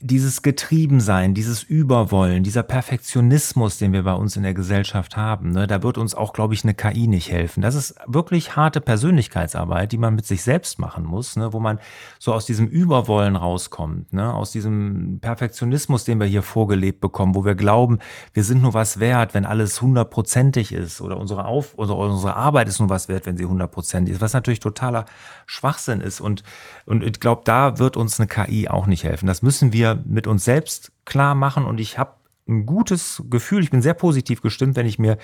dieses 0.00 0.40
Getriebensein, 0.40 1.34
dieses 1.34 1.62
Überwollen, 1.62 2.42
dieser 2.42 2.62
Perfektionismus, 2.62 3.76
den 3.76 3.92
wir 3.92 4.04
bei 4.04 4.14
uns 4.14 4.36
in 4.36 4.42
der 4.42 4.54
Gesellschaft 4.54 5.18
haben, 5.18 5.50
ne, 5.50 5.66
da 5.66 5.82
wird 5.82 5.98
uns 5.98 6.14
auch, 6.14 6.32
glaube 6.32 6.54
ich, 6.54 6.64
eine 6.64 6.72
KI 6.72 7.06
nicht 7.06 7.30
helfen. 7.30 7.60
Das 7.60 7.74
ist 7.74 7.94
wirklich 8.06 8.56
harte 8.56 8.80
Persönlichkeitsarbeit, 8.80 9.92
die 9.92 9.98
man 9.98 10.14
mit 10.14 10.24
sich 10.24 10.42
selbst 10.42 10.78
machen 10.78 11.04
muss, 11.04 11.36
ne, 11.36 11.52
wo 11.52 11.60
man 11.60 11.78
so 12.18 12.32
aus 12.32 12.46
diesem 12.46 12.68
Überwollen 12.68 13.36
rauskommt, 13.36 14.14
ne, 14.14 14.32
aus 14.32 14.50
diesem 14.50 15.18
Perfektionismus, 15.20 16.04
den 16.04 16.18
wir 16.18 16.26
hier 16.26 16.42
vorgelebt 16.42 17.00
bekommen, 17.00 17.34
wo 17.34 17.44
wir 17.44 17.54
glauben, 17.54 17.98
wir 18.32 18.44
sind 18.44 18.62
nur 18.62 18.72
was 18.72 18.98
wert, 18.98 19.34
wenn 19.34 19.44
alles 19.44 19.82
hundertprozentig 19.82 20.72
ist 20.72 21.02
oder 21.02 21.18
unsere, 21.18 21.44
Auf 21.44 21.76
oder 21.76 21.96
unsere 21.96 22.34
Arbeit 22.34 22.68
ist 22.68 22.80
nur 22.80 22.88
was 22.88 23.08
wert, 23.08 23.26
wenn 23.26 23.36
sie 23.36 23.44
hundertprozentig 23.44 24.14
ist, 24.14 24.20
was 24.22 24.32
natürlich 24.32 24.60
totaler 24.60 25.04
Schwachsinn 25.44 26.00
ist. 26.00 26.20
Und, 26.22 26.44
und 26.86 27.04
ich 27.04 27.20
glaube, 27.20 27.42
da 27.44 27.78
wird 27.78 27.98
uns 27.98 28.18
eine 28.18 28.26
KI 28.26 28.68
auch 28.68 28.85
nicht 28.86 29.04
helfen. 29.04 29.26
Das 29.26 29.42
müssen 29.42 29.72
wir 29.72 30.02
mit 30.06 30.26
uns 30.26 30.44
selbst 30.44 30.92
klar 31.04 31.34
machen. 31.34 31.64
Und 31.64 31.78
ich 31.78 31.98
habe 31.98 32.14
ein 32.48 32.64
gutes 32.64 33.22
Gefühl, 33.28 33.62
ich 33.62 33.70
bin 33.70 33.82
sehr 33.82 33.94
positiv 33.94 34.40
gestimmt, 34.40 34.76
wenn 34.76 34.86
ich 34.86 34.98
mir 34.98 35.18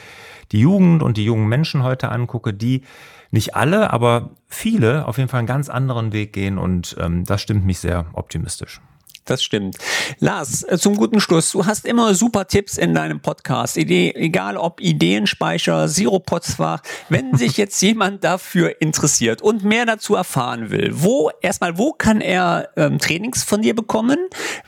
die 0.50 0.60
Jugend 0.60 1.02
und 1.02 1.16
die 1.16 1.24
jungen 1.24 1.48
Menschen 1.48 1.82
heute 1.82 2.10
angucke, 2.10 2.52
die 2.52 2.82
nicht 3.30 3.54
alle, 3.54 3.92
aber 3.92 4.30
viele 4.48 5.06
auf 5.06 5.18
jeden 5.18 5.28
Fall 5.28 5.38
einen 5.38 5.46
ganz 5.46 5.68
anderen 5.68 6.12
Weg 6.12 6.32
gehen. 6.32 6.58
Und 6.58 6.96
ähm, 6.98 7.24
das 7.24 7.40
stimmt 7.40 7.64
mich 7.64 7.78
sehr 7.78 8.06
optimistisch 8.12 8.80
das 9.24 9.42
stimmt. 9.42 9.76
Lars, 10.18 10.62
äh, 10.64 10.78
zum 10.78 10.96
guten 10.96 11.20
Schluss. 11.20 11.52
Du 11.52 11.66
hast 11.66 11.86
immer 11.86 12.14
super 12.14 12.46
Tipps 12.46 12.76
in 12.76 12.94
deinem 12.94 13.20
Podcast. 13.20 13.76
Idee, 13.76 14.12
egal 14.16 14.56
ob 14.56 14.80
Ideenspeicher, 14.80 15.88
Siropodsfach. 15.88 16.82
Wenn 17.08 17.36
sich 17.36 17.56
jetzt 17.56 17.80
jemand 17.82 18.24
dafür 18.24 18.80
interessiert 18.80 19.42
und 19.42 19.64
mehr 19.64 19.86
dazu 19.86 20.14
erfahren 20.14 20.70
will, 20.70 20.90
wo, 20.94 21.30
erstmal, 21.40 21.78
wo 21.78 21.92
kann 21.92 22.20
er 22.20 22.70
ähm, 22.76 22.98
Trainings 22.98 23.44
von 23.44 23.62
dir 23.62 23.74
bekommen? 23.74 24.18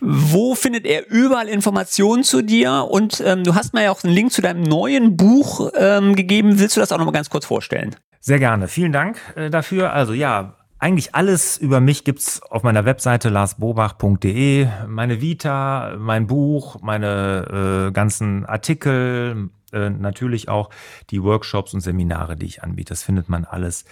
Wo 0.00 0.54
findet 0.54 0.86
er 0.86 1.10
überall 1.10 1.48
Informationen 1.48 2.22
zu 2.22 2.42
dir? 2.42 2.86
Und 2.88 3.22
ähm, 3.24 3.44
du 3.44 3.54
hast 3.54 3.74
mir 3.74 3.84
ja 3.84 3.90
auch 3.90 4.04
einen 4.04 4.14
Link 4.14 4.32
zu 4.32 4.42
deinem 4.42 4.62
neuen 4.62 5.16
Buch 5.16 5.70
ähm, 5.74 6.14
gegeben. 6.14 6.58
Willst 6.58 6.76
du 6.76 6.80
das 6.80 6.92
auch 6.92 6.98
nochmal 6.98 7.14
ganz 7.14 7.28
kurz 7.28 7.46
vorstellen? 7.46 7.96
Sehr 8.20 8.38
gerne. 8.38 8.68
Vielen 8.68 8.92
Dank 8.92 9.18
äh, 9.36 9.50
dafür. 9.50 9.92
Also 9.92 10.12
ja, 10.14 10.54
eigentlich 10.84 11.14
alles 11.14 11.56
über 11.56 11.80
mich 11.80 12.04
gibt's 12.04 12.42
auf 12.42 12.62
meiner 12.62 12.84
Webseite 12.84 13.30
larsbobach.de. 13.30 14.68
Meine 14.86 15.22
Vita, 15.22 15.96
mein 15.98 16.26
Buch, 16.26 16.76
meine 16.82 17.86
äh, 17.88 17.90
ganzen 17.90 18.44
Artikel, 18.44 19.48
äh, 19.72 19.88
natürlich 19.88 20.50
auch 20.50 20.68
die 21.08 21.22
Workshops 21.22 21.72
und 21.72 21.80
Seminare, 21.80 22.36
die 22.36 22.44
ich 22.44 22.62
anbiete. 22.62 22.90
Das 22.90 23.02
findet 23.02 23.30
man 23.30 23.46
alles 23.46 23.86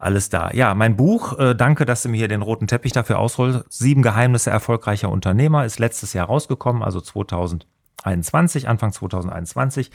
alles 0.00 0.30
da. 0.30 0.50
Ja, 0.52 0.74
mein 0.74 0.96
Buch, 0.96 1.38
äh, 1.38 1.54
danke, 1.54 1.86
dass 1.86 2.02
du 2.02 2.08
mir 2.08 2.16
hier 2.16 2.26
den 2.26 2.42
roten 2.42 2.66
Teppich 2.66 2.90
dafür 2.90 3.20
ausrollst. 3.20 3.64
Sieben 3.68 4.02
Geheimnisse 4.02 4.50
erfolgreicher 4.50 5.10
Unternehmer 5.10 5.64
ist 5.64 5.78
letztes 5.78 6.12
Jahr 6.12 6.26
rausgekommen, 6.26 6.82
also 6.82 7.00
2021, 7.00 8.66
Anfang 8.68 8.90
2021. 8.90 9.92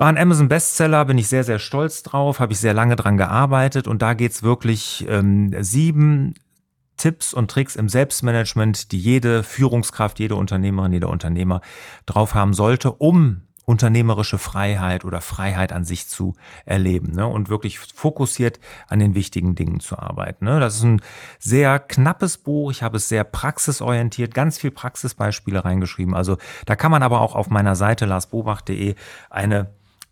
War 0.00 0.06
ein 0.06 0.16
Amazon-Bestseller, 0.16 1.04
bin 1.06 1.18
ich 1.18 1.26
sehr, 1.26 1.42
sehr 1.42 1.58
stolz 1.58 2.04
drauf, 2.04 2.38
habe 2.38 2.52
ich 2.52 2.60
sehr 2.60 2.72
lange 2.72 2.94
dran 2.94 3.16
gearbeitet 3.16 3.88
und 3.88 4.00
da 4.00 4.14
geht's 4.14 4.44
wirklich 4.44 5.04
ähm, 5.08 5.52
sieben 5.60 6.34
Tipps 6.96 7.34
und 7.34 7.50
Tricks 7.50 7.74
im 7.74 7.88
Selbstmanagement, 7.88 8.92
die 8.92 9.00
jede 9.00 9.42
Führungskraft, 9.42 10.20
jede 10.20 10.36
Unternehmerin, 10.36 10.92
jeder 10.92 11.10
Unternehmer 11.10 11.62
drauf 12.06 12.34
haben 12.34 12.54
sollte, 12.54 12.92
um 12.92 13.42
unternehmerische 13.64 14.38
Freiheit 14.38 15.04
oder 15.04 15.20
Freiheit 15.20 15.72
an 15.72 15.84
sich 15.84 16.08
zu 16.08 16.36
erleben 16.64 17.12
ne? 17.12 17.26
und 17.26 17.50
wirklich 17.50 17.78
fokussiert 17.80 18.60
an 18.88 19.00
den 19.00 19.14
wichtigen 19.14 19.56
Dingen 19.56 19.80
zu 19.80 19.98
arbeiten. 19.98 20.46
Ne? 20.46 20.58
Das 20.58 20.76
ist 20.76 20.84
ein 20.84 21.02
sehr 21.38 21.78
knappes 21.78 22.38
Buch. 22.38 22.70
Ich 22.70 22.82
habe 22.82 22.96
es 22.96 23.08
sehr 23.08 23.24
praxisorientiert, 23.24 24.32
ganz 24.32 24.58
viel 24.58 24.70
Praxisbeispiele 24.70 25.64
reingeschrieben. 25.64 26.14
Also 26.14 26.38
da 26.64 26.76
kann 26.76 26.90
man 26.90 27.02
aber 27.02 27.20
auch 27.20 27.34
auf 27.34 27.50
meiner 27.50 27.76
Seite 27.76 28.06
larsbobach.de 28.06 28.94
eine 29.28 29.68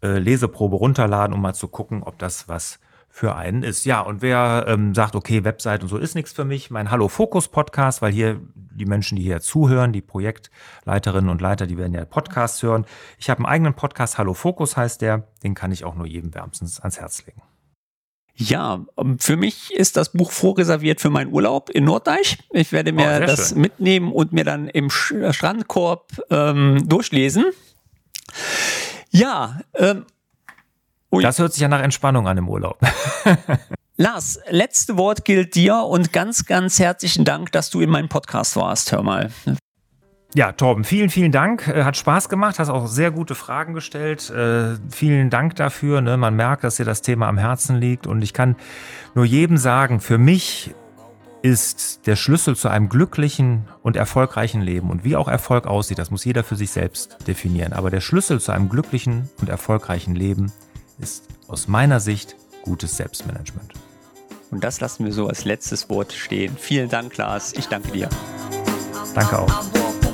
äh, 0.06 0.18
Leseprobe 0.18 0.76
runterladen, 0.76 1.34
um 1.34 1.42
mal 1.42 1.54
zu 1.54 1.68
gucken, 1.68 2.02
ob 2.02 2.18
das 2.18 2.48
was 2.48 2.78
für 3.08 3.34
einen 3.34 3.62
ist. 3.62 3.84
Ja, 3.86 4.00
und 4.00 4.20
wer 4.20 4.66
ähm, 4.68 4.94
sagt, 4.94 5.16
okay, 5.16 5.42
Website 5.42 5.82
und 5.82 5.88
so 5.88 5.96
ist 5.96 6.14
nichts 6.14 6.32
für 6.32 6.44
mich, 6.44 6.70
mein 6.70 6.90
Hallo 6.90 7.08
Fokus 7.08 7.48
Podcast, 7.48 8.02
weil 8.02 8.12
hier 8.12 8.40
die 8.54 8.84
Menschen, 8.84 9.16
die 9.16 9.22
hier 9.22 9.40
zuhören, 9.40 9.92
die 9.92 10.02
Projektleiterinnen 10.02 11.30
und 11.30 11.40
Leiter, 11.40 11.66
die 11.66 11.78
werden 11.78 11.94
ja 11.94 12.04
Podcasts 12.04 12.62
hören. 12.62 12.84
Ich 13.18 13.30
habe 13.30 13.38
einen 13.38 13.46
eigenen 13.46 13.74
Podcast, 13.74 14.18
Hallo 14.18 14.34
Fokus 14.34 14.76
heißt 14.76 15.00
der, 15.00 15.26
den 15.42 15.54
kann 15.54 15.72
ich 15.72 15.84
auch 15.84 15.94
nur 15.94 16.06
jedem 16.06 16.34
wärmstens 16.34 16.78
ans 16.78 17.00
Herz 17.00 17.24
legen. 17.26 17.42
Ja, 18.34 18.84
ähm, 18.98 19.18
für 19.18 19.36
mich 19.36 19.72
ist 19.74 19.96
das 19.96 20.12
Buch 20.12 20.30
vorreserviert 20.30 21.00
für 21.00 21.08
meinen 21.08 21.32
Urlaub 21.32 21.70
in 21.70 21.84
Norddeich. 21.84 22.38
Ich 22.50 22.70
werde 22.70 22.92
mir 22.92 23.20
oh, 23.22 23.26
das 23.26 23.48
schön. 23.48 23.62
mitnehmen 23.62 24.12
und 24.12 24.34
mir 24.34 24.44
dann 24.44 24.68
im 24.68 24.90
Strandkorb 24.90 26.12
ähm, 26.30 26.86
durchlesen. 26.86 27.46
Ja, 29.16 29.60
ähm, 29.72 30.04
das 31.10 31.38
hört 31.38 31.54
sich 31.54 31.62
ja 31.62 31.68
nach 31.68 31.80
Entspannung 31.80 32.28
an 32.28 32.36
im 32.36 32.50
Urlaub. 32.50 32.78
Lars, 33.96 34.38
letzte 34.50 34.98
Wort 34.98 35.24
gilt 35.24 35.54
dir 35.54 35.78
und 35.84 36.12
ganz, 36.12 36.44
ganz 36.44 36.78
herzlichen 36.78 37.24
Dank, 37.24 37.50
dass 37.52 37.70
du 37.70 37.80
in 37.80 37.88
meinem 37.88 38.10
Podcast 38.10 38.56
warst. 38.56 38.92
Hör 38.92 39.02
mal. 39.02 39.30
Ja, 40.34 40.52
Torben, 40.52 40.84
vielen, 40.84 41.08
vielen 41.08 41.32
Dank. 41.32 41.66
Äh, 41.66 41.84
hat 41.84 41.96
Spaß 41.96 42.28
gemacht, 42.28 42.58
hast 42.58 42.68
auch 42.68 42.88
sehr 42.88 43.10
gute 43.10 43.34
Fragen 43.34 43.72
gestellt. 43.72 44.28
Äh, 44.28 44.76
vielen 44.90 45.30
Dank 45.30 45.56
dafür. 45.56 46.02
Ne? 46.02 46.18
Man 46.18 46.36
merkt, 46.36 46.62
dass 46.62 46.76
dir 46.76 46.84
das 46.84 47.00
Thema 47.00 47.26
am 47.26 47.38
Herzen 47.38 47.76
liegt. 47.76 48.06
Und 48.06 48.20
ich 48.20 48.34
kann 48.34 48.54
nur 49.14 49.24
jedem 49.24 49.56
sagen, 49.56 49.98
für 49.98 50.18
mich 50.18 50.74
ist 51.46 52.00
der 52.06 52.16
Schlüssel 52.16 52.56
zu 52.56 52.68
einem 52.68 52.88
glücklichen 52.88 53.68
und 53.84 53.94
erfolgreichen 53.94 54.60
Leben. 54.60 54.90
Und 54.90 55.04
wie 55.04 55.14
auch 55.14 55.28
Erfolg 55.28 55.68
aussieht, 55.68 55.98
das 55.98 56.10
muss 56.10 56.24
jeder 56.24 56.42
für 56.42 56.56
sich 56.56 56.70
selbst 56.70 57.18
definieren. 57.28 57.72
Aber 57.72 57.88
der 57.88 58.00
Schlüssel 58.00 58.40
zu 58.40 58.50
einem 58.50 58.68
glücklichen 58.68 59.30
und 59.40 59.48
erfolgreichen 59.48 60.16
Leben 60.16 60.50
ist 60.98 61.28
aus 61.46 61.68
meiner 61.68 62.00
Sicht 62.00 62.34
gutes 62.62 62.96
Selbstmanagement. 62.96 63.74
Und 64.50 64.64
das 64.64 64.80
lassen 64.80 65.04
wir 65.04 65.12
so 65.12 65.28
als 65.28 65.44
letztes 65.44 65.88
Wort 65.88 66.12
stehen. 66.12 66.56
Vielen 66.58 66.88
Dank, 66.88 67.16
Lars. 67.16 67.52
Ich 67.52 67.68
danke 67.68 67.92
dir. 67.92 68.08
Danke 69.14 69.38
auch. 69.38 70.05